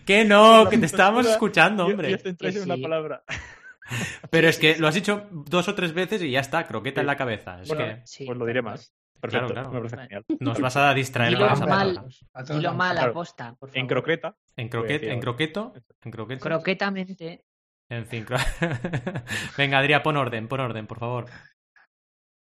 Que 0.04 0.24
no, 0.24 0.68
que 0.68 0.78
te 0.78 0.86
estábamos 0.86 1.26
escuchando, 1.26 1.86
hombre. 1.86 2.14
os 2.14 2.22
centráis 2.22 2.56
en 2.56 2.62
Que 2.62 2.66
una 2.66 2.76
sí. 2.76 2.82
palabra. 2.82 3.22
Pero 4.30 4.48
es 4.48 4.58
que 4.58 4.76
lo 4.78 4.88
has 4.88 4.94
dicho 4.94 5.28
dos 5.30 5.68
o 5.68 5.74
tres 5.74 5.92
veces 5.92 6.22
y 6.22 6.30
ya 6.32 6.40
está, 6.40 6.66
croqueta 6.66 7.00
en 7.00 7.06
la 7.06 7.16
cabeza. 7.16 7.60
Es 7.62 7.68
Bueno, 7.68 7.84
que 7.84 8.02
Sí, 8.04 8.24
Pues 8.26 8.36
lo 8.36 8.46
diré 8.46 8.62
más. 8.62 8.92
Perfecto, 9.20 9.48
Claro, 9.48 9.70
claro. 9.70 9.84
me 9.84 9.88
parece 9.90 10.08
genial. 10.08 10.24
nos 10.40 10.60
vas 10.60 10.76
a 10.76 10.94
distraer 10.94 11.36
con 11.36 11.52
esa 11.52 11.66
mal. 11.66 12.06
Y 12.48 12.60
lo 12.60 12.74
mal 12.74 12.98
aposta, 12.98 13.54
por 13.54 13.68
favor. 13.68 13.78
En 13.78 13.86
croqueta, 13.86 14.34
En, 14.56 14.68
croquet, 14.68 15.02
en 15.04 15.20
croqueto, 15.20 15.72
en 16.02 16.10
croqueto. 16.10 16.44
Croquetamente. 16.44 17.44
En 17.88 18.06
fin, 18.06 18.24
Venga, 19.58 19.78
Adrián, 19.78 20.02
pon 20.02 20.16
orden, 20.16 20.48
pon 20.48 20.60
orden, 20.60 20.86
por 20.86 20.98
favor. 20.98 21.26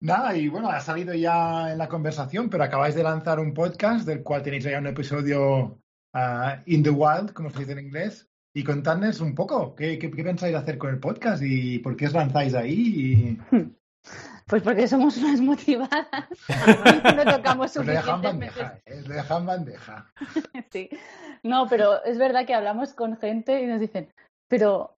Nada, 0.00 0.36
y 0.36 0.48
bueno, 0.48 0.68
ha 0.68 0.80
salido 0.80 1.14
ya 1.14 1.72
en 1.72 1.78
la 1.78 1.88
conversación, 1.88 2.50
pero 2.50 2.64
acabáis 2.64 2.94
de 2.94 3.02
lanzar 3.02 3.40
un 3.40 3.54
podcast 3.54 4.06
del 4.06 4.22
cual 4.22 4.42
tenéis 4.42 4.64
ya 4.64 4.78
un 4.78 4.86
episodio 4.86 5.80
ah, 6.12 6.62
in 6.66 6.82
the 6.82 6.90
wild, 6.90 7.32
como 7.32 7.50
se 7.50 7.60
dice 7.60 7.72
en 7.72 7.86
inglés. 7.86 8.28
Y 8.54 8.64
contadnos 8.64 9.20
un 9.20 9.34
poco, 9.34 9.74
¿qué, 9.74 9.98
qué, 9.98 10.10
qué 10.10 10.24
pensáis 10.24 10.54
hacer 10.54 10.78
con 10.78 10.90
el 10.90 10.98
podcast 10.98 11.42
y 11.42 11.78
por 11.78 11.96
qué 11.96 12.06
os 12.06 12.14
lanzáis 12.14 12.54
ahí? 12.54 13.38
Y... 13.52 13.58
Pues 14.46 14.62
porque 14.62 14.86
somos 14.86 15.16
unas 15.16 15.40
motivadas. 15.40 16.06
no 17.16 17.24
tocamos 17.24 17.74
dejan 17.74 18.22
suficientes 18.22 18.22
bandeja, 18.22 18.80
¿eh? 18.86 19.02
Lo 19.04 19.14
dejan 19.14 19.46
bandeja. 19.46 20.12
Sí. 20.72 20.88
No, 21.42 21.66
pero 21.68 22.04
es 22.04 22.16
verdad 22.16 22.46
que 22.46 22.54
hablamos 22.54 22.94
con 22.94 23.16
gente 23.16 23.60
y 23.60 23.66
nos 23.66 23.80
dicen, 23.80 24.12
pero 24.48 24.95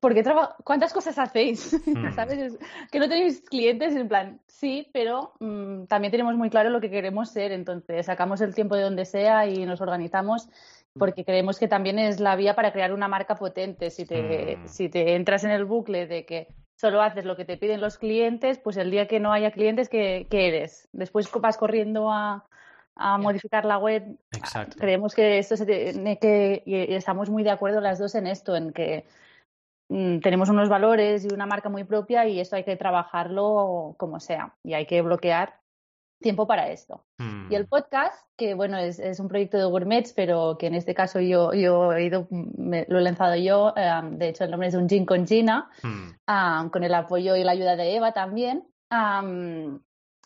¿por 0.00 0.14
qué 0.14 0.22
traba- 0.22 0.56
¿cuántas 0.64 0.92
cosas 0.92 1.18
hacéis? 1.18 1.72
Hmm. 1.86 2.12
¿Sabes? 2.14 2.38
Es 2.38 2.58
que 2.90 2.98
no 2.98 3.08
tenéis 3.08 3.40
clientes, 3.48 3.94
en 3.96 4.08
plan, 4.08 4.40
sí, 4.46 4.88
pero 4.92 5.32
mm, 5.40 5.84
también 5.84 6.10
tenemos 6.10 6.34
muy 6.36 6.50
claro 6.50 6.70
lo 6.70 6.80
que 6.80 6.90
queremos 6.90 7.30
ser, 7.30 7.52
entonces 7.52 8.06
sacamos 8.06 8.40
el 8.40 8.54
tiempo 8.54 8.76
de 8.76 8.82
donde 8.82 9.04
sea 9.04 9.46
y 9.46 9.64
nos 9.66 9.80
organizamos 9.80 10.48
porque 10.98 11.24
creemos 11.24 11.58
que 11.58 11.68
también 11.68 11.98
es 11.98 12.18
la 12.20 12.34
vía 12.36 12.54
para 12.54 12.72
crear 12.72 12.92
una 12.92 13.06
marca 13.08 13.36
potente. 13.36 13.90
Si 13.90 14.04
te, 14.04 14.56
Mm. 14.56 14.68
si 14.68 14.88
te 14.88 15.14
entras 15.14 15.44
en 15.44 15.52
el 15.52 15.64
bucle 15.64 16.06
de 16.06 16.24
que 16.26 16.48
solo 16.76 17.00
haces 17.00 17.24
lo 17.24 17.36
que 17.36 17.44
te 17.44 17.56
piden 17.56 17.80
los 17.80 17.96
clientes, 17.98 18.58
pues 18.58 18.76
el 18.76 18.90
día 18.90 19.06
que 19.06 19.20
no 19.20 19.32
haya 19.32 19.50
clientes, 19.52 19.88
¿qué, 19.88 20.26
qué 20.30 20.48
eres? 20.48 20.88
Después 20.92 21.30
vas 21.40 21.56
corriendo 21.56 22.10
a, 22.10 22.44
a 22.96 23.18
modificar 23.18 23.64
la 23.64 23.78
web, 23.78 24.02
Exacto. 24.32 24.76
creemos 24.78 25.14
que 25.14 25.38
esto 25.38 25.56
se 25.56 25.64
tiene 25.66 26.18
que 26.18 26.62
y 26.66 26.94
estamos 26.94 27.30
muy 27.30 27.42
de 27.44 27.50
acuerdo 27.50 27.80
las 27.80 27.98
dos 27.98 28.14
en 28.14 28.26
esto 28.26 28.56
en 28.56 28.72
que 28.72 29.04
mm, 29.06 29.29
tenemos 30.22 30.48
unos 30.48 30.68
valores 30.68 31.24
y 31.24 31.34
una 31.34 31.46
marca 31.46 31.68
muy 31.68 31.84
propia 31.84 32.26
y 32.26 32.38
esto 32.40 32.56
hay 32.56 32.64
que 32.64 32.76
trabajarlo 32.76 33.94
como 33.98 34.20
sea 34.20 34.54
y 34.62 34.74
hay 34.74 34.86
que 34.86 35.02
bloquear 35.02 35.58
tiempo 36.20 36.46
para 36.46 36.68
esto. 36.70 37.04
Y 37.50 37.54
el 37.56 37.66
podcast 37.66 38.14
que 38.36 38.54
bueno 38.54 38.78
es, 38.78 38.98
es 39.00 39.18
un 39.20 39.26
proyecto 39.28 39.56
de 39.58 39.64
gourmets 39.64 40.12
pero 40.12 40.56
que 40.58 40.66
en 40.68 40.74
este 40.74 40.94
caso 40.94 41.18
yo 41.20 41.52
yo 41.54 41.92
he 41.92 42.04
ido 42.04 42.28
me- 42.30 42.86
lo 42.88 42.98
he 42.98 43.02
lanzado 43.02 43.34
yo 43.36 43.72
eh, 43.76 43.90
de 44.12 44.28
hecho 44.28 44.44
el 44.44 44.50
nombre 44.50 44.68
es 44.68 44.74
un 44.74 44.88
gin 44.88 45.04
con 45.06 45.26
Gina 45.26 45.68
am, 46.26 46.70
con 46.70 46.84
el 46.84 46.94
apoyo 46.94 47.34
y 47.36 47.42
la 47.42 47.52
ayuda 47.52 47.74
de 47.76 47.96
Eva 47.96 48.12
también, 48.12 48.68
am, 48.90 49.80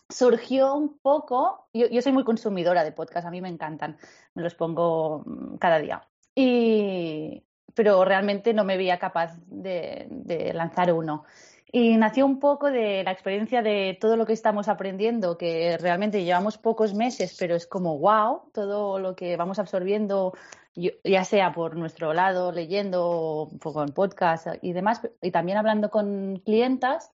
surgió 0.09 0.75
un 0.75 0.99
poco, 0.99 1.67
yo, 1.73 1.87
yo 1.87 2.01
soy 2.03 2.11
muy 2.11 2.23
consumidora 2.23 2.83
de 2.83 2.91
podcasts, 2.91 3.25
a 3.25 3.31
mí 3.31 3.41
me 3.41 3.49
encantan, 3.49 3.97
me 4.35 4.43
los 4.43 4.53
pongo 4.53 5.23
mm, 5.25 5.55
cada 5.57 5.79
día. 5.79 6.07
Y 6.35 7.43
pero 7.75 8.03
realmente 8.05 8.53
no 8.53 8.63
me 8.63 8.77
veía 8.77 8.97
capaz 8.97 9.37
de, 9.47 10.07
de 10.09 10.53
lanzar 10.53 10.91
uno. 10.91 11.25
Y 11.71 11.97
nació 11.97 12.25
un 12.25 12.39
poco 12.39 12.71
de 12.71 13.03
la 13.03 13.11
experiencia 13.11 13.61
de 13.61 13.97
todo 13.99 14.15
lo 14.15 14.25
que 14.25 14.31
estamos 14.31 14.69
aprendiendo, 14.69 15.37
que 15.37 15.77
realmente 15.77 16.23
llevamos 16.23 16.57
pocos 16.57 16.93
meses, 16.93 17.35
pero 17.37 17.53
es 17.53 17.67
como 17.67 17.99
wow, 17.99 18.43
todo 18.53 18.97
lo 18.97 19.13
que 19.17 19.35
vamos 19.35 19.59
absorbiendo, 19.59 20.31
ya 20.73 21.25
sea 21.25 21.51
por 21.51 21.75
nuestro 21.75 22.13
lado, 22.13 22.53
leyendo, 22.53 23.49
un 23.51 23.59
poco 23.59 23.83
en 23.83 23.89
podcast 23.89 24.47
y 24.61 24.71
demás, 24.71 25.01
y 25.21 25.31
también 25.31 25.57
hablando 25.57 25.89
con 25.89 26.41
clientas, 26.45 27.11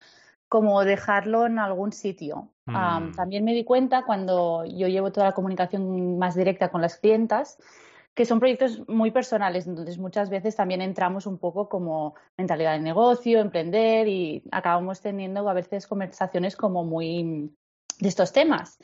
como 0.49 0.83
dejarlo 0.83 1.45
en 1.45 1.57
algún 1.57 1.93
sitio. 1.93 2.49
Mm. 2.65 3.13
también 3.15 3.45
me 3.45 3.53
di 3.53 3.63
cuenta 3.63 4.03
cuando 4.03 4.65
yo 4.65 4.87
llevo 4.87 5.11
toda 5.11 5.27
la 5.27 5.33
comunicación 5.33 6.19
más 6.19 6.35
directa 6.35 6.69
con 6.69 6.81
las 6.81 6.97
clientas, 6.97 7.57
que 8.13 8.25
son 8.25 8.39
proyectos 8.39 8.87
muy 8.87 9.11
personales, 9.11 9.67
entonces 9.67 9.97
muchas 9.97 10.29
veces 10.29 10.55
también 10.55 10.81
entramos 10.81 11.25
un 11.25 11.37
poco 11.37 11.69
como 11.69 12.15
mentalidad 12.37 12.73
de 12.73 12.79
negocio, 12.79 13.39
emprender 13.39 14.07
y 14.07 14.43
acabamos 14.51 15.01
teniendo 15.01 15.47
a 15.47 15.53
veces 15.53 15.87
conversaciones 15.87 16.55
como 16.55 16.83
muy 16.83 17.51
de 17.99 18.07
estos 18.07 18.31
temas. 18.31 18.77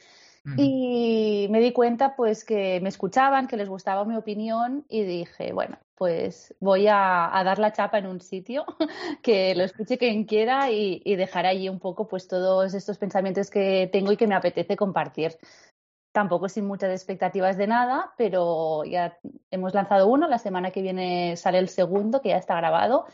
Y 0.58 1.48
me 1.50 1.60
di 1.60 1.72
cuenta 1.72 2.16
pues 2.16 2.46
que 2.46 2.80
me 2.80 2.90
escuchaban, 2.90 3.48
que 3.48 3.58
les 3.58 3.68
gustaba 3.68 4.06
mi 4.06 4.16
opinión 4.16 4.86
y 4.88 5.04
dije, 5.04 5.54
bueno, 5.54 5.80
pues 5.96 6.54
voy 6.60 6.86
a, 6.88 7.32
dar 7.44 7.58
la 7.58 7.74
chapa 7.74 7.98
en 7.98 8.06
un 8.06 8.22
sitio 8.22 8.64
que 9.24 9.56
lo 9.56 9.64
escuche 9.64 9.98
quien 9.98 10.26
quiera 10.26 10.70
y, 10.70 11.02
y, 11.04 11.16
dejar 11.16 11.48
allí 11.48 11.68
un 11.68 11.80
poco 11.80 12.08
pues 12.08 12.28
todos 12.28 12.76
estos 12.76 13.00
pensamientos 13.00 13.50
que 13.50 13.90
tengo 13.92 14.12
y 14.12 14.18
que 14.18 14.28
me 14.28 14.36
apetece 14.36 14.76
compartir. 14.76 15.36
Tampoco 16.16 16.48
sin 16.48 16.66
muchas 16.66 16.92
expectativas 16.92 17.58
de 17.58 17.68
nada, 17.68 18.14
pero 18.16 18.86
ya 18.86 19.20
hemos 19.52 19.74
lanzado 19.74 20.08
uno, 20.08 20.30
la 20.30 20.40
semana 20.40 20.72
que 20.72 20.82
viene 20.82 21.36
sale 21.36 21.58
el 21.58 21.68
segundo, 21.68 22.22
que 22.22 22.30
ya 22.30 22.38
está 22.38 22.56
grabado, 22.56 23.06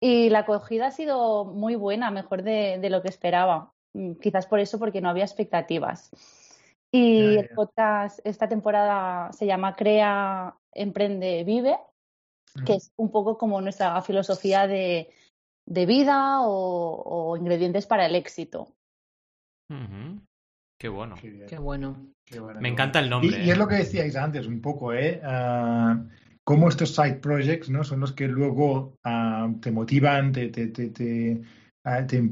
y 0.00 0.28
la 0.28 0.40
acogida 0.40 0.88
ha 0.88 0.90
sido 0.90 1.44
muy 1.44 1.76
buena, 1.76 2.10
mejor 2.10 2.42
de, 2.42 2.78
de 2.80 2.90
lo 2.90 3.00
que 3.00 3.10
esperaba. 3.10 3.72
Mm, 3.92 4.14
quizás 4.14 4.46
por 4.48 4.58
eso, 4.58 4.76
porque 4.80 5.00
no 5.00 5.08
había 5.08 5.22
expectativas. 5.22 6.10
Y 6.90 7.36
el 7.36 7.48
podcast 7.50 8.18
esta 8.24 8.48
temporada 8.48 9.32
se 9.32 9.46
llama 9.46 9.76
Crea, 9.76 10.56
Emprende, 10.72 11.44
Vive, 11.44 11.78
que 12.66 12.74
es 12.74 12.90
un 12.96 13.12
poco 13.12 13.38
como 13.38 13.60
nuestra 13.60 14.02
filosofía 14.02 14.66
de, 14.66 15.10
de 15.64 15.86
vida 15.86 16.40
o, 16.40 17.04
o 17.04 17.36
ingredientes 17.36 17.86
para 17.86 18.06
el 18.06 18.16
éxito. 18.16 18.74
Qué 20.78 20.88
bueno. 20.88 21.16
Qué 21.20 21.28
bien, 21.30 21.46
Qué 21.48 21.58
bueno. 21.58 22.06
qué 22.24 22.38
bueno, 22.40 22.60
Me 22.60 22.68
encanta 22.68 23.00
el 23.00 23.10
nombre. 23.10 23.30
Y, 23.42 23.46
y 23.46 23.50
es 23.50 23.56
¿eh? 23.56 23.58
lo 23.58 23.66
que 23.66 23.76
decíais 23.76 24.14
antes, 24.16 24.46
un 24.46 24.60
poco, 24.60 24.92
¿eh? 24.94 25.20
Ah, 25.24 26.00
cómo 26.44 26.68
estos 26.68 26.94
side 26.94 27.14
projects, 27.16 27.68
¿no? 27.68 27.82
Son 27.84 28.00
los 28.00 28.12
que 28.12 28.28
luego 28.28 28.94
ah, 29.04 29.50
te 29.60 29.70
motivan, 29.72 30.32
te, 30.32 30.48
te, 30.48 30.68
te, 30.68 30.88
te, 30.90 31.40
ah, 31.84 32.06
te 32.06 32.22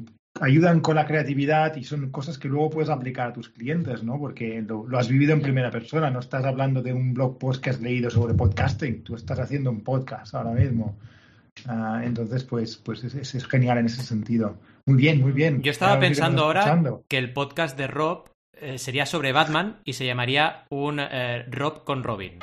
ayudan 0.40 0.80
con 0.80 0.94
la 0.96 1.06
creatividad 1.06 1.74
y 1.76 1.82
son 1.84 2.10
cosas 2.10 2.38
que 2.38 2.46
luego 2.48 2.70
puedes 2.70 2.90
aplicar 2.90 3.28
a 3.28 3.32
tus 3.32 3.48
clientes, 3.48 4.04
¿no? 4.04 4.18
Porque 4.18 4.62
lo, 4.62 4.86
lo 4.86 4.98
has 4.98 5.08
vivido 5.08 5.32
en 5.32 5.40
primera 5.42 5.70
persona, 5.70 6.10
no 6.10 6.20
estás 6.20 6.44
hablando 6.44 6.82
de 6.82 6.92
un 6.92 7.14
blog 7.14 7.38
post 7.38 7.62
que 7.64 7.70
has 7.70 7.80
leído 7.80 8.10
sobre 8.10 8.34
podcasting, 8.34 9.02
tú 9.02 9.14
estás 9.16 9.40
haciendo 9.40 9.70
un 9.70 9.80
podcast 9.82 10.34
ahora 10.34 10.52
mismo. 10.52 10.96
Entonces, 12.02 12.44
pues, 12.44 12.76
pues 12.76 13.02
es, 13.04 13.14
es- 13.14 13.34
es 13.34 13.46
genial 13.46 13.78
en 13.78 13.86
ese 13.86 14.02
sentido. 14.02 14.58
Muy 14.84 14.96
bien, 14.98 15.20
muy 15.20 15.32
bien. 15.32 15.62
Yo 15.62 15.70
estaba 15.70 15.98
pensando 15.98 16.44
ahora 16.44 16.60
escuchando. 16.60 17.04
que 17.08 17.18
el 17.18 17.32
podcast 17.32 17.76
de 17.78 17.86
Rob 17.86 18.28
eh, 18.56 18.78
sería 18.78 19.06
sobre 19.06 19.32
Batman 19.32 19.80
y 19.84 19.92
se 19.94 20.06
llamaría 20.06 20.64
un 20.70 20.98
eh, 21.00 21.44
Rob 21.50 21.84
con 21.84 22.02
Robin. 22.04 22.38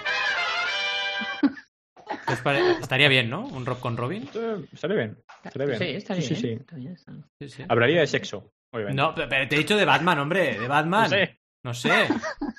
¿Qué 2.27 2.33
os 2.33 2.39
pare- 2.41 2.71
Estaría 2.79 3.07
bien, 3.09 3.29
¿no? 3.29 3.45
Un 3.45 3.65
Rob 3.65 3.79
con 3.79 3.97
Robin. 3.97 4.29
Eh, 4.33 4.65
Estaría 4.71 4.95
bien. 4.97 5.17
Estaría 5.43 5.67
bien. 5.67 5.79
Sí, 5.79 5.85
está 5.95 6.13
bien. 6.15 6.27
Sí, 6.27 6.35
sí. 6.35 6.51
está 6.51 6.75
bien, 6.75 6.93
está 6.93 7.11
bien. 7.11 7.25
Sí, 7.39 7.49
sí. 7.49 7.63
Hablaría 7.67 7.99
de 8.01 8.07
sexo, 8.07 8.53
obviamente. 8.71 9.01
No, 9.01 9.13
pe- 9.15 9.27
pero 9.27 9.47
te 9.47 9.55
he 9.55 9.59
dicho 9.59 9.75
de 9.77 9.85
Batman, 9.85 10.19
hombre, 10.19 10.57
de 10.59 10.67
Batman. 10.67 11.03
No 11.03 11.09
sé. 11.09 11.39
No 11.63 11.73
sé. 11.73 12.07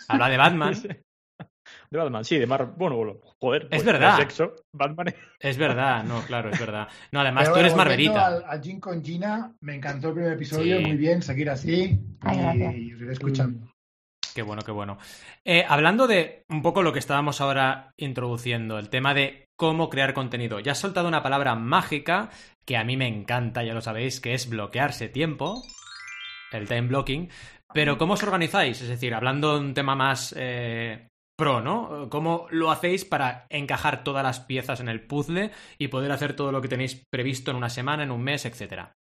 Habla 0.09 0.29
de 0.29 0.37
Batman. 0.37 0.75
De 1.95 2.01
Batman, 2.01 2.25
sí, 2.25 2.39
de 2.39 2.47
Mar... 2.49 2.75
Bueno, 2.77 2.97
bueno, 2.97 3.21
joder. 3.39 3.69
pues, 3.69 3.85
verdad. 3.85 4.17
Sexo, 4.17 4.53
Batman. 4.73 5.15
Es 5.39 5.57
verdad, 5.57 6.03
no, 6.03 6.23
claro, 6.23 6.51
es 6.51 6.59
verdad. 6.59 6.89
No, 7.13 7.21
además 7.21 7.45
Pero 7.45 7.55
tú 7.55 7.61
eres 7.61 7.77
Marvelita. 7.77 8.27
Al, 8.27 8.45
al 8.49 8.61
Gin 8.61 8.81
con 8.81 9.05
Gina, 9.05 9.55
me 9.61 9.77
encantó 9.77 10.09
el 10.09 10.15
primer 10.15 10.33
episodio, 10.33 10.79
Sí. 10.79 10.85
muy 10.87 10.97
bien, 10.97 11.23
seguir 11.23 11.51
así. 11.51 12.01
Ay, 12.23 12.89
y 12.89 12.95
os 12.95 13.01
iré 13.01 13.13
escuchando. 13.13 13.69
Qué 14.35 14.43
bueno, 14.43 14.63
qué 14.63 14.73
bueno. 14.73 14.99
Eh, 15.45 15.65
hablando 15.69 16.09
de 16.09 16.43
un 16.49 16.63
poco 16.63 16.83
lo 16.83 16.93
que 16.93 16.99
estábamos 16.99 17.41
ahora 17.41 17.93
introduciendo, 17.97 18.81
el 18.81 18.89
tema 18.89 19.15
de 19.15 19.45
cómo 19.57 19.89
crear 19.89 20.15
contenido. 20.15 20.59
Ya 20.59 20.73
has 20.73 20.79
soltado 20.79 21.07
una 21.07 21.23
palabra 21.23 21.55
mágica 21.55 22.31
que 22.67 22.77
a 22.77 22.83
mí 22.83 22.97
me 22.97 23.07
encanta, 23.07 23.63
ya 23.63 23.73
lo 23.73 23.81
sabéis, 23.83 24.21
que 24.21 24.35
es 24.35 24.49
bloquearse 24.49 25.09
tiempo, 25.09 25.63
el 26.51 26.67
time 26.67 26.89
blocking. 26.89 27.31
Pero 27.73 27.99
¿cómo 27.99 28.15
os 28.15 28.23
organizáis? 28.25 28.81
Es 28.83 28.89
decir, 28.89 29.15
hablando 29.15 29.55
de 29.55 29.61
un 29.61 29.75
tema 29.75 29.95
más 29.95 30.35
eh, 30.37 31.07
pro, 31.37 31.61
¿no? 31.61 32.09
¿Cómo 32.11 32.47
lo 32.51 32.71
hacéis 32.71 33.05
para 33.05 33.47
encajar 33.51 34.05
todas 34.05 34.23
las 34.23 34.41
piezas 34.41 34.81
en 34.81 34.89
el 34.89 35.07
puzzle 35.07 35.51
y 35.79 35.89
poder 35.89 36.13
hacer 36.13 36.37
todo 36.37 36.53
lo 36.53 36.63
que 36.63 36.69
tenéis 36.69 37.03
previsto 37.11 37.51
en 37.51 37.57
una 37.57 37.71
semana, 37.71 38.03
en 38.03 38.11
un 38.11 38.23
mes, 38.23 38.45
etcétera? 38.45 38.93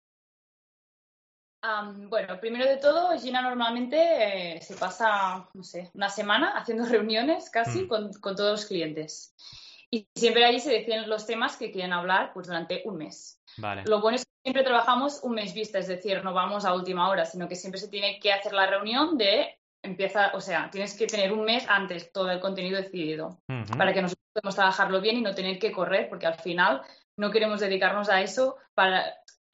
Bueno, 2.11 2.39
primero 2.41 2.66
de 2.66 2.76
todo, 2.76 3.18
Gina 3.18 3.41
normalmente 3.41 4.57
eh, 4.57 4.61
se 4.61 4.74
pasa, 4.76 5.49
no 5.55 5.62
sé, 5.62 5.91
una 5.95 6.11
semana 6.11 6.59
haciendo 6.59 6.85
reuniones 6.89 7.49
casi 7.51 7.82
Mm. 7.82 7.89
con, 7.89 8.12
con 8.14 8.37
todos 8.37 8.51
los 8.53 8.66
clientes. 8.66 9.35
Y 9.91 10.07
siempre 10.14 10.45
ahí 10.45 10.61
se 10.61 10.72
deciden 10.72 11.09
los 11.09 11.26
temas 11.26 11.57
que 11.57 11.70
quieren 11.70 11.93
hablar 11.93 12.32
pues, 12.35 12.49
durante 12.49 12.82
un 12.85 12.97
mes. 12.99 13.41
Vale. 13.57 13.85
Lo 13.87 14.01
bueno 14.01 14.16
es 14.16 14.24
que 14.24 14.30
siempre 14.43 14.64
trabajamos 14.64 15.20
un 15.22 15.35
mes 15.35 15.55
vista, 15.55 15.78
es 15.78 15.89
decir, 15.89 16.22
no 16.24 16.35
vamos 16.35 16.64
a 16.64 16.74
última 16.74 17.09
hora, 17.09 17.24
sino 17.24 17.49
que 17.49 17.55
siempre 17.55 17.80
se 17.80 17.89
tiene 17.89 18.18
que 18.18 18.32
hacer 18.32 18.53
la 18.53 18.66
reunión 18.66 19.16
de 19.16 19.57
empieza, 19.85 20.32
o 20.35 20.41
sea, 20.41 20.70
tienes 20.70 20.97
que 20.97 21.07
tener 21.07 21.32
un 21.32 21.45
mes 21.45 21.64
antes 21.68 22.11
todo 22.12 22.30
el 22.30 22.41
contenido 22.41 22.76
decidido 22.76 23.39
para 23.76 23.93
que 23.93 24.03
nosotros 24.03 24.24
podamos 24.32 24.55
trabajarlo 24.57 25.01
bien 25.01 25.18
y 25.18 25.22
no 25.22 25.35
tener 25.35 25.59
que 25.59 25.72
correr, 25.72 26.09
porque 26.09 26.26
al 26.26 26.35
final 26.35 26.82
no 27.16 27.30
queremos 27.30 27.61
dedicarnos 27.61 28.09
a 28.09 28.22
eso 28.22 28.57
para 28.74 29.05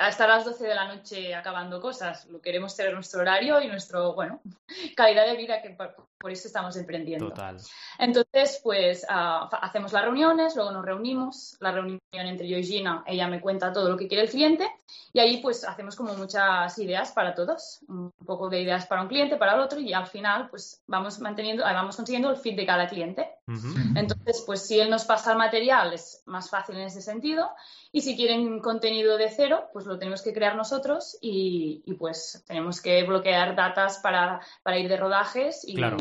hasta 0.01 0.27
las 0.27 0.45
12 0.45 0.67
de 0.67 0.75
la 0.75 0.89
noche 0.95 1.35
acabando 1.35 1.81
cosas. 1.81 2.27
Lo 2.27 2.41
queremos 2.41 2.75
tener 2.75 2.95
nuestro 2.95 3.21
horario 3.21 3.61
y 3.61 3.69
nuestro, 3.69 4.15
bueno, 4.15 4.41
calidad 4.97 5.27
de 5.27 5.37
vida 5.37 5.61
que 5.63 5.71
por, 5.71 5.95
por 6.19 6.31
eso 6.31 6.49
estamos 6.49 6.77
emprendiendo. 6.77 7.29
Total. 7.29 7.57
Entonces, 7.99 8.61
pues 8.63 9.07
fa- 9.07 9.45
hacemos 9.63 9.93
las 9.93 10.03
reuniones, 10.03 10.57
luego 10.57 10.71
nos 10.73 10.85
reunimos, 10.85 11.57
la 11.61 11.73
reunión 11.73 12.01
entre 12.13 12.49
yo 12.49 12.57
y 12.57 12.65
Gina, 12.65 13.05
ella 13.07 13.29
me 13.29 13.41
cuenta 13.41 13.73
todo 13.73 13.89
lo 13.89 13.97
que 13.97 14.09
quiere 14.09 14.25
el 14.25 14.31
cliente 14.31 14.69
y 15.13 15.21
ahí 15.21 15.39
pues 15.39 15.65
hacemos 15.65 15.97
como 15.97 16.15
muchas 16.15 16.77
ideas 16.79 17.13
para 17.13 17.35
todos, 17.35 17.81
un 17.89 18.11
poco 18.25 18.49
de 18.49 18.61
ideas 18.63 18.87
para 18.87 19.03
un 19.03 19.09
cliente, 19.09 19.37
para 19.37 19.55
el 19.55 19.61
otro 19.61 19.81
y 19.81 19.93
al 19.93 20.07
final 20.07 20.49
pues 20.51 20.83
vamos 20.87 21.19
manteniendo, 21.21 21.63
vamos 21.63 21.97
consiguiendo 21.97 22.31
el 22.31 22.37
feed 22.37 22.57
de 22.57 22.67
cada 22.67 22.89
cliente. 22.89 23.31
Ujú. 23.47 23.69
Entonces, 23.97 24.43
pues 24.47 24.67
si 24.67 24.81
él 24.81 24.89
nos 24.91 25.05
pasa 25.05 25.33
el 25.33 25.39
material 25.39 25.93
es 25.93 26.23
más 26.27 26.49
fácil 26.51 26.77
en 26.77 26.87
ese 26.87 27.03
sentido 27.03 27.51
y 27.93 28.01
si 28.03 28.17
quieren 28.17 28.61
contenido 28.61 29.17
de 29.17 29.31
cero, 29.31 29.69
pues 29.73 29.87
lo 29.87 29.99
tenemos 29.99 30.23
que 30.23 30.33
crear 30.33 30.55
nosotros 30.57 31.19
y, 31.21 31.83
y, 31.85 31.95
pues 31.95 32.45
tenemos 32.47 32.81
que 32.81 33.03
bloquear 33.05 33.57
datas 33.57 33.99
para, 33.99 34.41
para 34.63 34.79
ir 34.79 34.89
de 34.89 34.97
rodajes 34.97 35.63
y 35.67 35.75
Claro. 35.75 35.97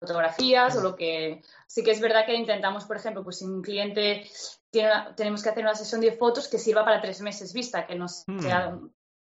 fotografías 0.00 0.76
o 0.76 0.80
lo 0.82 0.94
que... 0.94 1.42
Sí 1.66 1.82
que 1.82 1.90
es 1.90 2.00
verdad 2.00 2.24
que 2.24 2.34
intentamos, 2.34 2.84
por 2.84 2.96
ejemplo, 2.96 3.24
pues 3.24 3.38
si 3.38 3.44
un 3.44 3.62
cliente 3.62 4.28
tiene 4.70 4.90
una- 4.90 5.14
tenemos 5.14 5.42
que 5.42 5.48
hacer 5.48 5.64
una 5.64 5.74
sesión 5.74 6.00
de 6.00 6.12
fotos 6.12 6.46
que 6.48 6.58
sirva 6.58 6.84
para 6.84 7.00
tres 7.00 7.20
meses 7.20 7.52
vista, 7.52 7.86
que 7.86 7.96
no 7.96 8.06
Hmm. 8.26 8.38
sea 8.40 8.78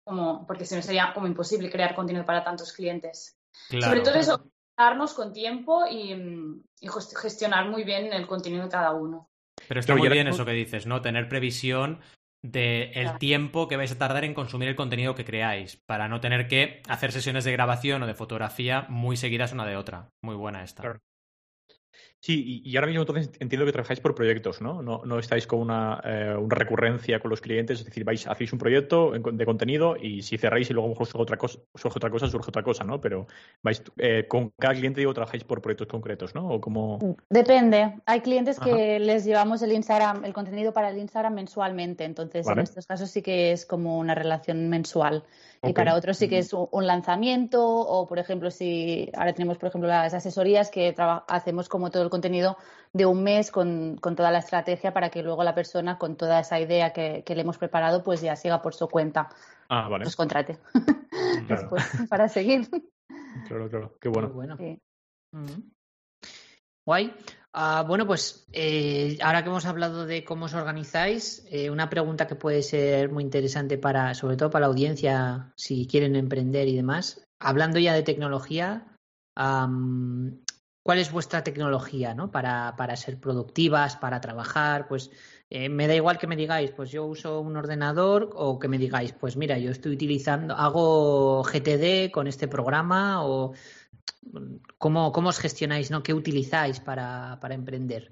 como... 0.04 0.46
porque 0.48 0.66
si 0.66 0.76
no 0.76 0.82
sería 0.82 1.12
como 1.14 1.28
imposible 1.28 1.70
crear 1.70 1.94
contenido 1.96 2.26
para 2.26 2.44
tantos 2.44 2.74
clientes. 2.74 3.38
Claro. 3.70 3.86
Sobre 3.88 4.02
todo 4.02 4.16
eso, 4.16 4.52
darnos 4.76 5.14
con 5.14 5.32
tiempo 5.34 5.86
y, 5.88 6.14
y 6.80 6.88
gest- 6.88 7.16
gestionar 7.16 7.70
muy 7.70 7.84
bien 7.84 8.12
el 8.12 8.26
contenido 8.28 8.64
de 8.64 8.70
cada 8.70 8.92
uno. 8.94 9.30
Pero 9.68 9.80
está 9.80 9.94
y 9.94 9.98
muy 9.98 10.10
bien 10.10 10.28
eso 10.28 10.46
que 10.46 10.52
dices, 10.52 10.86
¿no? 10.86 11.02
Tener 11.02 11.28
previsión 11.30 12.00
de 12.42 12.92
el 12.94 13.04
Claro. 13.04 13.18
tiempo 13.18 13.68
que 13.68 13.76
vais 13.78 13.92
a 13.92 13.98
tardar 13.98 14.24
en 14.24 14.34
consumir 14.36 14.68
el 14.68 14.76
contenido 14.76 15.16
que 15.16 15.26
creáis, 15.26 15.78
para 15.78 16.08
no 16.08 16.20
tener 16.22 16.48
que 16.48 16.82
hacer 16.88 17.12
sesiones 17.12 17.44
de 17.44 17.52
grabación 17.52 18.04
o 18.04 18.08
de 18.08 18.14
fotografía 18.14 18.86
muy 18.88 19.18
seguidas 19.18 19.52
una 19.52 19.66
de 19.66 19.76
otra. 19.78 20.12
Muy 20.22 20.36
buena 20.36 20.64
esta. 20.64 20.84
Claro. 20.84 21.00
Sí, 22.26 22.64
y, 22.66 22.76
ahora 22.76 22.88
mismo 22.88 23.04
entonces 23.04 23.30
entiendo 23.40 23.68
que 23.68 23.72
trabajáis 23.72 24.00
por 24.00 24.16
proyectos, 24.16 24.60
¿no? 24.60 24.82
No, 24.82 25.04
no 25.06 25.20
estáis 25.20 25.46
con 25.46 25.60
una, 25.60 26.02
eh, 26.04 26.36
una 26.36 26.56
recurrencia 26.56 27.20
con 27.20 27.30
los 27.30 27.40
clientes, 27.40 27.78
es 27.78 27.86
decir, 27.86 28.04
vais, 28.04 28.26
hacéis 28.26 28.52
un 28.52 28.58
proyecto 28.58 29.12
de 29.12 29.46
contenido 29.46 29.96
y 29.96 30.24
si 30.24 30.40
cerráis 30.40 30.72
y 30.72 30.74
luego 30.74 30.88
a 30.88 30.90
lo 30.90 30.94
mejor 30.96 31.06
surge 31.06 31.22
otra 31.22 31.38
cosa, 31.38 31.60
surge 31.76 31.98
otra 32.00 32.10
cosa, 32.10 32.28
surge 32.28 32.50
otra 32.50 32.64
cosa, 32.64 32.84
¿no? 32.84 33.00
Pero 33.00 33.28
vais 33.62 33.84
eh, 33.98 34.26
con 34.28 34.50
cada 34.58 34.74
cliente, 34.74 35.02
digo, 35.02 35.14
trabajáis 35.14 35.44
por 35.44 35.62
proyectos 35.62 35.86
concretos, 35.86 36.34
¿no? 36.34 36.50
O 36.50 36.60
como... 36.60 36.98
Depende. 37.30 37.94
Hay 38.08 38.22
clientes 38.22 38.60
que 38.60 38.98
les 39.00 39.24
llevamos 39.24 39.62
el 39.62 39.74
Instagram, 39.74 40.26
el 40.26 40.34
contenido 40.34 40.74
para 40.74 40.90
el 40.90 40.98
Instagram 40.98 41.36
mensualmente. 41.36 42.06
Entonces, 42.06 42.48
Vale. 42.48 42.62
en 42.62 42.64
estos 42.64 42.88
casos 42.88 43.12
sí 43.12 43.22
que 43.22 43.52
es 43.52 43.68
como 43.68 44.00
una 44.00 44.16
relación 44.16 44.68
mensual. 44.68 45.26
Y 45.68 45.74
para 45.74 45.96
otros 45.96 46.18
sí 46.18 46.28
que 46.30 46.38
es 46.40 46.54
un 46.54 46.88
lanzamiento 46.88 47.66
o, 47.66 48.08
por 48.08 48.20
ejemplo, 48.20 48.52
si 48.52 49.10
ahora 49.16 49.34
tenemos, 49.34 49.58
por 49.58 49.70
ejemplo, 49.70 49.88
las 49.88 50.14
asesorías 50.14 50.70
que 50.72 50.94
hacemos 51.28 51.70
como 51.70 51.90
todo 51.92 52.04
el 52.04 52.10
contenido 52.10 52.58
de 52.94 53.06
un 53.06 53.24
mes 53.24 53.52
con, 53.52 53.98
con 53.98 54.16
toda 54.16 54.32
la 54.32 54.40
estrategia 54.40 54.94
para 54.94 55.10
que 55.10 55.24
luego 55.24 55.44
la 55.44 55.54
persona 55.56 55.98
con 55.98 56.16
toda 56.16 56.40
esa 56.40 56.60
idea 56.60 56.94
que, 56.94 57.24
que 57.26 57.36
le 57.36 57.42
hemos 57.42 57.58
preparado 57.58 58.04
pues 58.04 58.22
ya 58.22 58.36
siga 58.36 58.62
por 58.62 58.74
su 58.74 58.88
cuenta, 58.88 59.30
Ah, 59.70 59.88
vale. 59.90 60.06
nos 60.06 60.16
contrate 60.16 60.60
Claro, 61.48 61.48
después 61.48 61.84
para 62.10 62.28
seguir. 62.30 62.70
claro, 63.48 63.70
claro. 63.70 63.98
Qué 64.00 64.10
bueno. 64.10 64.30
bueno. 64.30 64.58
Sí. 64.58 64.80
Mm. 65.32 65.72
Guay. 66.86 67.14
Ah, 67.58 67.86
bueno, 67.88 68.06
pues 68.06 68.46
eh, 68.52 69.18
ahora 69.22 69.42
que 69.42 69.48
hemos 69.50 69.66
hablado 69.66 70.06
de 70.06 70.26
cómo 70.26 70.44
os 70.44 70.54
organizáis, 70.54 71.48
eh, 71.50 71.70
una 71.70 71.90
pregunta 71.90 72.28
que 72.28 72.36
puede 72.36 72.62
ser 72.62 73.10
muy 73.10 73.24
interesante 73.24 73.78
para, 73.78 74.14
sobre 74.14 74.36
todo 74.36 74.50
para 74.50 74.64
la 74.64 74.68
audiencia, 74.68 75.54
si 75.56 75.88
quieren 75.88 76.18
emprender 76.18 76.68
y 76.68 76.76
demás. 76.76 77.26
Hablando 77.40 77.80
ya 77.80 77.94
de 77.94 78.04
tecnología, 78.04 78.98
¿cuál 79.34 81.00
es 81.00 81.14
vuestra 81.14 81.46
tecnología, 81.46 82.14
¿no? 82.14 82.30
Para, 82.30 82.76
para 82.76 82.98
ser 82.98 83.22
productivas, 83.22 83.96
para 83.96 84.20
trabajar, 84.20 84.90
pues 84.90 85.10
eh, 85.50 85.70
me 85.70 85.88
da 85.88 85.96
igual 85.96 86.18
que 86.18 86.28
me 86.28 86.36
digáis, 86.36 86.72
pues 86.72 86.92
yo 86.92 87.06
uso 87.06 87.40
un 87.40 87.56
ordenador 87.56 88.32
o 88.36 88.60
que 88.60 88.68
me 88.68 88.78
digáis, 88.78 89.14
pues 89.14 89.38
mira, 89.38 89.58
yo 89.58 89.72
estoy 89.72 89.94
utilizando, 89.94 90.56
hago 90.56 91.42
GTD 91.44 92.12
con 92.12 92.28
este 92.28 92.50
programa 92.50 93.24
o 93.26 93.54
cómo, 94.78 95.12
cómo 95.12 95.30
os 95.30 95.40
gestionáis, 95.40 95.92
¿no? 95.92 96.04
¿Qué 96.04 96.14
utilizáis 96.14 96.80
para, 96.80 97.40
para 97.42 97.56
emprender? 97.56 98.12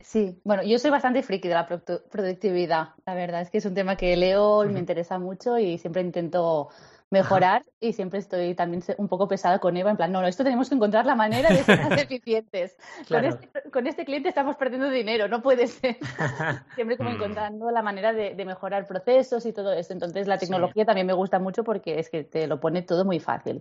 Sí, 0.00 0.40
bueno, 0.44 0.62
yo 0.62 0.78
soy 0.78 0.90
bastante 0.90 1.22
friki 1.22 1.48
de 1.48 1.54
la 1.54 1.66
productividad. 1.66 2.94
La 3.04 3.14
verdad 3.14 3.42
es 3.42 3.50
que 3.50 3.58
es 3.58 3.66
un 3.66 3.74
tema 3.74 3.96
que 3.96 4.16
leo 4.16 4.64
y 4.64 4.68
me 4.68 4.78
interesa 4.78 5.18
mucho 5.18 5.58
y 5.58 5.76
siempre 5.76 6.00
intento 6.00 6.70
mejorar 7.10 7.64
y 7.80 7.92
siempre 7.92 8.20
estoy 8.20 8.54
también 8.54 8.82
un 8.98 9.08
poco 9.08 9.26
pesada 9.26 9.58
con 9.58 9.76
Eva, 9.76 9.90
en 9.90 9.96
plan, 9.96 10.12
no, 10.12 10.20
no, 10.20 10.28
esto 10.28 10.44
tenemos 10.44 10.68
que 10.68 10.76
encontrar 10.76 11.04
la 11.06 11.16
manera 11.16 11.52
de 11.52 11.64
ser 11.64 11.82
más 11.82 11.96
eficientes. 11.98 12.76
Claro. 13.06 13.30
Con, 13.30 13.42
este, 13.44 13.70
con 13.70 13.86
este 13.88 14.04
cliente 14.04 14.28
estamos 14.28 14.56
perdiendo 14.56 14.88
dinero, 14.90 15.26
no 15.26 15.42
puede 15.42 15.66
ser. 15.66 15.98
Siempre 16.76 16.96
como 16.96 17.10
Mm. 17.10 17.14
encontrando 17.14 17.70
la 17.72 17.82
manera 17.82 18.12
de, 18.12 18.34
de 18.34 18.44
mejorar 18.44 18.86
procesos 18.86 19.44
y 19.44 19.52
todo 19.52 19.72
esto. 19.72 19.92
Entonces 19.92 20.28
la 20.28 20.38
Sí. 20.38 20.46
tecnología 20.46 20.84
también 20.84 21.06
me 21.06 21.12
gusta 21.12 21.38
mucho 21.40 21.64
porque 21.64 21.98
es 21.98 22.08
que 22.10 22.22
te 22.22 22.46
lo 22.46 22.60
pone 22.60 22.82
todo 22.82 23.04
muy 23.04 23.18
fácil. 23.18 23.60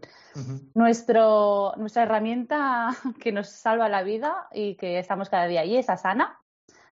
Nuestro, 0.75 1.73
nuestra 1.77 2.03
herramienta 2.03 2.89
que 3.19 3.31
nos 3.31 3.49
salva 3.49 3.89
la 3.89 4.03
vida 4.03 4.47
y 4.51 4.75
que 4.75 4.99
estamos 4.99 5.29
cada 5.29 5.47
día 5.47 5.61
ahí 5.61 5.75
es 5.75 5.89
Asana, 5.89 6.39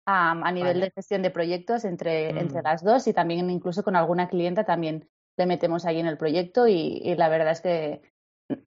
am, 0.06 0.44
a 0.44 0.52
nivel 0.52 0.76
Vale. 0.76 0.86
de 0.86 0.92
gestión 0.92 1.22
de 1.22 1.32
proyectos 1.32 1.84
entre, 1.84 2.34
Mm. 2.34 2.38
entre 2.38 2.62
las 2.62 2.84
dos 2.84 3.08
y 3.08 3.14
también 3.14 3.50
incluso 3.50 3.84
con 3.84 3.96
alguna 3.96 4.30
clienta 4.30 4.64
también 4.64 5.10
le 5.38 5.46
metemos 5.46 5.86
ahí 5.86 6.00
en 6.00 6.08
el 6.08 6.18
proyecto 6.18 6.68
y, 6.68 7.02
y 7.04 7.16
la 7.16 7.30
verdad 7.30 7.52
es 7.52 7.62
que 7.62 8.02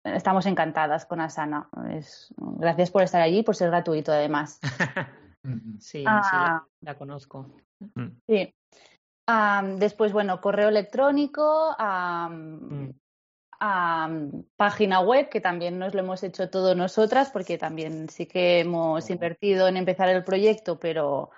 estamos 0.04 0.46
encantadas 0.46 1.06
con 1.06 1.20
Asana. 1.20 1.68
Es, 1.90 2.32
gracias 2.36 2.90
por 2.90 3.02
estar 3.02 3.22
allí 3.22 3.38
y 3.38 3.42
por 3.42 3.56
ser 3.56 3.68
gratuito 3.70 4.12
además. 4.12 4.60
Sí, 5.78 6.00
sí, 6.00 6.04
Ah. 6.06 6.66
la, 6.82 6.92
la 6.92 6.98
conozco. 6.98 7.46
Sí. 8.28 8.52
Am, 9.26 9.76
después, 9.76 10.12
bueno, 10.12 10.40
correo 10.40 10.68
electrónico, 10.68 11.74
Mm. 11.78 12.90
am, 13.60 14.42
página 14.56 15.00
web, 15.00 15.28
que 15.30 15.40
también 15.40 15.78
nos 15.78 15.94
lo 15.94 16.00
hemos 16.00 16.22
hecho 16.24 16.50
todos 16.50 16.76
nosotras, 16.76 17.30
porque 17.30 17.56
también 17.56 18.08
sí 18.08 18.26
que 18.26 18.60
hemos 18.60 19.08
Oh. 19.08 19.12
invertido 19.12 19.68
en 19.68 19.76
empezar 19.76 20.08
el 20.08 20.24
proyecto, 20.24 20.78
pero. 20.78 21.30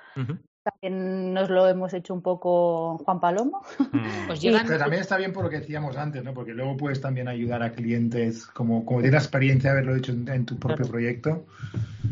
También 0.62 1.32
nos 1.34 1.50
lo 1.50 1.66
hemos 1.68 1.92
hecho 1.94 2.14
un 2.14 2.22
poco 2.22 2.98
Juan 2.98 3.20
Palomo. 3.20 3.62
Mm. 3.92 4.26
Pues 4.26 4.40
llegan. 4.42 4.66
Pero 4.66 4.78
también 4.78 5.02
está 5.02 5.16
bien 5.16 5.32
por 5.32 5.44
lo 5.44 5.50
que 5.50 5.60
decíamos 5.60 5.96
antes, 5.96 6.22
¿no? 6.22 6.34
Porque 6.34 6.52
luego 6.52 6.76
puedes 6.76 7.00
también 7.00 7.28
ayudar 7.28 7.62
a 7.62 7.72
clientes, 7.72 8.46
como, 8.46 8.84
como 8.84 9.00
tienes 9.00 9.12
la 9.12 9.18
experiencia 9.18 9.70
de 9.70 9.78
haberlo 9.78 9.96
hecho 9.96 10.12
en, 10.12 10.28
en 10.28 10.46
tu 10.46 10.58
propio 10.58 10.76
Claro. 10.76 10.90
proyecto. 10.90 11.46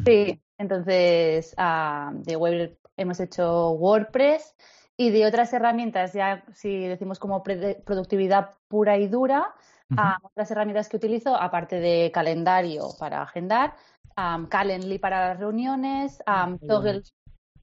Sí, 0.05 0.41
entonces 0.59 1.55
ah, 1.57 2.13
de 2.15 2.37
web 2.37 2.79
hemos 2.97 3.21
hecho 3.21 3.71
WordPress 3.71 4.55
y 4.97 5.11
de 5.11 5.27
otras 5.27 5.53
herramientas, 5.53 6.13
ya 6.13 6.45
si 6.53 6.87
decimos 6.87 7.19
como 7.21 7.43
productividad 7.43 8.51
pura 8.67 8.99
y 8.99 9.07
dura, 9.07 9.55
ah, 9.97 10.19
otras 10.23 10.51
herramientas 10.51 10.89
que 10.89 10.97
utilizo, 10.97 11.37
aparte 11.37 11.79
de 11.79 12.11
calendario 12.13 12.89
para 12.99 13.23
agendar, 13.23 13.75
am, 14.17 14.49
Calendly 14.49 14.99
para 14.99 15.29
las 15.29 15.39
reuniones, 15.39 16.21
Muy 16.49 16.59
Toggle. 16.67 17.03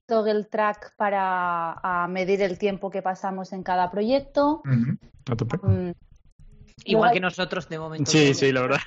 Toggle 0.06 0.44
Track 0.44 0.94
para 0.96 2.06
medir 2.08 2.42
el 2.42 2.58
tiempo 2.58 2.90
que 2.90 3.02
pasamos 3.02 3.52
en 3.52 3.62
cada 3.62 3.90
proyecto. 3.90 4.62
Ujú. 4.64 4.96
A 5.30 5.36
tope. 5.36 5.58
Mm, 5.66 5.92
Igual 6.84 7.12
que 7.12 7.20
nosotros 7.20 7.68
de 7.68 7.78
momento. 7.78 8.10
Sí, 8.10 8.32
sí, 8.34 8.52
la 8.52 8.62
verdad. 8.62 8.78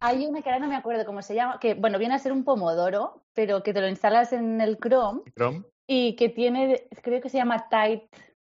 Hay 0.00 0.26
una 0.26 0.42
que 0.42 0.50
ahora 0.50 0.60
no 0.60 0.68
me 0.68 0.76
acuerdo 0.76 1.04
cómo 1.04 1.22
se 1.22 1.34
llama, 1.34 1.58
que 1.60 1.74
bueno, 1.74 1.98
viene 1.98 2.14
a 2.14 2.18
ser 2.18 2.32
un 2.32 2.44
pomodoro, 2.44 3.22
pero 3.34 3.62
que 3.62 3.72
te 3.72 3.80
lo 3.80 3.88
instalas 3.88 4.32
en 4.32 4.60
el 4.60 4.78
Chrome 4.78 5.22
Chrome. 5.36 5.62
y 5.86 6.16
que 6.16 6.28
tiene, 6.28 6.88
creo 7.02 7.20
que 7.20 7.28
se 7.28 7.38
llama 7.38 7.68
Tight, 7.68 8.02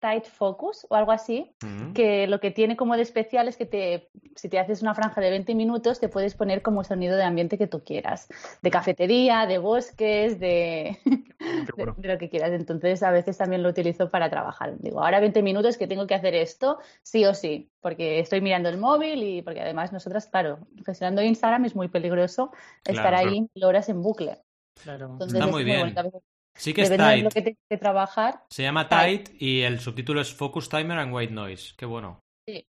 Tight 0.02 0.26
Focus 0.26 0.86
o 0.89 0.95
algo 0.95 1.12
así, 1.14 1.56
Mm. 1.64 1.93
que 1.93 2.28
lo 2.28 2.39
que 2.39 2.52
tiene 2.52 2.76
como 2.76 2.95
de 2.97 3.04
especial 3.04 3.47
es 3.47 3.56
que 3.56 3.66
te, 3.68 4.10
si 4.36 4.49
te 4.49 4.58
haces 4.60 4.82
una 4.82 4.95
franja 4.95 5.22
de 5.22 5.30
20 5.30 5.54
minutos, 5.56 5.99
te 5.99 6.10
puedes 6.10 6.34
poner 6.36 6.62
como 6.64 6.84
sonido 6.84 7.16
de 7.16 7.24
ambiente 7.24 7.58
que 7.58 7.68
tú 7.68 7.84
quieras, 7.84 8.28
de 8.62 8.72
cafetería, 8.72 9.45
de 9.45 9.60
bosques, 9.60 10.39
de, 10.39 10.97
de 11.39 12.08
lo 12.08 12.18
que 12.18 12.30
quieras. 12.30 12.52
Entonces, 12.52 13.04
a 13.04 13.12
veces 13.12 13.38
también 13.38 13.62
lo 13.64 13.70
utilizo 13.70 14.10
para 14.10 14.30
trabajar. 14.30 14.76
Digo, 14.80 15.04
ahora 15.04 15.20
20 15.20 15.41
minutos 15.43 15.78
que 15.78 15.88
tengo 15.88 16.08
que 16.08 16.16
hacer 16.16 16.34
esto, 16.36 16.80
sí 17.04 17.24
o 17.26 17.34
sí, 17.34 17.70
porque 17.80 18.20
estoy 18.20 18.41
mirando 18.41 18.70
el 18.70 18.78
móvil 18.80 19.22
y 19.24 19.41
porque 19.43 19.62
además 19.62 19.93
nosotras, 19.93 20.26
claro, 20.28 20.60
gestionando 20.86 21.22
Instagram 21.22 21.66
es 21.66 21.76
muy 21.76 21.88
peligroso 21.88 22.52
estar 22.84 23.12
Claro. 23.14 23.30
ahí 23.30 23.47
horas 23.64 23.88
en 23.88 24.02
bucle. 24.02 24.39
Claro. 24.84 25.10
Entonces, 25.12 25.36
Está 25.36 25.45
es 25.45 25.52
muy 25.52 25.64
bien. 25.64 25.80
bonito. 25.80 26.24
Sí 26.56 26.74
que 26.74 26.84
es 26.84 26.89
de 26.89 26.97
lo 26.97 27.04
tight. 27.04 27.34
que 27.34 27.58
que 27.70 27.78
trabajar, 27.78 28.43
Se 28.49 28.64
llama 28.64 28.88
Tight. 28.88 29.30
Tight 29.30 29.41
y 29.41 29.62
el 29.62 29.80
subtítulo 29.80 30.22
es 30.22 30.34
Focus 30.34 30.70
Timer 30.70 30.99
and 30.99 31.14
White 31.14 31.34
Noise. 31.34 31.74
Qué 31.78 31.86
bueno. 31.86 32.20
Qué 32.45 32.66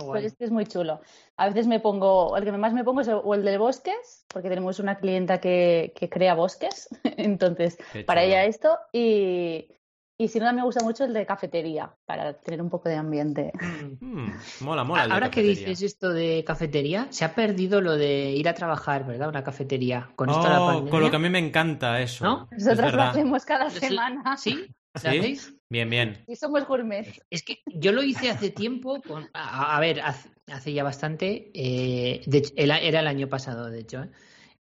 pues 0.00 0.24
este 0.24 0.44
es 0.44 0.50
muy 0.50 0.66
chulo. 0.66 1.00
A 1.36 1.48
veces 1.48 1.66
me 1.66 1.80
pongo, 1.80 2.36
el 2.36 2.44
que 2.44 2.52
más 2.52 2.72
me 2.72 2.84
pongo 2.84 3.00
es 3.00 3.08
el, 3.08 3.20
o 3.22 3.34
el 3.34 3.44
de 3.44 3.58
bosques, 3.58 4.24
porque 4.28 4.48
tenemos 4.48 4.80
una 4.80 4.98
clienta 4.98 5.40
que, 5.40 5.92
que 5.94 6.08
crea 6.08 6.34
bosques, 6.34 6.88
entonces 7.04 7.78
para 8.06 8.24
ella 8.24 8.44
esto, 8.44 8.78
y, 8.92 9.68
y 10.16 10.28
si 10.28 10.38
no, 10.38 10.52
me 10.52 10.62
gusta 10.62 10.82
mucho 10.84 11.04
el 11.04 11.12
de 11.12 11.26
cafetería, 11.26 11.94
para 12.06 12.34
tener 12.34 12.62
un 12.62 12.70
poco 12.70 12.88
de 12.88 12.96
ambiente. 12.96 13.52
Mm. 14.00 14.28
Mola, 14.60 14.84
mola. 14.84 15.02
el 15.02 15.08
de 15.08 15.14
Ahora 15.14 15.30
que 15.30 15.42
dices 15.42 15.82
esto 15.82 16.10
de 16.12 16.44
cafetería, 16.46 17.08
se 17.10 17.24
ha 17.24 17.34
perdido 17.34 17.80
lo 17.80 17.96
de 17.96 18.30
ir 18.32 18.48
a 18.48 18.54
trabajar, 18.54 19.06
¿verdad? 19.06 19.28
Una 19.28 19.42
cafetería. 19.44 20.10
Con 20.16 20.30
esto 20.30 20.42
la 20.48 20.62
Oh, 20.62 20.66
pandemia. 20.66 20.90
con 20.90 21.00
lo 21.02 21.10
que 21.10 21.16
a 21.16 21.18
mí 21.18 21.28
me 21.30 21.38
encanta 21.40 22.00
eso. 22.00 22.24
¿No? 22.24 22.48
Es 22.52 22.64
Nosotras 22.64 22.94
lo 22.94 23.02
hacemos 23.02 23.44
cada 23.44 23.70
semana 23.70 24.36
¿Sí? 24.36 24.66
¿Lo 24.94 25.00
¿Sí? 25.00 25.06
hacéis? 25.18 25.54
Bien, 25.68 25.90
bien. 25.90 26.22
y 26.28 26.36
somos 26.36 26.64
gourmet. 26.68 27.20
Es 27.30 27.42
que 27.42 27.62
yo 27.66 27.90
lo 27.90 28.02
hice 28.04 28.30
hace 28.30 28.50
tiempo, 28.50 29.00
con- 29.02 29.28
a, 29.34 29.76
a 29.76 29.80
ver, 29.80 30.00
hace, 30.02 30.30
hace 30.46 30.72
ya 30.72 30.84
bastante, 30.84 31.50
eh, 31.54 32.22
de 32.26 32.52
era 32.56 32.78
el 33.00 33.06
año 33.08 33.28
pasado, 33.28 33.68
de 33.70 33.80
hecho, 33.80 34.04
¿eh? 34.04 34.10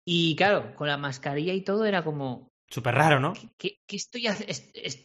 y 0.04 0.34
claro, 0.34 0.74
con 0.74 0.88
la 0.88 0.96
mascarilla 0.96 1.52
y 1.52 1.60
todo 1.62 1.84
era 1.84 2.02
como, 2.02 2.50
Súper 2.68 2.94
raro, 2.94 3.20
¿no? 3.20 3.32
¿qué, 3.56 3.80
qué 3.86 3.96
estoy 3.96 4.26
haciendo? 4.26 4.54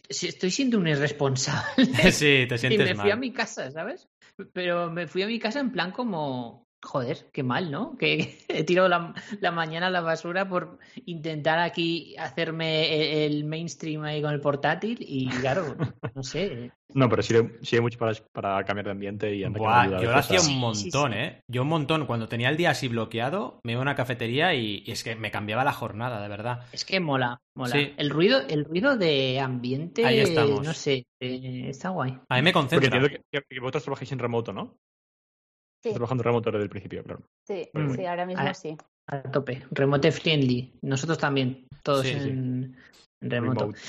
Estoy 0.09 0.51
siendo 0.51 0.78
un 0.78 0.88
irresponsable. 0.88 1.86
sí, 2.12 2.45
te 2.47 2.55
y 2.55 2.57
sientes 2.57 2.80
me 2.80 2.95
fui 2.95 3.12
a 3.12 3.16
mi 3.16 3.32
casa, 3.32 3.70
¿sabes? 3.72 4.09
Pero 4.53 4.89
me 4.89 5.07
fui 5.07 5.22
a 5.22 5.28
mi 5.28 5.39
casa 5.39 5.59
en 5.59 5.72
plan 5.72 5.91
como, 5.91 6.68
joder, 6.84 7.30
qué 7.32 7.44
mal, 7.44 7.72
¿no? 7.72 7.96
Que 7.98 8.38
he 8.48 8.64
tirado 8.64 8.90
la, 8.90 9.14
la 9.40 9.52
mañana 9.52 9.88
a 9.88 9.90
la 9.92 10.02
basura 10.02 10.48
por 10.50 10.80
intentar 11.06 11.60
aquí 11.60 12.16
hacerme 12.18 13.26
el, 13.26 13.34
el 13.34 13.44
mainstream 13.46 14.04
ahí 14.04 14.22
con 14.22 14.32
el 14.34 14.42
portátil 14.42 14.98
y 15.00 15.28
claro, 15.30 15.76
no 16.16 16.24
sé. 16.24 16.72
No, 16.94 17.08
pero 17.08 17.22
sirve, 17.24 17.58
sirve 17.62 17.82
mucho 17.84 17.98
para, 17.98 18.14
para 18.34 18.64
cambiar 18.66 18.86
de 18.86 18.92
ambiente 18.92 19.34
y 19.34 19.44
anda 19.46 19.58
que 19.58 19.64
Buah, 19.64 20.02
yo 20.02 20.12
lo 20.12 20.18
hacía 20.18 20.40
un 20.40 20.46
Sí, 20.46 20.52
sí, 20.52 20.58
montón, 20.58 21.14
sí. 21.14 21.18
¿eh? 21.20 21.42
Yo 21.48 21.62
un 21.62 21.70
montón. 21.70 22.06
Cuando 22.06 22.28
tenía 22.28 22.50
el 22.50 22.58
día 22.58 22.72
así 22.72 22.90
bloqueado, 22.90 23.62
me 23.64 23.72
iba 23.72 23.80
a 23.80 23.84
una 23.84 23.96
cafetería 23.96 24.54
y, 24.56 24.84
y 24.86 24.92
es 24.92 25.04
que 25.04 25.16
me 25.16 25.32
cambiaba 25.32 25.64
la 25.64 25.72
jornada, 25.72 26.22
de 26.22 26.28
verdad. 26.28 26.66
Es 26.74 26.84
que 26.84 27.00
mola, 27.00 27.40
mola. 27.56 27.72
Sí. 27.72 27.94
El 27.96 28.10
ruido, 28.10 28.42
el 28.50 28.66
ruido 28.66 28.98
de 28.98 29.40
ambiente, 29.40 30.06
Ahí 30.06 30.20
estamos. 30.20 30.66
no 30.66 30.74
sé, 30.74 31.06
eh, 31.22 31.70
está 31.70 31.90
guay. 31.90 32.12
A 32.28 32.36
mí 32.36 32.42
me 32.42 32.52
Porque 32.52 32.54
concentra. 32.54 32.98
entiendo 32.98 33.22
que, 33.32 33.42
que 33.50 33.60
vosotros 33.62 33.84
trabajáis 33.84 34.12
en 34.12 34.20
remoto, 34.20 34.52
¿no? 34.52 34.76
Sí, 35.82 35.90
Estás 35.90 35.94
trabajando 35.96 36.24
remoto 36.24 36.52
desde 36.52 36.64
el 36.64 36.70
principio, 36.70 37.04
claro. 37.04 37.22
sí, 37.48 37.68
sí, 37.96 38.06
ahora 38.06 38.26
mismo 38.26 38.54
sí. 38.54 38.78
A 39.08 39.22
tope. 39.24 39.64
Remote 39.72 40.12
friendly. 40.12 40.78
Nosotros 40.84 41.18
también, 41.18 41.68
todos 41.84 42.06
Sí, 42.06 42.20
sí. 42.20 42.30
en, 42.30 42.78
remoto. 43.20 43.62
Remote. 43.62 43.80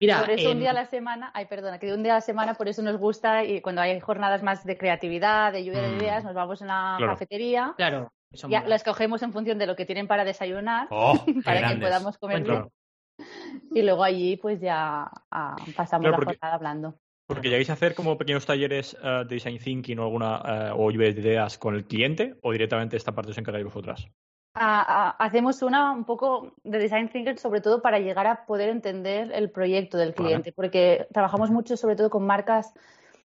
Mira, 0.00 0.20
Por 0.20 0.30
eso 0.30 0.46
un 0.48 0.52
em, 0.56 0.60
día 0.60 0.70
a 0.70 0.74
la 0.74 0.86
semana, 0.86 1.30
ay, 1.34 1.46
perdona, 1.46 1.78
que 1.78 1.86
de 1.86 1.94
un 1.94 2.02
día 2.02 2.12
a 2.12 2.16
la 2.16 2.20
semana, 2.22 2.54
por 2.54 2.68
eso 2.68 2.80
nos 2.82 2.96
gusta 2.96 3.44
y 3.44 3.60
cuando 3.60 3.82
hay 3.82 3.98
jornadas 4.00 4.42
más 4.42 4.64
de 4.64 4.78
creatividad, 4.78 5.52
de 5.52 5.64
lluvia 5.64 5.82
de 5.82 5.88
Mm. 5.92 5.96
ideas, 5.98 6.24
nos 6.24 6.34
vamos 6.34 6.62
a 6.62 6.66
la 6.66 6.94
Claro. 6.98 7.12
cafetería. 7.12 7.74
claro, 7.76 8.12
Ya 8.48 8.62
las 8.62 8.84
cogemos 8.84 9.22
en 9.24 9.32
función 9.32 9.58
de 9.58 9.66
lo 9.66 9.74
que 9.76 9.84
tienen 9.84 10.06
para 10.06 10.24
desayunar, 10.24 10.86
Oh, 10.90 11.14
para 11.44 11.56
que 11.56 11.62
grandes. 11.66 11.88
podamos 11.88 12.16
comer 12.16 12.40
Bueno, 12.44 12.70
bien. 13.18 13.28
Y 13.74 13.82
luego 13.82 14.02
allí, 14.04 14.36
pues 14.38 14.60
ya 14.60 15.10
ah, 15.30 15.56
pasamos 15.76 16.04
Claro, 16.04 16.12
la 16.12 16.16
porque- 16.16 16.38
jornada 16.38 16.54
hablando. 16.54 16.94
Porque 17.30 17.48
llegáis 17.48 17.70
a 17.70 17.74
hacer 17.74 17.94
como 17.94 18.18
pequeños 18.18 18.44
talleres 18.44 18.96
eh, 19.00 19.22
de 19.28 19.34
design 19.36 19.56
thinking 19.58 20.00
o 20.00 20.02
alguna 20.02 20.42
eh, 20.44 20.72
o 20.74 20.90
lluvia 20.90 21.12
de 21.12 21.20
ideas 21.20 21.58
con 21.58 21.76
el 21.76 21.84
cliente 21.84 22.34
o 22.42 22.50
directamente 22.50 22.96
esta 22.96 23.12
parte 23.12 23.30
os 23.30 23.38
encargáis 23.38 23.64
vosotras. 23.64 24.08
hacemos 24.54 25.62
una 25.62 25.92
un 25.92 26.04
poco 26.04 26.56
de 26.64 26.78
design 26.80 27.08
thinking, 27.08 27.38
sobre 27.38 27.60
todo 27.60 27.82
para 27.82 28.00
llegar 28.00 28.26
a 28.26 28.46
poder 28.46 28.68
entender 28.68 29.30
el 29.32 29.48
proyecto 29.48 29.96
del 29.96 30.12
Vale. 30.12 30.16
cliente, 30.16 30.52
porque 30.52 31.06
trabajamos 31.12 31.52
mucho, 31.52 31.76
sobre 31.76 31.94
todo 31.94 32.10
con 32.10 32.26
marcas 32.26 32.74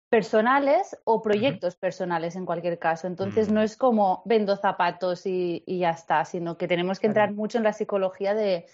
personales 0.10 0.98
o 1.06 1.22
proyectos 1.22 1.78
personales 1.78 2.36
en 2.36 2.46
cualquier 2.46 2.78
caso. 2.78 3.08
Entonces 3.08 3.50
Mm. 3.50 3.54
no 3.54 3.62
es 3.62 3.78
como 3.78 4.24
vendo 4.26 4.58
zapatos 4.58 5.26
y, 5.26 5.64
y 5.66 5.80
ya 5.80 5.92
está, 5.92 6.26
sino 6.26 6.58
que 6.58 6.68
tenemos 6.68 7.00
que 7.00 7.08
entrar 7.08 7.32
mucho 7.32 7.60
en 7.60 7.64
la 7.64 7.72
psicología 7.72 8.34
de, 8.34 8.66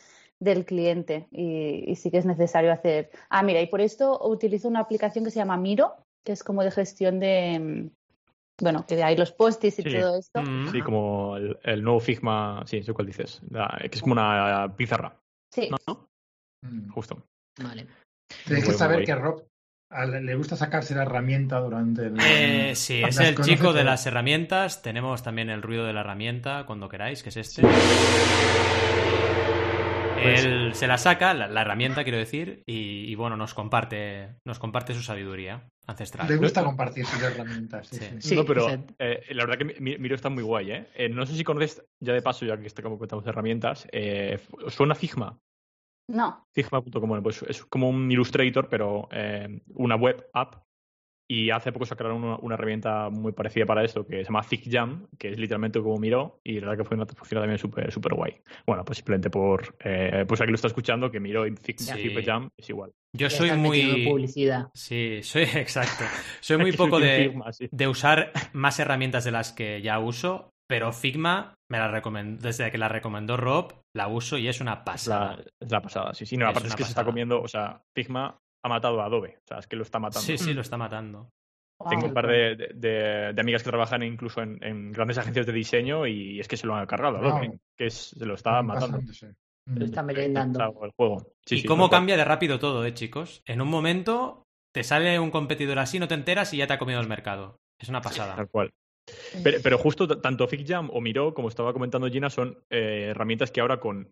del 0.42 0.66
cliente 0.66 1.28
y, 1.32 1.90
y 1.90 1.96
sí 1.96 2.10
que 2.10 2.18
es 2.18 2.26
necesario 2.26 2.74
hacer. 2.74 3.12
Ah, 3.30 3.44
mira, 3.44 3.62
y 3.62 3.68
por 3.68 3.80
esto 3.80 4.20
utilizo 4.28 4.68
una 4.68 4.80
aplicación 4.80 5.24
que 5.24 5.30
se 5.32 5.40
llama 5.40 5.56
Miro, 5.56 5.96
que 6.26 6.32
es 6.32 6.44
como 6.44 6.64
de 6.64 6.72
gestión 6.72 7.20
de, 7.20 7.60
mm, 7.60 8.64
bueno, 8.64 8.86
que 8.88 9.04
hay 9.04 9.16
los 9.16 9.32
post-its 9.32 9.80
y 9.80 9.84
Sí. 9.84 10.00
todo 10.00 10.18
esto. 10.18 10.42
Mm. 10.42 10.72
Sí, 10.72 10.82
como 10.82 11.38
el, 11.38 11.58
el 11.64 11.84
nuevo 11.84 12.00
Figma, 12.00 12.64
sí, 12.66 12.82
sé 12.82 12.92
cuál 12.92 13.08
dices, 13.08 13.40
la- 13.52 13.78
que 13.82 13.96
es 13.96 14.02
como 14.02 14.14
una 14.14 14.74
pizarra, 14.76 15.16
Sí, 15.54 15.70
¿no? 15.70 16.08
Mm. 16.64 16.90
Justo. 16.90 17.24
Vale. 17.64 17.86
Tenéis 18.46 18.66
Muy 18.66 18.74
que 18.74 18.78
saber 18.80 19.04
que 19.06 19.14
Rob 19.16 19.44
le 20.22 20.36
gusta 20.36 20.56
sacarse 20.56 20.96
la 20.96 21.02
herramienta 21.04 21.60
durante 21.60 22.08
el. 22.08 22.18
Eh, 22.20 22.76
sí, 22.76 23.04
es 23.04 23.20
el 23.20 23.36
chico 23.42 23.74
de 23.74 23.84
las 23.84 24.06
herramientas. 24.08 24.82
Tenemos 24.82 25.22
también 25.22 25.50
el 25.50 25.62
ruido 25.62 25.86
de 25.86 25.92
la 25.94 26.00
herramienta 26.00 26.66
cuando 26.66 26.88
queráis, 26.88 27.22
que 27.24 27.30
es 27.30 27.38
este. 27.38 27.62
Él 30.22 30.74
se 30.76 30.88
la 30.88 30.98
saca, 30.98 31.34
la, 31.34 31.48
la 31.48 31.62
herramienta 31.62 32.04
quiero 32.04 32.18
decir, 32.18 32.64
y, 32.66 33.06
y, 33.12 33.16
bueno, 33.16 33.38
nos 33.38 33.54
comparte, 33.54 34.30
nos 34.46 34.60
comparte 34.60 34.94
su 34.94 35.02
sabiduría 35.02 35.68
ancestral. 35.88 36.28
Le 36.30 36.38
gusta 36.38 36.64
compartir 36.64 37.06
sus 37.06 37.22
herramientas. 37.22 37.88
sí, 37.88 37.98
Sí. 37.98 38.06
sí. 38.12 38.22
Sí, 38.22 38.36
no, 38.36 38.46
pero 38.46 38.68
eh, 39.00 39.24
la 39.32 39.46
verdad 39.46 39.58
que 39.58 39.80
Mi- 39.82 39.98
Miro 39.98 40.16
está 40.16 40.30
muy 40.30 40.44
guay, 40.44 40.72
¿eh? 40.72 40.88
Eh, 40.96 41.10
No 41.10 41.26
sé 41.26 41.36
si 41.36 41.44
conoces, 41.44 41.84
ya 42.00 42.14
de 42.14 42.22
paso, 42.22 42.46
ya 42.46 42.58
que 42.58 42.68
está 42.68 42.82
como 42.82 42.98
contamos 42.98 43.26
herramientas, 43.28 43.88
eh, 43.92 44.40
¿os 44.66 44.74
suena 44.74 44.96
Figma? 44.96 45.38
no. 46.10 46.46
Figma.com, 46.54 47.08
bueno, 47.08 47.24
pues 47.24 47.42
es 47.44 47.64
como 47.66 47.88
un 47.90 48.12
Illustrator, 48.12 48.68
pero 48.68 49.08
eh, 49.12 49.62
una 49.76 49.96
web 49.96 50.28
app. 50.34 50.56
Y 51.34 51.50
hace 51.50 51.72
poco 51.72 51.86
sacaron 51.86 52.22
una, 52.24 52.36
una 52.42 52.56
herramienta 52.56 53.10
muy 53.10 53.32
parecida 53.32 53.66
para 53.66 53.86
esto, 53.86 54.06
que 54.06 54.18
se 54.18 54.24
llama 54.26 54.42
ThickJam, 54.44 55.08
que 55.18 55.30
es 55.30 55.38
literalmente 55.40 55.80
como 55.82 55.98
Miro, 55.98 56.42
y 56.44 56.56
la 56.60 56.68
verdad 56.68 56.84
que 56.84 56.88
fue 56.90 56.98
una 56.98 57.06
funciona 57.06 57.42
también 57.42 57.58
súper 57.58 57.90
súper 57.90 58.14
guay. 58.16 58.36
Bueno, 58.68 58.84
pues 58.84 58.98
simplemente 58.98 59.30
por, 59.30 59.76
eh, 59.84 60.26
pues 60.28 60.42
aquí 60.42 60.50
lo 60.52 60.56
está 60.56 60.68
escuchando, 60.68 61.10
que 61.10 61.22
Miro 61.22 61.48
y 61.48 61.52
Thick- 61.52 61.80
Sí. 61.80 61.94
ThickJam 62.10 62.50
es 62.58 62.70
igual. 62.70 62.92
Yo 63.16 63.30
soy 63.30 63.48
estás 63.48 63.60
muy... 63.60 64.06
publicidad. 64.10 64.68
Sí, 64.74 65.20
soy 65.24 65.44
exacto. 65.56 66.04
Soy 66.42 66.58
muy 66.58 66.72
poco 66.78 67.00
de, 67.00 67.30
Figma, 67.30 67.54
sí. 67.54 67.70
de 67.72 67.88
usar 67.88 68.34
más 68.52 68.78
herramientas 68.80 69.24
de 69.24 69.32
las 69.32 69.54
que 69.54 69.82
ya 69.82 70.00
uso, 70.00 70.50
pero 70.68 70.92
Figma 70.92 71.54
me 71.70 71.78
la 71.78 71.88
recomendó, 71.90 72.42
desde 72.42 72.70
que 72.72 72.78
la 72.78 72.90
recomendó 72.90 73.38
Rob, 73.38 73.74
la 73.96 74.10
uso 74.10 74.38
y 74.38 74.50
es 74.50 74.60
una 74.60 74.84
pasada. 74.84 75.38
la, 75.38 75.44
es 75.62 75.72
la 75.72 75.82
pasada, 75.82 76.14
sí, 76.14 76.26
sí. 76.26 76.36
No, 76.36 76.46
Es 76.46 76.52
aparte 76.52 76.68
es 76.68 76.76
que 76.76 76.84
se 76.84 76.90
está 76.90 77.06
comiendo, 77.06 77.42
o 77.42 77.48
sea, 77.48 77.82
Figma 77.96 78.38
ha 78.64 78.70
matado 78.70 79.02
a 79.02 79.06
Adobe, 79.06 79.38
o 79.38 79.48
sea, 79.48 79.60
es 79.60 79.68
que 79.68 79.76
lo 79.76 79.84
está 79.84 80.00
matando. 80.00 80.26
Sí, 80.26 80.38
sí, 80.38 80.54
lo 80.54 80.62
está 80.62 80.78
matando. 80.78 81.30
Tengo 81.90 82.06
un 82.06 82.14
par 82.14 82.28
de, 82.28 82.56
de- 82.56 82.72
de- 82.76 83.34
de 83.34 83.42
amigas 83.42 83.64
que 83.64 83.70
trabajan 83.70 84.04
incluso 84.04 84.42
en, 84.42 84.64
en 84.64 84.92
grandes 84.92 85.18
agencias 85.18 85.48
de 85.48 85.52
diseño 85.54 86.06
y 86.06 86.40
es 86.40 86.48
que 86.48 86.56
se 86.58 86.68
lo 86.68 86.76
han 86.76 86.86
cargado. 86.86 87.18
Adobe, 87.18 87.60
que 87.76 87.88
es- 87.88 88.10
se 88.18 88.26
lo 88.26 88.36
está 88.36 88.62
matando. 88.62 89.00
Mm. 89.66 89.82
está 89.82 90.04
merendando. 90.04 90.80
El 90.84 90.92
juego. 90.92 91.34
Sí, 91.46 91.56
y 91.56 91.62
sí, 91.62 91.68
cómo 91.68 91.90
cambia 91.90 92.18
de 92.18 92.24
rápido 92.26 92.60
todo, 92.60 92.86
¿eh, 92.86 92.94
chicos? 92.94 93.42
En 93.46 93.62
un 93.62 93.68
momento 93.68 94.44
te 94.74 94.84
sale 94.84 95.20
un 95.20 95.32
competidor 95.32 95.80
así, 95.80 95.98
no 96.00 96.08
te 96.08 96.14
enteras 96.14 96.54
y 96.54 96.58
ya 96.58 96.68
te 96.68 96.74
ha 96.74 96.80
comido 96.80 97.00
el 97.00 97.08
mercado. 97.08 97.58
Es 97.80 97.90
una 97.90 98.02
pasada. 98.02 98.36
Tal 98.36 98.48
cual. 98.50 98.70
Pero, 99.44 99.58
pero 99.64 99.78
justo 99.80 100.08
tanto 100.22 100.48
FigJam 100.48 100.90
o 100.94 101.02
Miro, 101.02 101.34
como 101.34 101.48
estaba 101.50 101.74
comentando 101.74 102.08
Gina, 102.10 102.30
son 102.30 102.60
eh, 102.70 103.08
herramientas 103.10 103.50
que 103.52 103.60
ahora 103.60 103.80
con 103.80 104.12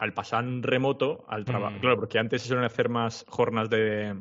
al 0.00 0.14
pasar 0.14 0.44
remoto 0.62 1.24
al 1.28 1.44
trabajo, 1.44 1.76
Mm. 1.76 1.80
claro, 1.80 1.96
porque 1.96 2.18
antes 2.18 2.42
se 2.42 2.48
suelen 2.48 2.64
hacer 2.64 2.88
más 2.88 3.24
jornadas 3.28 3.70
de 3.70 4.16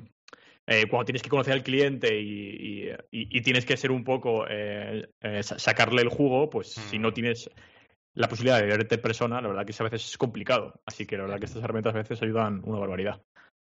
eh, 0.68 0.86
cuando 0.88 1.06
tienes 1.06 1.24
que 1.24 1.30
conocer 1.30 1.54
al 1.54 1.64
cliente 1.64 2.20
y, 2.20 2.92
y- 3.12 3.42
tienes 3.42 3.66
que 3.66 3.76
ser 3.76 3.90
un 3.92 4.04
poco 4.04 4.46
eh, 4.48 5.10
eh, 5.22 5.42
sa- 5.42 5.58
sacarle 5.58 6.02
el 6.04 6.10
jugo, 6.10 6.50
pues 6.50 6.68
si 6.74 7.00
Mm. 7.00 7.02
no 7.02 7.14
tienes 7.14 7.50
la 8.14 8.28
posibilidad 8.28 8.60
de 8.60 8.68
verte 8.68 8.96
en 8.96 9.02
persona, 9.02 9.42
la 9.42 9.48
verdad 9.48 9.66
que 9.66 9.74
a 9.80 9.84
veces 9.84 10.06
es 10.06 10.18
complicado. 10.18 10.80
Así 10.86 11.06
que 11.08 11.16
la 11.18 11.24
verdad 11.24 11.40
que 11.40 11.46
estas 11.46 11.64
herramientas 11.64 11.96
a 11.96 12.00
veces 12.00 12.22
ayudan 12.22 12.62
una 12.66 12.78
barbaridad 12.80 13.22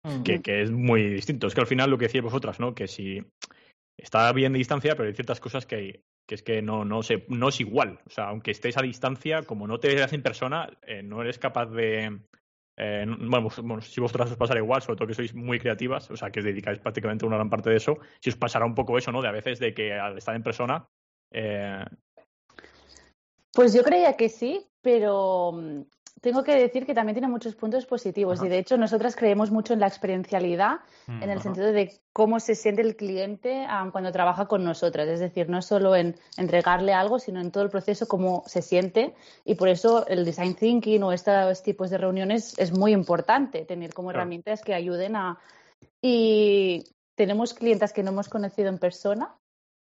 Mm. 0.03 0.23
que, 0.23 0.41
que 0.41 0.61
es 0.61 0.71
muy 0.71 1.03
distinto. 1.09 1.47
Es 1.47 1.53
que 1.53 1.61
al 1.61 1.67
final 1.67 1.89
lo 1.89 1.97
que 1.97 2.05
decíais 2.05 2.23
vosotras, 2.23 2.59
¿no? 2.59 2.73
Que 2.73 2.87
si 2.87 3.21
está 3.99 4.31
bien 4.31 4.53
de 4.53 4.59
distancia, 4.59 4.95
pero 4.95 5.09
hay 5.09 5.13
ciertas 5.13 5.39
cosas 5.39 5.65
que, 5.65 5.75
hay- 5.75 6.01
que 6.27 6.35
es 6.35 6.43
que 6.43 6.61
no, 6.61 6.83
no, 6.85 7.01
se, 7.03 7.25
no 7.29 7.49
es 7.49 7.59
igual. 7.61 7.99
O 8.05 8.09
sea, 8.09 8.25
aunque 8.25 8.51
estés 8.51 8.77
a 8.77 8.81
distancia, 8.81 9.43
como 9.43 9.65
no 9.65 9.79
te 9.79 9.95
veas 9.95 10.11
en 10.13 10.21
persona, 10.21 10.69
eh, 10.85 11.01
no 11.01 11.21
eres 11.21 11.39
capaz 11.39 11.67
de... 11.67 12.19
eh, 12.77 13.05
no- 13.07 13.17
bueno, 13.17 13.43
vos- 13.43 13.61
bueno, 13.63 13.81
si 13.81 14.01
vosotras 14.01 14.29
os 14.31 14.37
pasará 14.37 14.59
igual, 14.59 14.81
sobre 14.81 14.97
todo 14.97 15.07
que 15.07 15.13
sois 15.15 15.33
muy 15.33 15.57
creativas, 15.57 16.11
o 16.11 16.17
sea, 16.17 16.29
que 16.29 16.39
os 16.41 16.45
dedicáis 16.45 16.79
prácticamente 16.79 17.25
una 17.25 17.37
gran 17.37 17.49
parte 17.49 17.69
de 17.69 17.77
eso, 17.77 17.97
si 18.19 18.29
os 18.29 18.35
pasará 18.35 18.65
un 18.65 18.75
poco 18.75 18.97
eso, 18.97 19.11
¿no? 19.11 19.21
De 19.21 19.29
a 19.29 19.31
veces 19.31 19.57
de 19.59 19.73
que 19.73 19.93
al 19.93 20.17
estar 20.17 20.35
en 20.35 20.43
persona... 20.43 20.85
eh, 21.31 21.83
Pues 23.53 23.73
yo 23.73 23.81
creía 23.83 24.13
que 24.13 24.29
sí, 24.29 24.67
pero 24.81 25.53
mm, 25.53 25.81
tengo 26.21 26.43
que 26.43 26.55
decir 26.55 26.85
que 26.85 26.93
también 26.93 27.13
tiene 27.15 27.27
muchos 27.27 27.55
puntos 27.55 27.85
positivos. 27.85 28.39
Ajá. 28.39 28.47
Y 28.47 28.49
de 28.49 28.59
hecho, 28.59 28.77
nosotras 28.77 29.15
creemos 29.15 29.51
mucho 29.51 29.73
en 29.73 29.79
la 29.79 29.87
experiencialidad, 29.87 30.79
Mm. 31.07 31.23
en 31.23 31.29
el 31.29 31.37
Ajá. 31.37 31.43
sentido 31.43 31.71
de 31.71 31.93
cómo 32.13 32.39
se 32.39 32.55
siente 32.55 32.81
el 32.81 32.95
cliente 32.95 33.65
ah, 33.69 33.87
cuando 33.91 34.11
trabaja 34.11 34.47
con 34.47 34.63
nosotras. 34.63 35.07
Es 35.07 35.19
decir, 35.19 35.49
no 35.49 35.61
solo 35.61 35.95
en 35.95 36.15
entregarle 36.37 36.93
algo, 36.93 37.19
sino 37.19 37.39
en 37.39 37.51
todo 37.51 37.63
el 37.63 37.69
proceso, 37.69 38.07
cómo 38.07 38.43
se 38.47 38.61
siente. 38.61 39.13
Y 39.45 39.55
por 39.55 39.69
eso 39.69 40.05
el 40.07 40.25
design 40.25 40.55
thinking 40.55 41.03
o 41.03 41.11
estos 41.11 41.61
tipos 41.63 41.89
de 41.89 41.97
reuniones 41.97 42.57
es 42.57 42.71
muy 42.77 42.93
importante 42.93 43.63
tener 43.65 43.93
como 43.93 44.09
Claro. 44.09 44.21
herramientas 44.21 44.61
que 44.63 44.73
ayuden 44.73 45.15
a. 45.15 45.37
Y 46.01 46.83
tenemos 47.15 47.53
clientas 47.53 47.93
que 47.93 48.03
no 48.03 48.11
hemos 48.11 48.29
conocido 48.29 48.69
en 48.69 48.77
persona. 48.79 49.35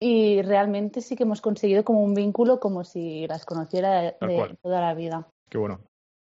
Y 0.01 0.43
realmente 0.43 1.01
sí 1.01 1.15
que 1.15 1.23
hemos 1.23 1.41
conseguido 1.41 1.85
como 1.85 2.03
un 2.03 2.15
vínculo 2.15 2.59
como 2.59 2.83
si 2.83 3.27
las 3.29 3.45
conociera 3.47 4.01
de, 4.01 4.17
de 4.21 4.57
toda 4.61 4.81
la 4.81 4.95
vida. 4.95 5.29
qué 5.49 5.59
bueno, 5.59 5.79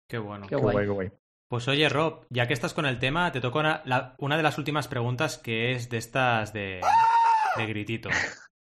Qué 0.09 0.17
bueno. 0.17 0.43
Qué 0.47 0.55
qué 0.55 0.61
guay. 0.61 0.73
guay, 0.73 0.85
qué 0.85 0.91
guay. 0.91 1.11
Pues 1.49 1.67
oye, 1.67 1.87
Rob, 1.89 2.25
ya 2.29 2.47
que 2.47 2.53
estás 2.53 2.73
con 2.73 2.85
el 2.85 2.97
tema, 2.99 3.31
te 3.31 3.39
toca 3.41 3.59
una, 3.59 3.81
la- 3.85 4.15
una 4.19 4.35
de 4.37 4.43
las 4.43 4.57
últimas 4.57 4.87
preguntas 4.87 5.37
que 5.37 5.71
es 5.73 5.89
de 5.89 5.97
estas 5.97 6.53
de, 6.53 6.81
de 7.57 7.65
gritito. 7.67 8.09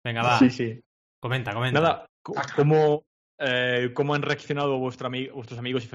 Venga, 0.05 0.23
va. 0.23 0.39
Sí, 0.39 0.51
sí. 0.51 0.81
Comenta, 1.23 1.53
comenta. 1.53 1.79
Nada, 1.81 2.07
¿cómo, 2.57 3.03
eh, 3.39 3.91
cómo 3.95 4.15
han 4.15 4.23
reaccionado 4.23 4.79
vuestro 4.79 5.09
ami- 5.11 5.31
vuestros 5.31 5.59
amigos 5.59 5.85
y 5.85 5.91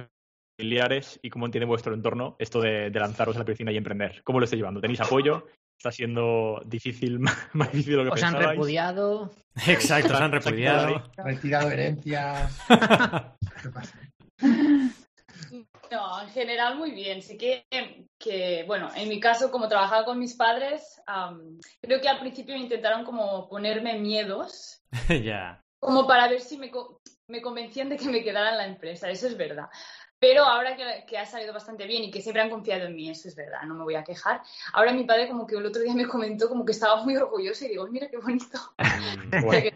familiares 0.59 1.19
y 1.23 1.29
cómo 1.31 1.45
entiende 1.47 1.65
vuestro 1.65 1.93
entorno 1.95 2.35
esto 2.39 2.61
de, 2.61 2.91
de 2.91 2.99
lanzaros 2.99 3.35
a 3.35 3.39
la 3.39 3.45
piscina 3.45 3.71
y 3.71 3.77
emprender? 3.77 4.21
¿Cómo 4.23 4.39
lo 4.39 4.45
estáis 4.45 4.59
llevando? 4.59 4.79
¿Tenéis 4.81 5.01
apoyo? 5.01 5.47
¿Está 5.77 5.91
siendo 5.91 6.61
difícil, 6.65 7.19
más 7.53 7.71
difícil 7.71 7.93
de 7.93 7.97
lo 7.97 8.03
que 8.05 8.09
Os 8.11 8.23
han 8.23 8.33
pensabais? 8.33 8.57
repudiado. 8.57 9.31
Exacto, 9.67 10.15
se 10.15 10.23
han 10.23 10.31
repudiado. 10.31 11.03
Retirado 11.17 11.71
herencias. 11.71 12.61
¿Qué 13.63 13.69
pasa? 13.69 13.99
No, 15.95 16.21
en 16.21 16.29
general 16.29 16.75
muy 16.75 16.91
bien. 16.91 17.21
Sí 17.21 17.37
que, 17.37 17.65
que, 18.19 18.65
bueno, 18.67 18.89
en 18.95 19.07
mi 19.07 19.21
caso, 19.21 19.49
como 19.49 19.69
trabajaba 19.69 20.03
con 20.03 20.19
mis 20.19 20.35
padres, 20.35 21.01
am, 21.07 21.57
creo 21.81 22.01
que 22.01 22.09
al 22.09 22.19
principio 22.19 22.53
intentaron 22.53 23.05
como 23.05 23.47
ponerme 23.47 23.97
miedos, 23.97 24.83
ya. 25.23 25.63
como 25.79 26.05
para 26.05 26.27
ver 26.27 26.41
si 26.41 26.57
me, 26.57 26.69
me 27.27 27.41
convencían 27.41 27.87
de 27.87 27.95
que 27.95 28.09
me 28.09 28.23
quedara 28.23 28.51
en 28.51 28.57
la 28.57 28.67
empresa, 28.67 29.09
eso 29.09 29.27
es 29.27 29.37
verdad. 29.37 29.69
Pero 30.19 30.43
ahora 30.43 30.75
que, 30.75 31.05
que 31.07 31.17
ha 31.17 31.25
salido 31.25 31.53
bastante 31.53 31.87
bien 31.87 32.03
y 32.03 32.11
que 32.11 32.21
siempre 32.21 32.41
han 32.41 32.49
confiado 32.49 32.87
en 32.87 32.95
mí, 32.95 33.09
eso 33.09 33.29
es 33.29 33.35
verdad, 33.35 33.61
no 33.63 33.75
me 33.75 33.83
voy 33.83 33.95
a 33.95 34.03
quejar. 34.03 34.41
Ahora 34.73 34.91
mi 34.91 35.05
padre 35.05 35.29
como 35.29 35.47
que 35.47 35.55
el 35.55 35.65
otro 35.65 35.81
día 35.81 35.93
me 35.93 36.07
comentó 36.07 36.49
como 36.49 36.65
que 36.65 36.73
estaba 36.73 37.03
muy 37.03 37.15
orgulloso 37.15 37.63
y 37.63 37.69
digo, 37.69 37.87
mira 37.87 38.09
qué 38.09 38.17
bonito. 38.17 38.59
Mm, 38.77 39.41
Guay. 39.45 39.73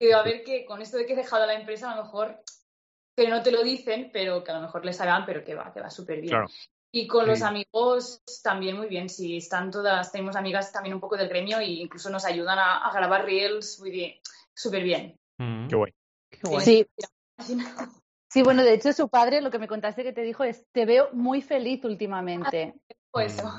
Digo, 0.00 0.16
a 0.16 0.22
ver 0.22 0.44
que 0.44 0.66
con 0.66 0.82
esto 0.82 0.98
de 0.98 1.06
que 1.06 1.14
he 1.14 1.16
dejado 1.16 1.46
la 1.46 1.54
empresa 1.54 1.90
a 1.90 1.96
lo 1.96 2.04
mejor 2.04 2.40
que 3.24 3.28
no 3.28 3.42
te 3.42 3.50
lo 3.50 3.62
dicen, 3.62 4.10
pero 4.12 4.44
que 4.44 4.52
a 4.52 4.54
lo 4.54 4.62
mejor 4.62 4.84
les 4.84 5.00
hagan, 5.00 5.26
pero 5.26 5.44
que 5.44 5.54
va, 5.54 5.72
que 5.72 5.80
va 5.80 5.90
súper 5.90 6.20
bien. 6.20 6.30
Claro. 6.30 6.46
Y 6.90 7.06
con 7.06 7.26
los 7.26 7.42
amigos 7.42 8.22
también 8.42 8.76
muy 8.76 8.86
bien. 8.86 9.08
Si 9.10 9.36
están 9.36 9.70
todas, 9.70 10.10
tenemos 10.10 10.36
amigas 10.36 10.72
también 10.72 10.94
un 10.94 11.00
poco 11.00 11.16
del 11.16 11.28
gremio 11.28 11.58
e 11.58 11.66
incluso 11.66 12.08
nos 12.08 12.24
ayudan 12.24 12.58
a, 12.58 12.78
a 12.88 12.92
grabar 12.92 13.24
reels 13.24 13.78
muy 13.80 13.90
bien, 13.90 14.14
súper 14.54 14.82
bien. 14.82 15.16
mm. 15.38 15.68
Qué 15.68 15.76
guay. 15.76 15.92
Qué 16.30 16.40
guay. 16.44 16.64
Sí, 16.64 16.86
sí, 18.30 18.42
bueno, 18.42 18.62
de 18.62 18.74
hecho 18.74 18.92
su 18.92 19.08
padre 19.08 19.42
lo 19.42 19.50
que 19.50 19.58
me 19.58 19.68
contaste 19.68 20.02
que 20.02 20.12
te 20.12 20.22
dijo 20.22 20.44
es, 20.44 20.64
te 20.72 20.86
veo 20.86 21.10
muy 21.12 21.42
feliz 21.42 21.84
últimamente. 21.84 22.74
Pues 23.10 23.34
eso. 23.34 23.52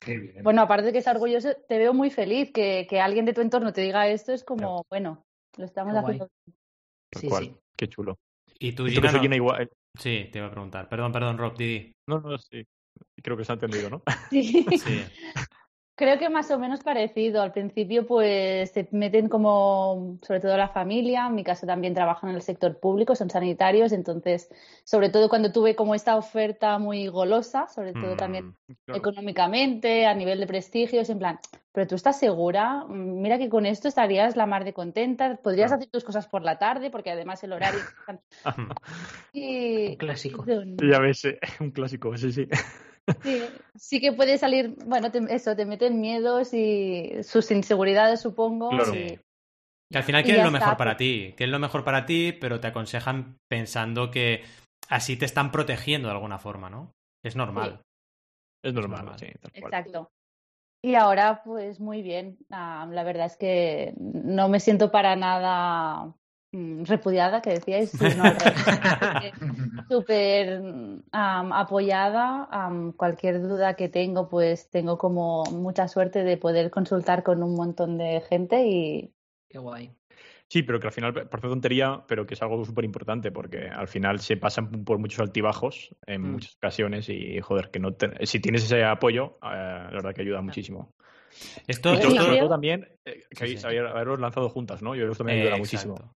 Qué 0.00 0.18
bien. 0.18 0.42
Bueno, 0.42 0.60
aparte 0.62 0.86
de 0.86 0.92
que 0.92 0.98
es 0.98 1.06
orgulloso, 1.06 1.54
te 1.68 1.78
veo 1.78 1.94
muy 1.94 2.10
feliz. 2.10 2.52
Que, 2.52 2.86
que 2.90 3.00
alguien 3.00 3.24
de 3.24 3.32
tu 3.32 3.40
entorno 3.40 3.72
te 3.72 3.80
diga 3.80 4.08
esto 4.08 4.32
es 4.32 4.44
como, 4.44 4.84
bueno, 4.90 5.24
lo 5.56 5.64
estamos 5.64 5.94
Qué 5.94 5.98
haciendo. 5.98 7.60
Qué 7.76 7.88
chulo. 7.88 8.18
Y 8.58 8.72
tú, 8.72 8.86
Gina, 8.86 9.12
no- 9.12 9.20
Gina 9.20 9.36
igual. 9.36 9.70
Sí, 9.98 10.28
te 10.30 10.38
iba 10.38 10.48
a 10.48 10.50
preguntar. 10.50 10.88
Perdón, 10.88 11.12
perdón, 11.12 11.38
Rob, 11.38 11.56
Didi. 11.56 11.92
No, 12.06 12.20
no, 12.20 12.36
sí. 12.38 12.64
Creo 13.22 13.36
que 13.36 13.44
se 13.44 13.52
ha 13.52 13.54
entendido, 13.54 13.90
¿no? 13.90 14.02
Sí. 14.30 14.64
Sí. 14.78 15.00
Creo 15.98 16.18
que 16.18 16.28
más 16.28 16.50
o 16.50 16.58
menos 16.58 16.82
parecido. 16.82 17.40
Al 17.40 17.52
principio, 17.52 18.06
pues 18.06 18.70
se 18.72 18.86
meten 18.92 19.30
como, 19.30 20.18
sobre 20.20 20.40
todo 20.40 20.54
la 20.58 20.68
familia. 20.68 21.26
En 21.26 21.34
mi 21.34 21.42
caso 21.42 21.66
también 21.66 21.94
trabajan 21.94 22.28
en 22.28 22.36
el 22.36 22.42
sector 22.42 22.78
público, 22.78 23.14
son 23.16 23.30
sanitarios. 23.30 23.92
Entonces, 23.92 24.50
sobre 24.84 25.08
todo 25.08 25.30
cuando 25.30 25.52
tuve 25.52 25.74
como 25.74 25.94
esta 25.94 26.16
oferta 26.16 26.78
muy 26.78 27.06
golosa, 27.06 27.66
sobre 27.68 27.94
todo 27.94 28.12
Mm, 28.12 28.18
también 28.18 28.54
Claro. 28.84 28.98
económicamente, 28.98 30.04
a 30.04 30.12
nivel 30.14 30.38
de 30.40 30.46
prestigio, 30.46 31.00
es 31.00 31.08
en 31.08 31.18
plan, 31.18 31.38
pero 31.76 31.86
tú 31.86 31.94
estás 31.94 32.18
segura, 32.18 32.84
Mm, 32.88 33.20
mira 33.20 33.36
que 33.36 33.50
con 33.50 33.66
esto 33.66 33.86
estarías 33.86 34.34
la 34.34 34.46
mar 34.46 34.64
de 34.64 34.72
contenta, 34.72 35.36
podrías 35.36 35.68
Claro. 35.68 35.82
hacer 35.82 35.90
tus 35.92 36.04
cosas 36.04 36.26
por 36.26 36.42
la 36.42 36.58
tarde, 36.58 36.90
porque 36.90 37.10
además 37.10 37.44
el 37.44 37.52
horario. 37.52 37.80
y, 39.34 39.88
Un 39.90 39.96
clásico. 39.96 40.44
Ya 40.46 40.98
ves, 41.00 41.26
eh, 41.26 41.38
un 41.60 41.70
clásico, 41.72 42.16
sí, 42.16 42.32
sí. 42.32 42.48
Sí, 43.22 43.42
sí 43.76 44.00
que 44.00 44.12
puede 44.12 44.38
salir, 44.38 44.74
bueno, 44.86 45.10
te- 45.12 45.22
eso, 45.34 45.54
te 45.54 45.66
meten 45.66 46.00
miedos 46.00 46.54
y 46.54 47.22
sus 47.22 47.50
inseguridades, 47.50 48.20
supongo. 48.22 48.70
Claro. 48.70 48.94
y- 48.94 49.08
Sí. 49.10 49.20
Que 49.92 49.98
al 49.98 50.04
final 50.04 50.24
quieren 50.24 50.42
lo 50.42 50.48
está, 50.48 50.58
mejor 50.58 50.76
para 50.78 50.96
ti, 50.96 51.34
quieren 51.36 51.52
lo 51.52 51.58
mejor 51.60 51.84
para 51.84 52.06
ti, 52.06 52.32
pero 52.32 52.58
te 52.58 52.66
aconsejan 52.68 53.36
pensando 53.48 54.10
que 54.10 54.42
así 54.88 55.16
te 55.16 55.26
están 55.26 55.52
protegiendo 55.52 56.08
de 56.08 56.14
alguna 56.14 56.38
forma, 56.38 56.70
¿no? 56.70 56.90
Es 57.22 57.36
normal. 57.36 57.82
Es 58.64 58.72
normal, 58.74 59.00
normal. 59.04 59.18
sí, 59.20 59.26
tal 59.40 59.52
cual. 59.52 59.62
Exacto. 59.74 60.10
Y 60.86 60.94
ahora, 60.94 61.42
pues 61.42 61.80
muy 61.80 62.00
bien. 62.00 62.38
Ah, 62.48 62.86
la 62.88 63.02
verdad 63.02 63.26
es 63.26 63.36
que 63.36 63.92
no 63.98 64.48
me 64.48 64.60
siento 64.60 64.92
para 64.92 65.16
nada 65.16 66.14
mm, 66.52 66.84
repudiada, 66.84 67.42
que 67.42 67.50
decíais. 67.50 67.90
Súper 69.90 70.62
am, 71.10 71.52
apoyada. 71.52 72.46
Am, 72.52 72.92
cualquier 72.92 73.42
duda 73.42 73.74
que 73.74 73.88
tengo, 73.88 74.28
pues 74.28 74.70
tengo 74.70 74.96
como 74.96 75.42
mucha 75.46 75.88
suerte 75.88 76.22
de 76.22 76.36
poder 76.36 76.70
consultar 76.70 77.24
con 77.24 77.42
un 77.42 77.56
montón 77.56 77.98
de 77.98 78.20
gente 78.20 78.64
y 78.68 79.12
Qué 79.48 79.58
guay. 79.58 79.92
Sí, 80.48 80.62
pero 80.62 80.78
que 80.78 80.86
al 80.86 80.92
final 80.92 81.12
parece 81.12 81.48
tontería, 81.48 82.04
pero 82.06 82.24
que 82.24 82.34
es 82.34 82.42
algo 82.42 82.64
súper 82.64 82.84
importante 82.84 83.32
porque 83.32 83.68
al 83.68 83.88
final 83.88 84.20
se 84.20 84.36
pasan 84.36 84.84
por 84.84 84.98
muchos 84.98 85.18
altibajos 85.20 85.94
en 86.06 86.22
Mm. 86.22 86.32
muchas 86.34 86.54
ocasiones 86.56 87.08
y, 87.08 87.40
joder, 87.40 87.70
que 87.70 87.80
no 87.80 87.94
te- 87.94 88.24
si 88.26 88.38
tienes 88.38 88.62
ese 88.64 88.84
apoyo, 88.84 89.38
eh, 89.42 89.48
la 89.50 89.90
verdad 89.90 90.14
que 90.14 90.22
ayuda 90.22 90.40
muchísimo. 90.42 90.94
Esto, 91.66 91.94
Y 91.94 91.96
sobre, 91.96 92.08
esto- 92.08 92.24
sobre 92.24 92.38
todo 92.38 92.48
también 92.50 92.88
eh, 93.04 93.22
que 93.30 93.46
Sí, 93.46 93.66
haberos 93.66 94.20
lanzado 94.20 94.48
juntas, 94.48 94.82
¿no? 94.82 94.94
Yo 94.94 95.00
creo 95.00 95.08
que 95.08 95.12
esto 95.12 95.24
me 95.24 95.32
ayuda 95.32 95.56
Eh, 95.56 95.58
muchísimo. 95.58 96.14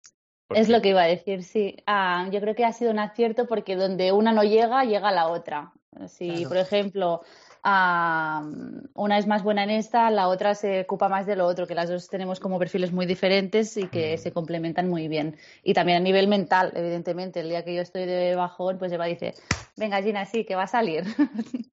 Es 0.50 0.68
lo 0.68 0.80
que 0.80 0.88
iba 0.90 1.02
a 1.02 1.06
decir, 1.06 1.42
sí. 1.44 1.76
Ah, 1.86 2.28
yo 2.32 2.40
creo 2.40 2.54
que 2.54 2.64
ha 2.64 2.72
sido 2.72 2.90
un 2.90 2.98
acierto 2.98 3.46
porque 3.46 3.76
donde 3.76 4.10
una 4.12 4.32
no 4.32 4.42
llega, 4.42 4.84
llega 4.84 5.12
la 5.12 5.28
otra. 5.28 5.72
Si, 6.08 6.28
Claro. 6.28 6.48
por 6.48 6.56
ejemplo, 6.56 7.20
ah, 7.62 8.48
una 8.94 9.18
es 9.18 9.26
más 9.26 9.42
buena 9.42 9.64
en 9.64 9.70
esta, 9.70 10.10
la 10.10 10.28
otra 10.28 10.54
se 10.54 10.80
ocupa 10.82 11.08
más 11.08 11.26
de 11.26 11.36
lo 11.36 11.46
otro, 11.46 11.66
que 11.66 11.74
las 11.74 11.88
dos 11.88 12.08
tenemos 12.08 12.40
como 12.40 12.58
perfiles 12.58 12.92
muy 12.92 13.06
diferentes 13.06 13.76
y 13.76 13.88
que 13.88 14.14
Mm. 14.14 14.18
se 14.18 14.32
complementan 14.32 14.88
muy 14.88 15.08
bien. 15.08 15.36
Y 15.62 15.74
también 15.74 15.98
a 15.98 16.00
nivel 16.00 16.28
mental, 16.28 16.72
evidentemente, 16.74 17.40
el 17.40 17.48
día 17.48 17.64
que 17.64 17.74
yo 17.74 17.82
estoy 17.82 18.06
de 18.06 18.34
bajón, 18.34 18.78
pues 18.78 18.92
Eva 18.92 19.06
dice, 19.06 19.34
venga 19.76 20.02
Gina, 20.02 20.24
sí, 20.24 20.44
que 20.44 20.54
va 20.54 20.64
a 20.64 20.66
salir. 20.66 21.04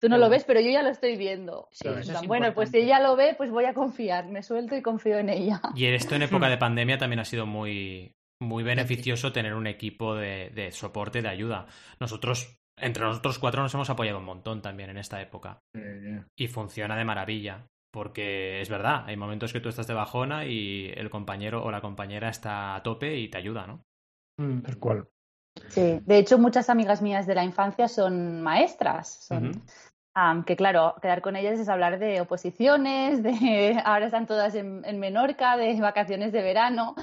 Tú 0.00 0.08
no 0.08 0.18
lo 0.18 0.28
ves, 0.28 0.44
pero 0.44 0.60
yo 0.60 0.70
ya 0.70 0.82
lo 0.82 0.90
estoy 0.90 1.16
viendo. 1.16 1.68
Sí, 1.72 1.88
es 1.88 2.26
bueno, 2.26 2.52
pues 2.54 2.70
si 2.70 2.78
ella 2.78 3.00
lo 3.00 3.16
ve, 3.16 3.34
pues 3.36 3.50
voy 3.50 3.64
a 3.64 3.74
confiar, 3.74 4.26
me 4.28 4.42
suelto 4.42 4.76
y 4.76 4.82
confío 4.82 5.18
en 5.18 5.30
ella. 5.30 5.60
Y 5.74 5.86
esto 5.86 6.14
en 6.14 6.22
época 6.22 6.48
de 6.48 6.58
pandemia 6.58 6.98
también 6.98 7.20
ha 7.20 7.24
sido 7.24 7.46
muy, 7.46 8.14
muy 8.38 8.62
beneficioso 8.62 9.32
tener 9.32 9.54
un 9.54 9.66
equipo 9.66 10.14
de, 10.14 10.50
de 10.50 10.72
soporte, 10.72 11.22
de 11.22 11.28
ayuda. 11.28 11.66
Nosotros, 12.00 12.58
entre 12.76 13.04
nosotros 13.04 13.38
cuatro, 13.38 13.62
nos 13.62 13.74
hemos 13.74 13.90
apoyado 13.90 14.18
un 14.18 14.24
montón 14.24 14.62
también 14.62 14.90
en 14.90 14.98
esta 14.98 15.20
época. 15.20 15.60
Y 16.36 16.48
funciona 16.48 16.96
de 16.96 17.04
maravilla. 17.04 17.66
Porque 17.92 18.60
es 18.60 18.68
verdad, 18.68 19.04
hay 19.06 19.16
momentos 19.16 19.52
que 19.52 19.60
tú 19.60 19.68
estás 19.68 19.86
de 19.86 19.94
bajona 19.94 20.46
y 20.46 20.92
el 20.96 21.10
compañero 21.10 21.62
o 21.62 21.70
la 21.70 21.80
compañera 21.80 22.28
está 22.28 22.74
a 22.74 22.82
tope 22.82 23.16
y 23.16 23.28
te 23.28 23.38
ayuda, 23.38 23.68
¿no? 23.68 23.84
Mm. 24.36 24.62
Tal 24.62 24.78
cual. 24.78 25.08
Sí, 25.68 26.00
de 26.04 26.18
hecho 26.18 26.36
muchas 26.36 26.68
amigas 26.70 27.02
mías 27.02 27.24
de 27.28 27.36
la 27.36 27.44
infancia 27.44 27.86
son 27.86 28.42
maestras, 28.42 29.24
son, 29.24 29.62
que 30.44 30.56
claro, 30.56 30.96
quedar 31.00 31.22
con 31.22 31.36
ellas 31.36 31.60
es 31.60 31.68
hablar 31.68 32.00
de 32.00 32.20
oposiciones, 32.20 33.22
de 33.22 33.80
ahora 33.84 34.06
están 34.06 34.26
todas 34.26 34.56
en, 34.56 34.84
en 34.84 34.98
Menorca, 34.98 35.56
de 35.56 35.80
vacaciones 35.80 36.32
de 36.32 36.42
verano 36.42 36.96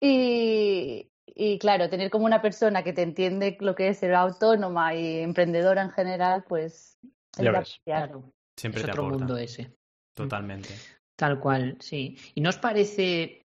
y, 0.00 1.10
y 1.34 1.58
claro, 1.58 1.88
tener 1.88 2.10
como 2.10 2.24
una 2.26 2.40
persona 2.42 2.82
que 2.82 2.92
te 2.92 3.02
entiende 3.02 3.56
lo 3.60 3.74
que 3.74 3.88
es 3.88 3.98
ser 3.98 4.14
autónoma 4.14 4.94
y 4.94 5.18
emprendedora 5.20 5.82
en 5.82 5.90
general, 5.90 6.44
pues 6.48 6.98
es 7.36 7.44
Ya 7.44 7.52
ves. 7.52 7.80
Claro, 7.84 8.32
Siempre 8.56 8.80
es 8.80 8.86
te 8.86 8.90
otro 8.92 9.04
aporta. 9.06 9.18
mundo 9.24 9.36
ese. 9.36 9.70
Totalmente. 10.14 10.70
Tal 11.16 11.38
cual, 11.40 11.76
sí. 11.80 12.16
¿Y 12.34 12.40
no 12.40 12.50
os 12.50 12.58
parece 12.58 13.42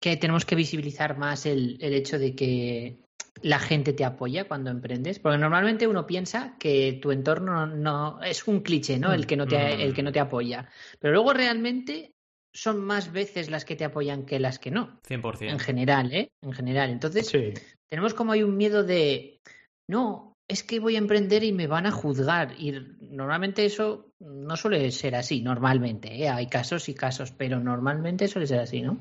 que 0.00 0.16
tenemos 0.16 0.44
que 0.44 0.54
visibilizar 0.56 1.16
más 1.18 1.46
el, 1.46 1.78
el 1.80 1.94
hecho 1.94 2.18
de 2.18 2.34
que 2.34 3.04
la 3.42 3.58
gente 3.58 3.92
te 3.92 4.04
apoya 4.04 4.46
cuando 4.48 4.70
emprendes? 4.70 5.18
Porque 5.18 5.38
normalmente 5.38 5.86
uno 5.86 6.06
piensa 6.06 6.56
que 6.58 6.98
tu 7.00 7.10
entorno 7.12 7.66
no 7.66 8.20
es 8.22 8.46
un 8.48 8.60
cliché, 8.60 8.98
¿no? 8.98 9.12
El 9.12 9.26
que 9.26 9.36
no 9.36 9.46
te, 9.46 9.56
Mm. 9.56 9.80
el 9.80 9.94
que 9.94 10.02
no 10.02 10.12
te 10.12 10.20
apoya. 10.20 10.68
Pero 10.98 11.14
luego 11.14 11.32
realmente 11.32 12.12
son 12.54 12.80
más 12.80 13.12
veces 13.12 13.50
las 13.50 13.64
que 13.64 13.76
te 13.76 13.84
apoyan 13.84 14.26
que 14.26 14.40
las 14.40 14.58
que 14.58 14.70
no. 14.70 15.00
100%. 15.08 15.50
En 15.50 15.58
general, 15.58 16.12
¿eh? 16.12 16.30
En 16.42 16.52
general. 16.52 16.90
Entonces, 16.90 17.28
Sí. 17.28 17.54
tenemos 17.88 18.14
como 18.14 18.32
hay 18.32 18.42
un 18.42 18.56
miedo 18.56 18.82
de, 18.82 19.40
no, 19.88 20.34
es 20.48 20.64
que 20.64 20.80
voy 20.80 20.96
a 20.96 20.98
emprender 20.98 21.44
y 21.44 21.52
me 21.52 21.68
van 21.68 21.86
a 21.86 21.92
juzgar. 21.92 22.54
Y 22.58 22.72
normalmente 23.00 23.64
eso 23.64 24.12
no 24.18 24.56
suele 24.56 24.90
ser 24.90 25.14
así, 25.14 25.42
normalmente. 25.42 26.12
¿eh? 26.14 26.28
Hay 26.28 26.48
casos 26.48 26.88
y 26.88 26.94
casos, 26.94 27.30
pero 27.30 27.60
normalmente 27.60 28.26
suele 28.26 28.46
ser 28.48 28.58
así, 28.58 28.82
¿no? 28.82 28.98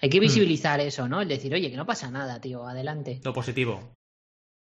Hay 0.00 0.08
que 0.08 0.20
visibilizar 0.20 0.80
eso, 0.80 1.08
¿no? 1.08 1.20
El 1.20 1.28
decir, 1.28 1.52
oye, 1.54 1.70
que 1.70 1.76
no 1.76 1.86
pasa 1.86 2.10
nada, 2.10 2.40
tío, 2.40 2.66
adelante. 2.66 3.20
Lo 3.24 3.32
positivo. 3.32 3.94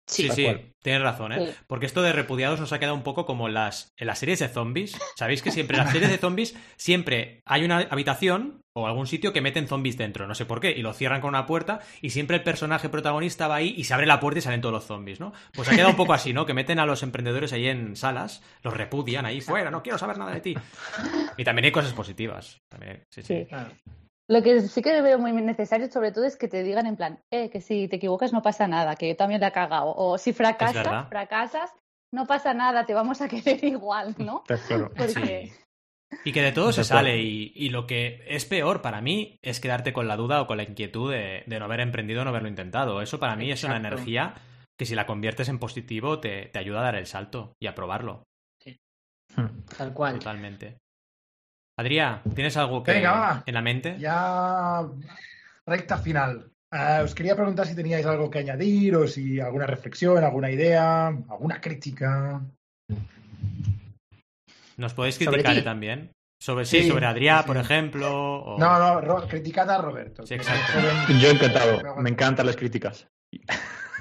Sí, 0.06 0.30
Sí, 0.30 0.48
tienes 0.82 1.02
razón, 1.02 1.32
¿eh? 1.32 1.48
Sí. 1.48 1.56
Porque 1.68 1.86
esto 1.86 2.02
de 2.02 2.12
repudiados 2.12 2.60
nos 2.60 2.74
ha 2.74 2.80
quedado 2.80 2.96
un 2.96 3.04
poco 3.04 3.26
como 3.26 3.48
las, 3.48 3.94
en 3.98 4.08
las 4.08 4.20
series 4.20 4.40
de 4.40 4.50
zombies. 4.50 4.98
Sabéis 5.16 5.42
que 5.42 5.52
siempre 5.52 5.78
en 5.78 5.84
las 5.84 5.94
series 5.94 6.12
de 6.12 6.18
zombies 6.18 6.56
siempre 6.76 7.42
hay 7.46 7.64
una 7.64 7.80
habitación 7.90 8.62
o 8.76 8.88
algún 8.88 9.08
sitio 9.08 9.34
que 9.34 9.42
meten 9.42 9.68
zombies 9.68 9.98
dentro, 9.98 10.28
no 10.28 10.34
sé 10.34 10.46
por 10.46 10.60
qué, 10.60 10.72
y 10.72 10.82
lo 10.82 10.94
cierran 10.94 11.22
con 11.22 11.30
una 11.30 11.46
puerta 11.46 11.80
y 12.02 12.10
siempre 12.10 12.38
el 12.38 12.44
personaje 12.44 12.90
protagonista 12.90 13.48
va 13.48 13.56
ahí 13.56 13.74
y 13.78 13.84
se 13.84 13.94
abre 13.94 14.08
la 14.08 14.20
puerta 14.20 14.40
y 14.40 14.42
salen 14.42 14.62
todos 14.62 14.74
los 14.74 14.86
zombies, 14.86 15.20
¿no? 15.20 15.32
Pues 15.54 15.70
ha 15.70 15.72
quedado 15.72 15.92
un 15.92 15.96
poco 15.96 16.14
así, 16.14 16.34
¿no? 16.34 16.46
Que 16.46 16.54
meten 16.54 16.80
a 16.80 16.86
los 16.86 17.04
emprendedores 17.04 17.54
ahí 17.54 17.68
en 17.68 17.96
salas, 17.96 18.42
los 18.64 18.76
repudian 18.76 19.26
ahí 19.26 19.42
fuera, 19.42 19.70
no 19.70 19.84
quiero 19.84 20.00
saber 20.00 20.18
nada 20.18 20.34
de 20.34 20.42
ti. 20.42 20.56
Y 21.38 21.44
también 21.44 21.66
hay 21.66 21.72
cosas 21.72 21.94
positivas. 21.94 22.62
También, 22.68 23.04
sí, 23.10 23.22
sí. 23.22 23.40
Sí. 23.40 23.46
Claro. 23.48 23.70
Lo 24.30 24.42
que 24.42 24.62
sí 24.62 24.82
que 24.82 25.02
veo 25.02 25.20
muy 25.20 25.34
necesario, 25.34 25.92
sobre 25.92 26.12
todo, 26.12 26.26
es 26.26 26.38
que 26.38 26.48
te 26.48 26.64
digan 26.64 26.88
en 26.88 26.96
plan, 26.96 27.20
eh, 27.32 27.50
que 27.50 27.60
si 27.62 27.88
te 27.88 27.98
equivocas 27.98 28.32
no 28.32 28.42
pasa 28.42 28.68
nada, 28.68 28.96
que 28.96 29.10
yo 29.10 29.16
también 29.16 29.42
la 29.42 29.48
he 29.48 29.52
cagado. 29.52 29.94
O 29.96 30.18
si 30.18 30.32
fracasas, 30.32 31.10
fracasas, 31.10 31.72
no 32.14 32.26
pasa 32.26 32.54
nada, 32.54 32.86
te 32.86 32.94
vamos 32.94 33.22
a 33.22 33.28
querer 33.30 33.64
igual, 33.64 34.16
¿no? 34.18 34.44
Está 34.48 34.66
claro. 34.66 34.92
Porque 34.96 35.52
Sí. 35.52 35.54
Y 36.26 36.32
que 36.32 36.42
de 36.42 36.52
todo 36.52 36.72
se 36.72 36.84
sale. 36.84 37.20
Y, 37.22 37.52
y 37.56 37.70
lo 37.70 37.88
que 37.88 38.24
es 38.28 38.46
peor 38.46 38.82
para 38.82 39.02
mí 39.02 39.40
es 39.42 39.60
quedarte 39.60 39.94
con 39.94 40.08
la 40.08 40.16
duda 40.16 40.42
o 40.42 40.48
con 40.48 40.58
la 40.58 40.64
inquietud 40.64 41.12
de, 41.12 41.44
de 41.48 41.60
no 41.60 41.66
haber 41.66 41.80
emprendido 41.80 42.22
o 42.22 42.24
no 42.24 42.30
haberlo 42.30 42.50
intentado. 42.50 43.02
Eso 43.02 43.20
para 43.20 43.36
mí 43.36 43.52
es 43.52 43.64
una 43.64 43.78
energía 43.78 44.36
que 44.78 44.86
si 44.86 44.96
la 44.96 45.06
conviertes 45.06 45.50
en 45.50 45.60
positivo 45.60 46.20
te, 46.20 46.48
te 46.48 46.60
ayuda 46.60 46.82
a 46.82 46.84
dar 46.84 46.96
el 46.96 47.08
salto 47.08 47.56
y 47.60 47.68
a 47.68 47.76
probarlo. 47.76 48.24
Tal 49.78 49.94
cual. 49.94 50.20
Totalmente. 50.20 50.78
Adrià, 51.78 52.22
¿tienes 52.36 52.56
algo 52.58 52.84
que 52.84 52.92
Venga, 52.94 53.12
va. 53.12 53.44
en 53.46 53.54
la 53.54 53.62
mente? 53.62 53.98
Ya 54.00 54.84
recta 55.66 55.98
final. 55.98 56.52
Ah, 56.72 57.02
os 57.04 57.14
quería 57.16 57.36
preguntar 57.36 57.68
si 57.68 57.76
teníais 57.76 58.06
algo 58.06 58.30
que 58.30 58.40
añadir 58.40 58.96
o 58.96 59.08
si 59.08 59.40
alguna 59.40 59.66
reflexión, 59.68 60.24
alguna 60.24 60.50
idea, 60.52 61.08
alguna 61.08 61.62
crítica. 61.62 62.42
¿Nos 64.78 64.94
podéis 64.94 65.16
¿Sobre 65.16 65.28
criticar 65.44 65.54
ti? 65.54 65.60
eh, 65.60 65.64
también? 65.64 66.12
Sobre 66.42 66.66
sí, 66.66 66.82
Sí, 66.84 66.90
sobre 66.90 67.06
Adrià, 67.06 67.42
sí. 67.42 67.48
por 67.48 67.58
ejemplo. 67.58 68.10
o- 68.56 68.60
No, 68.60 68.78
no, 68.80 69.02
Ro- 69.02 69.28
criticad 69.28 69.70
a 69.70 69.78
Roberto. 69.82 70.24
Sí, 70.24 70.36
que 70.36 70.42
exacto. 70.42 70.74
Yo 71.20 71.30
encantado. 71.30 71.96
que 71.96 72.02
Me 72.02 72.10
encantan 72.10 72.46
las 72.48 72.56
críticas. 72.56 73.08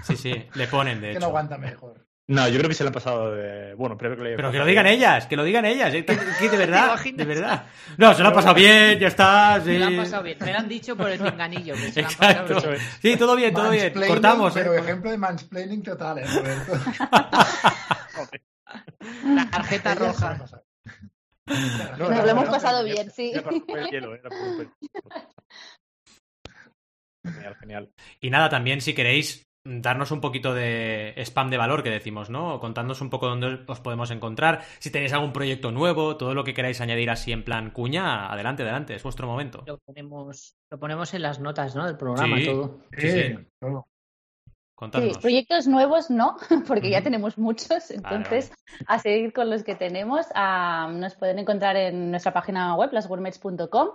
Sí, 0.02 0.16
sí, 0.16 0.46
le 0.54 0.66
ponen, 0.66 1.00
de 1.00 1.08
Que 1.12 1.14
no 1.14 1.18
hecho. 1.18 1.26
aguanta 1.28 1.58
mejor. 1.58 2.04
No, 2.28 2.48
yo 2.48 2.56
creo 2.58 2.68
que 2.68 2.74
se 2.74 2.84
le 2.84 2.88
han 2.88 2.94
pasado 2.94 3.34
de. 3.34 3.74
Bueno, 3.74 3.96
pero 3.98 4.16
que 4.16 4.22
le. 4.22 4.36
Pero 4.36 4.52
que 4.52 4.58
lo 4.58 4.64
digan 4.64 4.86
ellas, 4.86 5.26
que 5.26 5.36
lo 5.36 5.42
digan 5.42 5.64
ellas. 5.64 5.92
¿eh? 5.92 6.04
Que, 6.04 6.16
que 6.16 6.48
de 6.48 6.56
verdad, 6.66 6.98
de 7.02 7.24
verdad. 7.24 7.66
No, 7.98 8.14
se 8.14 8.22
lo 8.22 8.28
ha 8.28 8.32
pasado 8.32 8.54
bien, 8.54 8.98
ya 8.98 9.08
está. 9.08 9.60
Sí. 9.64 9.70
Me 9.70 9.78
lo 9.80 9.86
han 9.86 9.96
pasado 9.96 10.22
bien. 10.22 10.38
Me 10.40 10.52
lo 10.52 10.58
han 10.58 10.68
dicho 10.68 10.96
por 10.96 11.10
el 11.10 11.18
pinganillo. 11.18 11.74
que 11.74 11.90
se 11.92 12.00
lo 12.02 12.08
han 12.08 12.14
pasado 12.14 12.40
Exacto. 12.42 12.68
bien. 12.70 12.82
Sí, 13.02 13.16
todo 13.16 13.36
bien, 13.36 13.52
todo 13.52 13.70
bien. 13.70 13.92
Cortamos, 13.92 14.54
Pero 14.54 14.74
¿eh? 14.74 14.78
ejemplo 14.78 15.10
de 15.10 15.18
mansplaining 15.18 15.82
total, 15.82 16.18
¿eh, 16.18 16.24
Roberto? 16.26 16.72
La 19.34 19.50
tarjeta 19.50 19.94
se 19.94 19.98
roja. 19.98 20.38
No, 21.46 21.96
Nos 21.98 22.10
no, 22.10 22.22
lo 22.22 22.30
hemos 22.30 22.48
pasado 22.48 22.84
bien, 22.84 23.10
sí. 23.10 23.32
Genial, 27.24 27.56
genial. 27.60 27.92
Y 28.20 28.30
nada, 28.30 28.48
también 28.48 28.80
si 28.80 28.94
queréis, 28.94 29.46
darnos 29.64 30.10
un 30.10 30.20
poquito 30.20 30.54
de 30.54 31.14
spam 31.18 31.50
de 31.50 31.56
valor 31.56 31.82
que 31.82 31.90
decimos, 31.90 32.30
¿no? 32.30 32.58
Contadnos 32.60 33.00
un 33.00 33.10
poco 33.10 33.28
dónde 33.28 33.60
os 33.66 33.80
podemos 33.80 34.10
encontrar, 34.10 34.62
si 34.78 34.90
tenéis 34.90 35.12
algún 35.12 35.32
proyecto 35.32 35.70
nuevo, 35.70 36.16
todo 36.16 36.34
lo 36.34 36.44
que 36.44 36.54
queráis 36.54 36.80
añadir 36.80 37.10
así 37.10 37.32
en 37.32 37.44
plan 37.44 37.70
cuña, 37.70 38.32
adelante, 38.32 38.62
adelante, 38.62 38.94
es 38.94 39.02
vuestro 39.02 39.26
momento. 39.26 39.62
Lo 39.66 39.78
ponemos, 39.78 40.56
lo 40.70 40.78
ponemos 40.78 41.14
en 41.14 41.22
las 41.22 41.38
notas, 41.40 41.76
¿no? 41.76 41.86
Del 41.86 41.96
programa, 41.96 42.38
Sí. 42.38 42.46
todo. 42.46 42.80
Sí, 42.96 43.10
sí. 43.10 43.38
Todo. 43.60 43.86
Sí, 44.90 45.12
proyectos 45.20 45.68
nuevos 45.68 46.10
no, 46.10 46.36
porque 46.66 46.90
ya 46.90 47.02
tenemos 47.02 47.38
muchos, 47.38 47.92
entonces 47.92 48.52
a 48.88 48.98
seguir 48.98 49.32
con 49.32 49.48
los 49.48 49.62
que 49.62 49.76
tenemos. 49.76 50.26
Ah, 50.34 50.90
nos 50.92 51.14
pueden 51.14 51.38
encontrar 51.38 51.76
en 51.76 52.10
nuestra 52.10 52.32
página 52.32 52.74
web, 52.74 52.92
lasgourmets.com, 52.92 53.88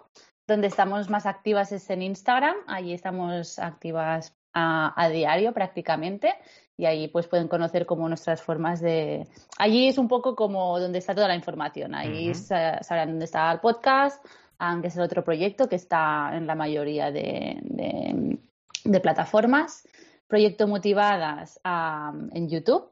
donde 0.47 0.67
estamos 0.67 1.09
más 1.09 1.25
activas 1.25 1.73
es 1.73 1.89
en 1.89 2.03
Instagram, 2.03 2.55
allí 2.67 2.93
estamos 2.93 3.59
activas 3.59 4.36
a, 4.57 4.93
a 4.95 5.09
diario 5.09 5.53
prácticamente 5.53 6.33
y 6.77 6.85
ahí 6.85 7.07
pues 7.07 7.27
pueden 7.27 7.47
conocer 7.47 7.85
como 7.85 8.07
nuestras 8.07 8.41
formas 8.41 8.81
de... 8.81 9.27
Allí 9.57 9.87
es 9.87 9.97
un 9.97 10.07
poco 10.07 10.35
como 10.35 10.79
donde 10.79 10.99
está 10.99 11.13
toda 11.15 11.27
la 11.27 11.35
información, 11.35 11.93
ahí 11.95 12.31
Ujú. 12.31 12.39
sa- 12.39 12.81
sabrán 12.83 13.09
dónde 13.09 13.25
está 13.25 13.51
el 13.51 13.59
podcast, 13.59 14.23
aunque 14.59 14.87
es 14.89 14.95
el 14.95 15.03
otro 15.03 15.23
proyecto 15.23 15.67
que 15.69 15.75
está 15.75 16.31
en 16.33 16.45
la 16.47 16.55
mayoría 16.55 17.11
de, 17.11 17.57
de- 17.63 18.37
de 18.83 18.99
plataformas. 18.99 19.87
Proyecto 20.27 20.67
Motivadas 20.67 21.59
am, 21.63 22.29
en 22.33 22.49
YouTube, 22.49 22.91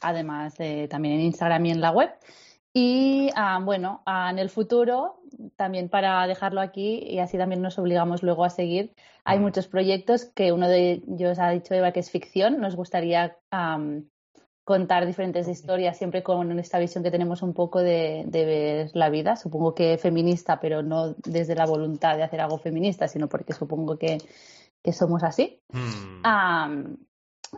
además 0.00 0.56
de 0.56 0.88
también 0.88 1.14
en 1.14 1.20
Instagram 1.22 1.66
y 1.66 1.70
en 1.70 1.80
la 1.80 1.90
web. 1.90 2.10
Y 2.74 3.30
ah, 3.36 3.60
bueno, 3.62 4.02
ah, 4.06 4.30
en 4.30 4.38
el 4.38 4.48
futuro, 4.48 5.20
también 5.56 5.88
para 5.90 6.26
dejarlo 6.26 6.60
aquí 6.60 6.98
y 7.06 7.18
así 7.18 7.36
también 7.36 7.60
nos 7.60 7.78
obligamos 7.78 8.22
luego 8.22 8.44
a 8.44 8.50
seguir, 8.50 8.94
hay 9.24 9.38
Mm. 9.38 9.42
muchos 9.42 9.68
proyectos 9.68 10.24
que 10.24 10.52
uno 10.52 10.68
de 10.68 11.02
ellos 11.06 11.38
ha 11.38 11.50
dicho 11.50 11.74
Eva 11.74 11.92
que 11.92 12.00
es 12.00 12.10
ficción. 12.10 12.60
Nos 12.60 12.74
gustaría 12.74 13.36
am, 13.50 14.08
contar 14.64 15.06
diferentes 15.06 15.48
historias, 15.48 15.98
siempre 15.98 16.22
con 16.22 16.58
esta 16.58 16.78
visión 16.78 17.04
que 17.04 17.10
tenemos 17.10 17.42
un 17.42 17.52
poco 17.52 17.80
de, 17.82 18.24
de 18.26 18.44
ver 18.46 18.90
la 18.94 19.10
vida. 19.10 19.36
Supongo 19.36 19.74
que 19.74 19.98
feminista, 19.98 20.60
pero 20.60 20.82
no 20.82 21.14
desde 21.26 21.54
la 21.54 21.66
voluntad 21.66 22.16
de 22.16 22.22
hacer 22.22 22.40
algo 22.40 22.58
feminista, 22.58 23.06
sino 23.08 23.28
porque 23.28 23.52
supongo 23.52 23.98
que, 23.98 24.18
que 24.82 24.92
somos 24.92 25.22
así. 25.24 25.60
Am, 26.22 26.96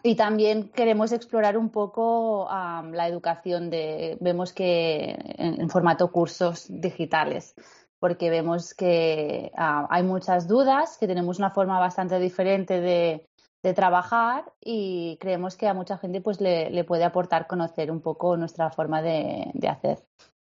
y 0.02 0.16
también 0.16 0.68
queremos 0.68 1.12
explorar 1.12 1.56
un 1.56 1.70
poco 1.70 2.48
am, 2.50 2.92
la 2.92 3.08
educación 3.08 3.70
de, 3.70 4.16
vemos 4.20 4.52
que 4.52 5.16
en, 5.38 5.60
en 5.60 5.70
formato 5.70 6.10
cursos 6.10 6.66
digitales, 6.68 7.54
porque 7.98 8.28
vemos 8.30 8.74
que 8.74 9.50
hay 9.56 10.02
muchas 10.02 10.46
dudas, 10.46 10.98
que 10.98 11.06
tenemos 11.06 11.38
una 11.38 11.50
forma 11.50 11.78
bastante 11.78 12.18
diferente 12.18 12.80
de, 12.80 13.26
de 13.62 13.72
trabajar 13.72 14.44
y 14.60 15.16
creemos 15.20 15.56
que 15.56 15.68
a 15.68 15.74
mucha 15.74 15.96
gente 15.96 16.20
pues 16.20 16.40
le, 16.40 16.68
le 16.70 16.84
puede 16.84 17.04
aportar 17.04 17.46
conocer 17.46 17.90
un 17.90 18.02
poco 18.02 18.36
nuestra 18.36 18.70
forma 18.70 19.00
de, 19.00 19.50
de 19.54 19.68
hacer. 19.68 19.98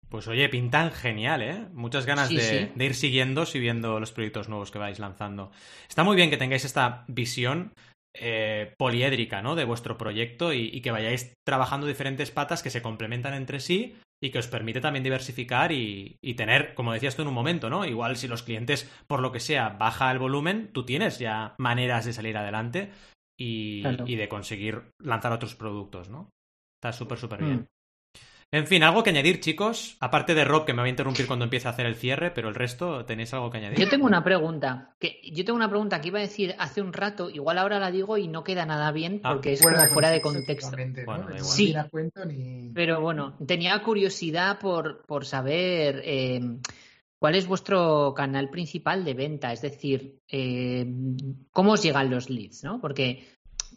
Pues 0.09 0.27
oye, 0.27 0.49
pintan 0.49 0.91
genial, 0.91 1.41
¿eh? 1.41 1.67
Muchas 1.73 2.05
ganas 2.05 2.29
Sí, 2.29 2.35
de, 2.37 2.41
sí. 2.41 2.71
de 2.73 2.85
ir 2.85 2.95
siguiendo 2.95 3.43
y 3.53 3.59
viendo 3.59 3.99
los 3.99 4.11
proyectos 4.11 4.49
nuevos 4.49 4.71
que 4.71 4.79
vais 4.79 4.99
lanzando. 4.99 5.51
Está 5.89 6.03
muy 6.03 6.15
bien 6.15 6.29
que 6.29 6.37
tengáis 6.37 6.63
esta 6.65 7.05
visión 7.07 7.73
eh, 8.19 8.73
poliédrica, 8.77 9.41
¿no? 9.41 9.55
De 9.55 9.65
vuestro 9.65 9.97
proyecto 9.97 10.53
y, 10.53 10.69
y 10.73 10.81
que 10.81 10.91
vayáis 10.91 11.33
trabajando 11.45 11.87
diferentes 11.87 12.31
patas 12.31 12.63
que 12.63 12.69
se 12.69 12.81
complementan 12.81 13.33
entre 13.33 13.59
sí 13.59 13.95
y 14.23 14.31
que 14.31 14.39
os 14.39 14.47
permite 14.47 14.81
también 14.81 15.03
diversificar 15.03 15.71
y, 15.71 16.17
y 16.23 16.33
tener, 16.35 16.73
como 16.73 16.93
decías 16.93 17.15
tú 17.15 17.21
en 17.21 17.27
un 17.27 17.33
momento, 17.33 17.69
¿no? 17.69 17.85
Igual 17.85 18.15
si 18.15 18.27
los 18.27 18.43
clientes, 18.43 18.89
por 19.07 19.19
lo 19.21 19.31
que 19.31 19.39
sea, 19.41 19.69
baja 19.69 20.11
el 20.11 20.19
volumen, 20.19 20.71
tú 20.73 20.85
tienes 20.85 21.19
ya 21.19 21.53
maneras 21.57 22.05
de 22.05 22.13
salir 22.13 22.37
adelante 22.37 22.91
y, 23.37 23.81
Claro. 23.81 24.05
y 24.07 24.15
de 24.15 24.29
conseguir 24.29 24.83
lanzar 24.99 25.33
otros 25.33 25.55
productos, 25.55 26.09
¿no? 26.09 26.29
Está 26.79 26.93
súper, 26.93 27.17
súper 27.17 27.43
bien. 27.43 27.67
En 28.55 28.67
fin, 28.67 28.83
algo 28.83 29.03
que 29.03 29.09
añadir, 29.09 29.41
chicos. 29.41 29.97
Aparte 29.99 30.33
de 30.33 30.45
Rob, 30.45 30.63
que 30.63 30.71
me 30.71 30.79
va 30.79 30.85
a 30.85 30.89
interrumpir 30.89 31.27
cuando 31.27 31.43
empiece 31.43 31.67
a 31.67 31.71
hacer 31.71 31.85
el 31.85 31.95
cierre, 31.95 32.31
pero 32.31 32.47
el 32.47 32.55
resto, 32.55 33.03
¿tenéis 33.03 33.33
algo 33.33 33.51
que 33.51 33.57
añadir? 33.57 33.77
Yo 33.77 33.89
tengo 33.89 34.05
una 34.05 34.23
pregunta. 34.23 34.95
Que, 34.97 35.19
yo 35.29 35.43
tengo 35.43 35.57
una 35.57 35.67
pregunta 35.67 35.99
que 35.99 36.07
iba 36.07 36.19
a 36.19 36.21
decir 36.21 36.55
hace 36.57 36.81
un 36.81 36.93
rato, 36.93 37.29
igual 37.29 37.57
ahora 37.57 37.79
la 37.79 37.91
digo 37.91 38.17
y 38.17 38.29
no 38.29 38.45
queda 38.45 38.65
nada 38.65 38.93
bien 38.93 39.19
Ah, 39.23 39.33
porque 39.33 39.51
es 39.51 39.61
como 39.61 39.75
fuera 39.87 40.09
de 40.09 40.21
contexto. 40.21 40.73
Sí. 41.41 41.65
viene 41.65 41.79
a 41.81 41.89
cuento 41.89 42.23
ni... 42.23 42.71
Pero 42.73 43.01
bueno, 43.01 43.35
tenía 43.45 43.77
curiosidad 43.83 44.57
por, 44.57 45.03
por 45.05 45.25
saber 45.25 46.01
eh, 46.05 46.39
cuál 47.19 47.35
es 47.35 47.47
vuestro 47.47 48.13
canal 48.15 48.49
principal 48.49 49.03
de 49.03 49.15
venta, 49.15 49.51
es 49.51 49.63
decir, 49.63 50.21
eh, 50.29 50.87
cómo 51.51 51.73
os 51.73 51.83
llegan 51.83 52.09
los 52.09 52.29
leads, 52.29 52.63
¿no? 52.63 52.79
Porque 52.79 53.21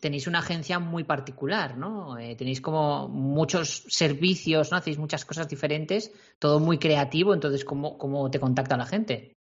tenéis 0.01 0.27
una 0.27 0.41
agencia 0.41 0.79
muy 0.79 1.05
particular, 1.05 1.77
¿no? 1.77 2.19
Eh, 2.19 2.37
tenéis 2.37 2.61
como 2.61 3.09
muchos 3.09 3.85
servicios, 3.89 4.71
¿no? 4.71 4.77
Hacéis 4.77 4.99
muchas 4.99 5.25
cosas 5.25 5.49
diferentes, 5.49 6.13
todo 6.39 6.61
muy 6.61 6.79
creativo, 6.79 7.35
entonces, 7.35 7.65
¿cómo, 7.65 7.99
cómo 7.99 8.31
te 8.31 8.41
contacta 8.41 8.77
la 8.77 8.87
gente? 8.87 9.33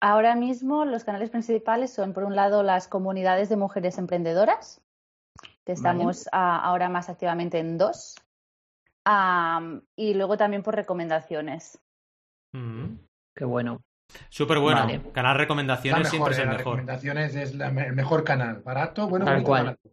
Ahora 0.00 0.36
mismo 0.36 0.84
los 0.84 1.04
canales 1.04 1.30
principales 1.30 1.92
son, 1.92 2.12
por 2.12 2.24
un 2.24 2.36
lado, 2.36 2.62
las 2.62 2.86
comunidades 2.86 3.48
de 3.48 3.56
mujeres 3.56 3.98
emprendedoras, 3.98 4.80
que 5.66 5.72
estamos 5.72 6.28
ah, 6.32 6.60
ahora 6.62 6.88
más 6.88 7.08
activamente 7.08 7.58
en 7.58 7.78
dos, 7.78 8.14
y 9.96 10.14
luego 10.14 10.36
también 10.36 10.62
por 10.62 10.74
recomendaciones. 10.74 11.78
Mm. 12.52 12.96
Qué 13.34 13.44
bueno. 13.44 13.80
Súper 14.30 14.58
bueno. 14.58 14.80
Vale. 14.80 15.00
Canal 15.12 15.36
recomendaciones 15.36 16.12
mejor, 16.12 16.32
siempre 16.32 16.32
es 16.34 16.38
eh, 16.38 16.42
el 16.42 16.48
mejor. 16.48 16.76
recomendaciones 16.76 17.34
es 17.36 17.54
la 17.54 17.68
el 17.68 17.92
mejor 17.94 18.24
canal. 18.24 18.62
Barato, 18.64 19.08
bueno, 19.08 19.24
Tal 19.24 19.42
cual. 19.42 19.64
barato. 19.64 19.90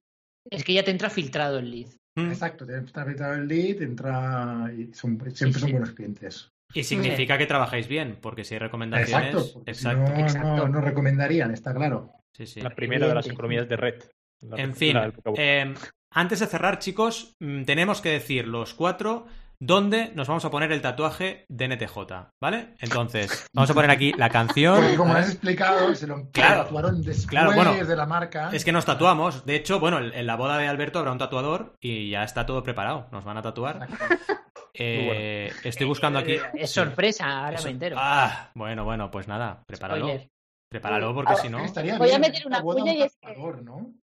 Es 0.50 0.64
que 0.64 0.74
ya 0.74 0.84
te 0.84 0.92
entra 0.92 1.10
filtrado 1.10 1.60
el 1.60 1.72
lead. 1.72 1.88
Mm. 2.16 2.28
Exacto, 2.30 2.66
te 2.66 2.78
está 2.78 3.02
apretado 3.02 3.34
el 3.34 3.48
lead, 3.48 3.82
entra 3.82 4.70
y 4.78 4.94
son- 4.94 5.20
siempre 5.34 5.60
son 5.60 5.68
sí. 5.68 5.72
buenos 5.72 5.92
clientes. 5.92 6.50
Y 6.74 6.84
significa 6.84 7.38
que 7.38 7.46
trabajáis 7.46 7.88
bien, 7.88 8.18
porque 8.22 8.44
si 8.44 8.56
hay 8.56 8.60
recomendaciones. 8.60 9.34
Exacto, 9.36 9.64
exacto. 9.66 10.14
no, 10.14 10.20
Exacto. 10.20 10.48
no, 10.58 10.68
no 10.68 10.82
recomendarían, 10.82 11.52
está 11.52 11.74
claro. 11.74 12.12
Sí, 12.36 12.46
sí. 12.48 12.62
La 12.62 12.70
primera 12.72 13.08
de 13.08 13.16
las 13.16 13.28
economías 13.28 13.68
de 13.70 13.78
red. 13.78 14.04
En 14.58 14.76
fin, 14.76 14.98
eh, 15.38 15.74
antes 16.12 16.40
de 16.40 16.48
cerrar, 16.48 16.80
chicos, 16.80 17.34
mm, 17.40 17.64
tenemos 17.64 18.02
que 18.02 18.10
decir 18.10 18.48
los 18.48 18.74
cuatro 18.74 19.26
dónde 19.60 20.12
nos 20.16 20.28
vamos 20.28 20.46
a 20.46 20.52
poner 20.52 20.72
el 20.72 20.82
tatuaje 20.82 21.46
de 21.50 21.68
NTJ, 21.68 21.98
¿vale? 22.42 22.76
Entonces, 22.80 23.48
vamos 23.54 23.70
a 23.70 23.74
poner 23.74 23.90
aquí 23.92 24.14
la 24.18 24.30
canción. 24.30 24.76
Porque 24.82 24.96
como 24.98 25.14
has 25.14 25.30
explicado, 25.30 25.94
se 25.96 26.08
lo 26.08 26.30
Claro. 26.32 26.64
tatuaron 26.64 27.02
después 27.02 27.28
Claro, 27.28 27.54
bueno, 27.54 27.74
de 27.74 27.96
la 27.96 28.06
marca. 28.06 28.50
Es 28.54 28.64
que 28.66 28.72
nos 28.72 28.86
tatuamos. 28.86 29.46
De 29.46 29.56
hecho, 29.56 29.80
bueno, 29.80 30.00
en 30.00 30.26
la 30.28 30.36
boda 30.36 30.58
de 30.58 30.68
Alberto 30.68 31.00
habrá 31.00 31.12
un 31.12 31.18
tatuador 31.18 31.76
y 31.80 32.10
ya 32.10 32.24
está 32.24 32.46
todo 32.46 32.64
preparado. 32.64 33.08
Nos 33.12 33.24
van 33.26 33.38
a 33.38 33.42
tatuar. 33.42 33.88
Eh, 34.74 35.52
Estoy 35.64 35.88
buscando 35.88 36.20
aquí. 36.20 36.38
Es 36.54 36.72
sorpresa, 36.72 37.46
ahora 37.46 37.62
me 37.64 37.70
entero. 37.72 37.96
Ah, 38.00 38.52
bueno, 38.56 38.84
bueno, 38.84 39.10
pues 39.10 39.28
nada, 39.28 39.64
prepáralo. 39.66 40.06
Spoiler. 40.08 40.30
Prepáralo 40.70 41.14
porque 41.14 41.34
Ah, 41.34 41.36
si 41.38 41.48
no. 41.50 41.64
Estaría 41.64 41.98
Voy 41.98 42.12
a 42.12 42.20
meter 42.20 42.46
una 42.46 42.62
cuña 42.62 42.94
y 42.94 43.04
es 43.04 43.16
que-. 43.22 43.36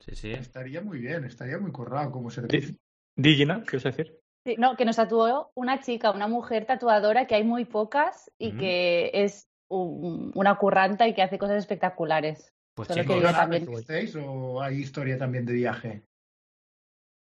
Sí, 0.01 0.15
sí. 0.15 0.31
Estaría 0.31 0.81
muy 0.81 0.99
bien, 0.99 1.23
estaría 1.25 1.57
muy 1.59 1.71
corrado 1.71 2.11
como 2.11 2.29
servicio. 2.29 2.75
Di, 3.15 3.35
Gina, 3.35 3.63
¿qué 3.67 3.77
vas 3.77 3.85
a 3.85 3.89
decir? 3.91 4.17
Sí, 4.45 4.55
no, 4.57 4.75
que 4.77 4.85
nos 4.85 4.95
tatuó 4.95 5.51
una 5.55 5.81
chica, 5.81 6.11
una 6.11 6.27
mujer 6.27 6.65
tatuadora 6.65 7.27
que 7.27 7.35
hay 7.35 7.43
muy 7.43 7.65
pocas 7.65 8.31
y 8.37 8.53
que 8.57 9.11
es 9.13 9.47
un- 9.69 10.31
una 10.33 10.55
curranta 10.55 11.07
y 11.07 11.13
que 11.13 11.21
hace 11.21 11.37
cosas 11.37 11.57
espectaculares. 11.57 12.53
Pues 12.73 12.87
Solo 12.87 13.01
chicos, 13.01 13.15
que 13.15 13.21
yo 13.21 13.27
¿Vosotros 13.27 13.41
también. 13.49 13.63
hicisteis 13.73 14.15
o 14.15 14.61
hay 14.61 14.77
historia 14.79 15.17
también 15.17 15.45
de 15.45 15.53
viaje? 15.53 16.03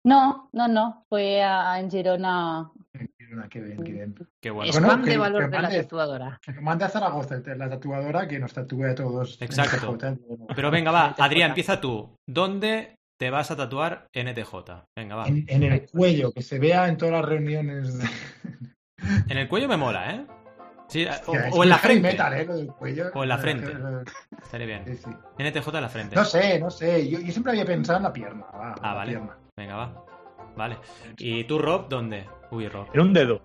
No, 0.05 0.49
no, 0.53 0.67
no, 0.67 1.05
fue 1.09 1.41
a- 1.43 1.79
en 1.79 1.89
Girona. 1.89 2.71
Mira, 2.93 3.47
Qué 3.49 3.61
bien, 3.61 3.83
qué 3.83 3.91
bien. 3.91 4.15
qué 4.41 4.49
bueno. 4.49 4.71
Bueno, 4.71 4.87
Spam 4.87 5.03
que- 5.03 5.09
de 5.11 5.17
valor 5.17 5.41
que 5.49 5.55
de 5.55 5.61
la 5.61 5.69
tatuadora. 5.69 6.39
Que 6.43 6.51
mande 6.53 6.85
a 6.85 6.89
Zaragoza 6.89 7.39
la 7.55 7.69
tatuadora 7.69 8.27
que 8.27 8.39
nos 8.39 8.53
tatúe 8.53 8.85
a 8.85 8.95
todos. 8.95 9.39
en 9.41 9.45
Exacto. 9.45 9.97
Pero 10.55 10.71
venga, 10.71 10.91
va. 10.91 11.15
Adrián, 11.17 11.49
empieza 11.51 11.79
tú. 11.79 12.15
¿Dónde 12.27 12.98
te 13.19 13.29
vas 13.29 13.51
a 13.51 13.57
tatuar 13.57 14.07
NTJ? 14.13 14.53
Venga, 14.97 15.15
va. 15.15 15.27
En, 15.27 15.45
en 15.47 15.63
el 15.63 15.85
cuello, 15.89 16.31
que 16.31 16.41
se 16.41 16.57
vea 16.59 16.87
en 16.87 16.97
todas 16.97 17.13
las 17.13 17.25
reuniones. 17.25 17.97
de- 17.97 18.07
En 19.29 19.37
el 19.37 19.47
cuello 19.47 19.67
me 19.67 19.77
mola, 19.77 20.11
¿eh? 20.15 20.25
Sí, 20.87 21.05
o, 21.05 21.09
Hostia, 21.11 21.47
es 21.47 21.55
o 21.55 21.63
en 21.63 21.69
la 21.69 21.77
frente. 21.77 22.07
metal, 22.11 22.33
¿eh? 22.33 22.45
Lo 22.45 22.55
del 22.55 22.67
cuello. 22.67 23.11
O 23.13 23.23
en 23.23 23.29
la 23.29 23.37
frente. 23.37 23.73
Estaría 24.41 24.65
bien. 24.67 24.83
Sí, 24.87 24.95
sí. 24.97 25.09
NTJ 25.43 25.67
en 25.75 25.81
la 25.81 25.89
frente. 25.89 26.15
No 26.15 26.25
sé, 26.25 26.59
no 26.59 26.71
sé. 26.71 27.07
Yo, 27.09 27.19
yo 27.19 27.31
siempre 27.31 27.51
había 27.51 27.65
pensado 27.65 27.97
en 27.97 28.03
la 28.03 28.13
pierna. 28.13 28.45
va, 28.47 28.71
Ah, 28.73 28.79
la 28.81 28.93
vale. 28.95 29.11
pierna. 29.11 29.37
Venga, 29.57 29.75
va. 29.75 30.05
Vale. 30.55 30.77
¿Y 31.17 31.43
tú, 31.43 31.59
Rob, 31.59 31.87
dónde? 31.89 32.25
Uy, 32.51 32.67
Rob. 32.67 32.87
En 32.93 33.01
un 33.01 33.13
dedo. 33.13 33.41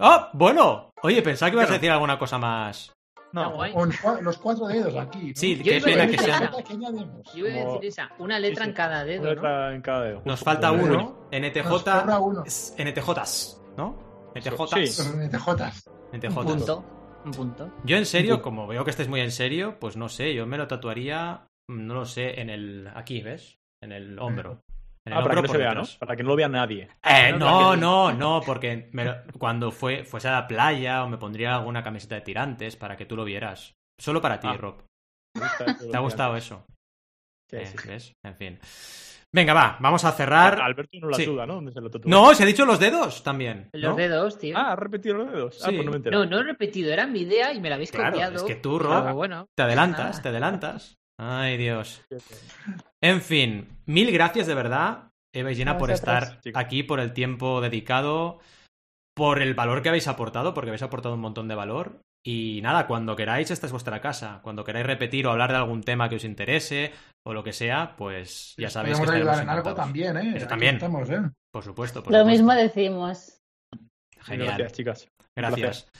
¡Ah! 0.00 0.30
Bueno. 0.32 0.90
Oye, 1.02 1.22
pensaba 1.22 1.50
que 1.50 1.56
ibas 1.56 1.70
a 1.70 1.74
decir 1.74 1.90
alguna 1.90 2.18
cosa 2.18 2.38
más. 2.38 2.92
No. 3.34 3.52
Con 3.72 3.90
cua- 3.90 4.20
los 4.20 4.38
cuatro 4.38 4.66
dedos 4.68 4.94
aquí. 4.96 5.28
¿no? 5.28 5.32
Sí, 5.34 5.60
qué 5.62 5.80
pena 5.80 6.02
que 6.06 6.12
decir 6.12 6.20
sean. 6.20 6.42
esa. 6.44 6.62
¿Qué 6.62 6.72
añadimos? 6.74 7.32
Yo 7.34 7.46
iba 7.46 7.60
a 7.60 7.64
decir 7.74 7.84
esa, 7.88 8.10
una 8.18 8.38
letra 8.38 8.64
Sí, 8.64 8.66
sí. 8.66 8.70
en 8.70 8.74
cada 8.76 9.04
dedo, 9.04 9.20
una 9.22 9.28
¿no? 9.30 9.34
letra 9.34 9.74
en 9.74 9.82
cada 9.82 10.04
dedo. 10.04 10.22
Nos 10.24 10.40
falta 10.40 10.70
uno. 10.72 11.26
NTJ. 11.32 12.20
Uno. 12.20 12.44
NTJs, 12.78 13.60
¿no? 13.76 13.96
NTJs. 14.34 14.94
Sí. 14.94 15.02
NTJs. 15.02 15.86
Un 16.12 16.18
NTJs. 16.18 16.34
punto. 16.34 16.84
Un 17.24 17.30
punto. 17.32 17.72
Yo 17.84 17.96
en 17.96 18.06
serio, 18.06 18.36
Un 18.36 18.40
como 18.42 18.66
veo 18.66 18.84
que 18.84 18.90
estés 18.90 19.08
muy 19.08 19.20
en 19.20 19.30
serio, 19.32 19.78
pues 19.80 19.96
no 19.96 20.08
sé, 20.08 20.34
yo 20.34 20.46
me 20.46 20.58
lo 20.58 20.66
tatuaría, 20.68 21.46
no 21.68 21.94
lo 21.94 22.04
sé, 22.04 22.40
en 22.40 22.50
el... 22.50 22.88
Aquí, 22.94 23.20
¿ves? 23.22 23.58
en 23.80 23.92
el 23.92 24.18
hombro. 24.18 24.60
Ah, 25.06 25.22
para 25.22 25.34
que 25.34 25.42
no 25.42 25.48
se 25.48 25.58
vea, 25.58 25.74
¿no? 25.74 25.82
Para 25.98 26.16
que 26.16 26.22
no 26.22 26.28
lo 26.30 26.36
vea 26.36 26.48
nadie. 26.48 26.88
Eh, 27.02 27.34
No, 27.38 27.76
no, 27.76 28.12
no, 28.12 28.40
porque 28.44 28.88
me 28.92 29.04
lo- 29.04 29.16
cuando 29.38 29.70
fue, 29.70 30.04
fuese 30.04 30.28
a 30.28 30.32
la 30.32 30.46
playa 30.46 31.04
o 31.04 31.08
me 31.08 31.18
pondría 31.18 31.54
alguna 31.56 31.82
camiseta 31.82 32.14
de 32.14 32.22
tirantes 32.22 32.76
para 32.76 32.96
que 32.96 33.04
tú 33.04 33.14
lo 33.16 33.24
vieras. 33.24 33.74
Solo 34.00 34.22
para 34.22 34.40
ti, 34.40 34.48
Ah. 34.50 34.56
Rob. 34.56 34.82
¿Te 35.90 35.96
ha 35.96 36.00
gustado 36.00 36.36
eso? 36.36 36.64
Sí, 37.50 37.56
Eh, 37.56 37.66
sí, 37.66 37.76
sí. 37.78 37.88
¿ves? 37.88 38.12
En 38.24 38.34
fin. 38.36 38.58
Venga, 39.30 39.52
va, 39.52 39.76
vamos 39.80 40.04
a 40.04 40.12
cerrar. 40.12 40.60
Alberto 40.62 40.96
no 41.00 41.08
la 41.10 41.16
Sí. 41.16 41.26
duda, 41.26 41.44
¿no? 41.44 41.54
¿Dónde 41.56 41.72
se 41.72 41.80
lo? 41.80 41.90
No, 42.04 42.32
se 42.34 42.44
ha 42.44 42.46
dicho 42.46 42.64
los 42.64 42.78
dedos 42.78 43.22
también. 43.24 43.68
Los 43.72 43.96
dedos, 43.96 44.38
tío. 44.38 44.56
Ah, 44.56 44.72
¿has 44.72 44.78
repetido 44.78 45.16
los 45.16 45.30
dedos? 45.32 45.60
Ah, 45.64 45.70
pues 45.74 45.84
no 45.84 45.90
me 45.90 45.98
no, 45.98 46.24
no 46.24 46.38
he 46.38 46.42
repetido, 46.44 46.92
era 46.92 47.06
mi 47.06 47.20
idea 47.22 47.52
y 47.52 47.60
me 47.60 47.68
la 47.68 47.74
habéis 47.74 47.90
Claro, 47.90 48.12
copiado. 48.12 48.36
es 48.36 48.42
que 48.44 48.54
tú, 48.54 48.78
Rob, 48.78 49.12
bueno, 49.12 49.48
te 49.56 49.64
adelantas, 49.64 50.10
nada. 50.10 50.22
te 50.22 50.28
adelantas. 50.28 50.96
Ay, 51.18 51.56
Dios. 51.56 52.02
En 53.04 53.20
fin, 53.20 53.68
mil 53.84 54.10
gracias 54.12 54.46
de 54.46 54.54
verdad, 54.54 55.10
Eva 55.34 55.52
y 55.52 55.56
Gina, 55.56 55.76
por 55.76 55.90
estar 55.90 56.40
aquí, 56.54 56.82
por 56.82 57.00
el 57.00 57.12
tiempo 57.12 57.60
dedicado, 57.60 58.38
por 59.14 59.42
el 59.42 59.52
valor 59.52 59.82
que 59.82 59.90
habéis 59.90 60.08
aportado, 60.08 60.54
porque 60.54 60.70
habéis 60.70 60.84
aportado 60.84 61.14
un 61.14 61.20
montón 61.20 61.46
de 61.46 61.54
valor. 61.54 62.00
Y 62.24 62.60
nada, 62.62 62.86
cuando 62.86 63.14
queráis, 63.14 63.50
esta 63.50 63.66
es 63.66 63.72
vuestra 63.72 64.00
casa. 64.00 64.40
Cuando 64.42 64.64
queráis 64.64 64.86
repetir 64.86 65.26
o 65.26 65.30
hablar 65.30 65.50
de 65.50 65.58
algún 65.58 65.82
tema 65.82 66.08
que 66.08 66.16
os 66.16 66.24
interese 66.24 66.92
o 67.26 67.34
lo 67.34 67.44
que 67.44 67.52
sea, 67.52 67.94
pues 67.94 68.54
ya 68.56 68.70
sabéis 68.70 68.98
que 68.98 69.04
Podemos 69.04 69.16
estaremos 69.16 69.38
ayudar 69.38 69.42
en 69.42 69.50
algo 69.50 69.74
también, 69.74 70.16
¿eh? 70.16 70.32
Eso 70.38 70.46
también. 70.46 70.76
Estamos, 70.76 71.10
¿eh? 71.10 71.20
Por 71.52 71.62
supuesto. 71.62 72.02
por 72.02 72.10
Lo 72.10 72.20
supuesto. 72.20 72.42
mismo 72.42 72.54
decimos. 72.54 73.38
Genial. 74.22 74.56
Gracias, 74.56 74.72
chicas. 74.72 75.08
Gracias. 75.36 75.90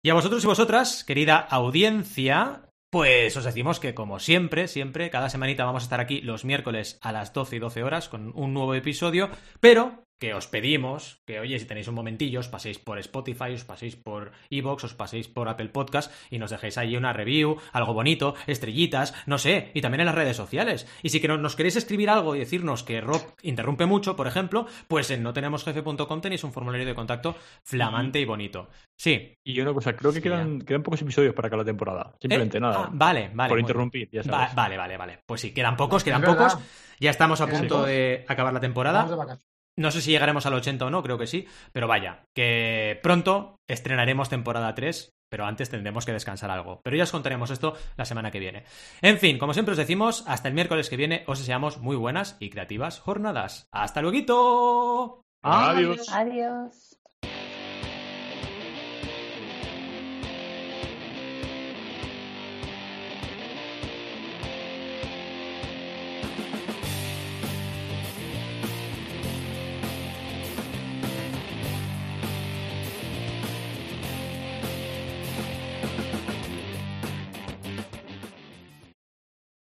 Y 0.00 0.10
a 0.10 0.14
vosotros 0.14 0.44
y 0.44 0.46
vosotras, 0.46 1.02
querida 1.02 1.38
audiencia, 1.38 2.68
pues 2.92 3.34
os 3.38 3.44
decimos 3.44 3.80
que 3.80 3.94
como 3.94 4.18
siempre, 4.18 4.68
siempre, 4.68 5.08
cada 5.08 5.30
semanita 5.30 5.64
vamos 5.64 5.82
a 5.82 5.86
estar 5.86 5.98
aquí 5.98 6.20
los 6.20 6.44
miércoles 6.44 6.98
a 7.00 7.10
las 7.10 7.32
12 7.32 7.56
y 7.56 7.58
12 7.58 7.82
horas 7.84 8.10
con 8.10 8.32
un 8.34 8.52
nuevo 8.52 8.74
episodio, 8.74 9.30
pero 9.60 10.04
que 10.22 10.34
os 10.34 10.46
pedimos 10.46 11.18
que, 11.26 11.40
oye, 11.40 11.58
si 11.58 11.66
tenéis 11.66 11.88
un 11.88 11.96
momentillo, 11.96 12.38
os 12.38 12.46
paséis 12.46 12.78
por 12.78 12.96
Spotify, 13.00 13.50
os 13.58 13.64
paséis 13.64 13.96
por 13.96 14.30
Evox, 14.50 14.84
os 14.84 14.94
paséis 14.94 15.26
por 15.26 15.48
Apple 15.48 15.70
Podcast 15.70 16.12
y 16.30 16.38
nos 16.38 16.50
dejéis 16.52 16.78
ahí 16.78 16.94
una 16.96 17.12
review, 17.12 17.56
algo 17.72 17.92
bonito, 17.92 18.36
estrellitas, 18.46 19.14
no 19.26 19.38
sé, 19.38 19.72
y 19.74 19.80
también 19.80 20.02
en 20.02 20.06
las 20.06 20.14
redes 20.14 20.36
sociales. 20.36 20.86
Y 21.02 21.08
si 21.08 21.20
que 21.20 21.26
no- 21.26 21.38
nos 21.38 21.56
queréis 21.56 21.74
escribir 21.74 22.08
algo 22.08 22.36
y 22.36 22.38
decirnos 22.38 22.84
que 22.84 23.00
Rob 23.00 23.20
interrumpe 23.42 23.84
mucho, 23.84 24.14
por 24.14 24.28
ejemplo, 24.28 24.66
pues 24.86 25.10
en 25.10 25.24
notenemosjefe.com 25.24 26.20
tenéis 26.20 26.44
un 26.44 26.52
formulario 26.52 26.86
de 26.86 26.94
contacto 26.94 27.34
flamante 27.64 28.20
y 28.20 28.24
bonito. 28.24 28.68
Sí, 28.96 29.34
Y 29.44 29.58
una 29.60 29.72
cosa, 29.74 29.96
creo 29.96 30.12
que 30.12 30.18
Sí, 30.18 30.22
quedan, 30.22 30.60
quedan 30.60 30.84
pocos 30.84 31.02
episodios 31.02 31.34
para 31.34 31.50
cada 31.50 31.64
temporada. 31.64 32.14
Simplemente 32.20 32.58
Eh, 32.58 32.60
nada. 32.60 32.84
ah, 32.84 32.90
vale, 32.92 33.32
vale. 33.34 33.48
por 33.48 33.58
interrumpir, 33.58 34.08
ya. 34.12 34.20
Va- 34.22 34.38
sabes. 34.42 34.54
vale, 34.54 34.76
vale, 34.76 34.96
vale. 34.96 35.18
Pues 35.26 35.40
sí, 35.40 35.52
quedan 35.52 35.76
pocos, 35.76 36.04
quedan 36.04 36.22
pocos. 36.22 36.56
Ya 37.00 37.10
estamos 37.10 37.40
a 37.40 37.48
punto 37.48 37.82
de 37.82 38.24
acabar 38.28 38.52
la 38.52 38.60
temporada. 38.60 38.98
Vamos 38.98 39.10
de 39.10 39.16
vacaciones. 39.16 39.51
No 39.78 39.90
sé 39.90 40.02
si 40.02 40.10
llegaremos 40.10 40.46
al 40.46 40.54
80 40.54 40.86
o 40.86 40.90
no, 40.90 41.02
creo 41.02 41.18
que 41.18 41.26
sí. 41.26 41.46
Pero 41.72 41.88
vaya, 41.88 42.24
que 42.34 43.00
pronto 43.02 43.56
estrenaremos 43.68 44.28
temporada 44.28 44.74
3. 44.74 45.10
Pero 45.30 45.46
antes 45.46 45.70
tendremos 45.70 46.04
que 46.04 46.12
descansar 46.12 46.50
algo. 46.50 46.82
Pero 46.84 46.94
ya 46.94 47.04
os 47.04 47.10
contaremos 47.10 47.50
esto 47.50 47.74
la 47.96 48.04
semana 48.04 48.30
que 48.30 48.38
viene. 48.38 48.64
En 49.00 49.18
fin, 49.18 49.38
como 49.38 49.54
siempre 49.54 49.72
os 49.72 49.78
decimos, 49.78 50.24
hasta 50.26 50.48
el 50.48 50.54
miércoles 50.54 50.90
que 50.90 50.98
viene 50.98 51.24
os 51.26 51.38
deseamos 51.38 51.78
muy 51.78 51.96
buenas 51.96 52.36
y 52.38 52.50
creativas 52.50 53.00
jornadas. 53.00 53.66
¡Hasta 53.72 54.02
luego! 54.02 55.22
Adiós. 55.42 56.06
Adiós. 56.12 56.91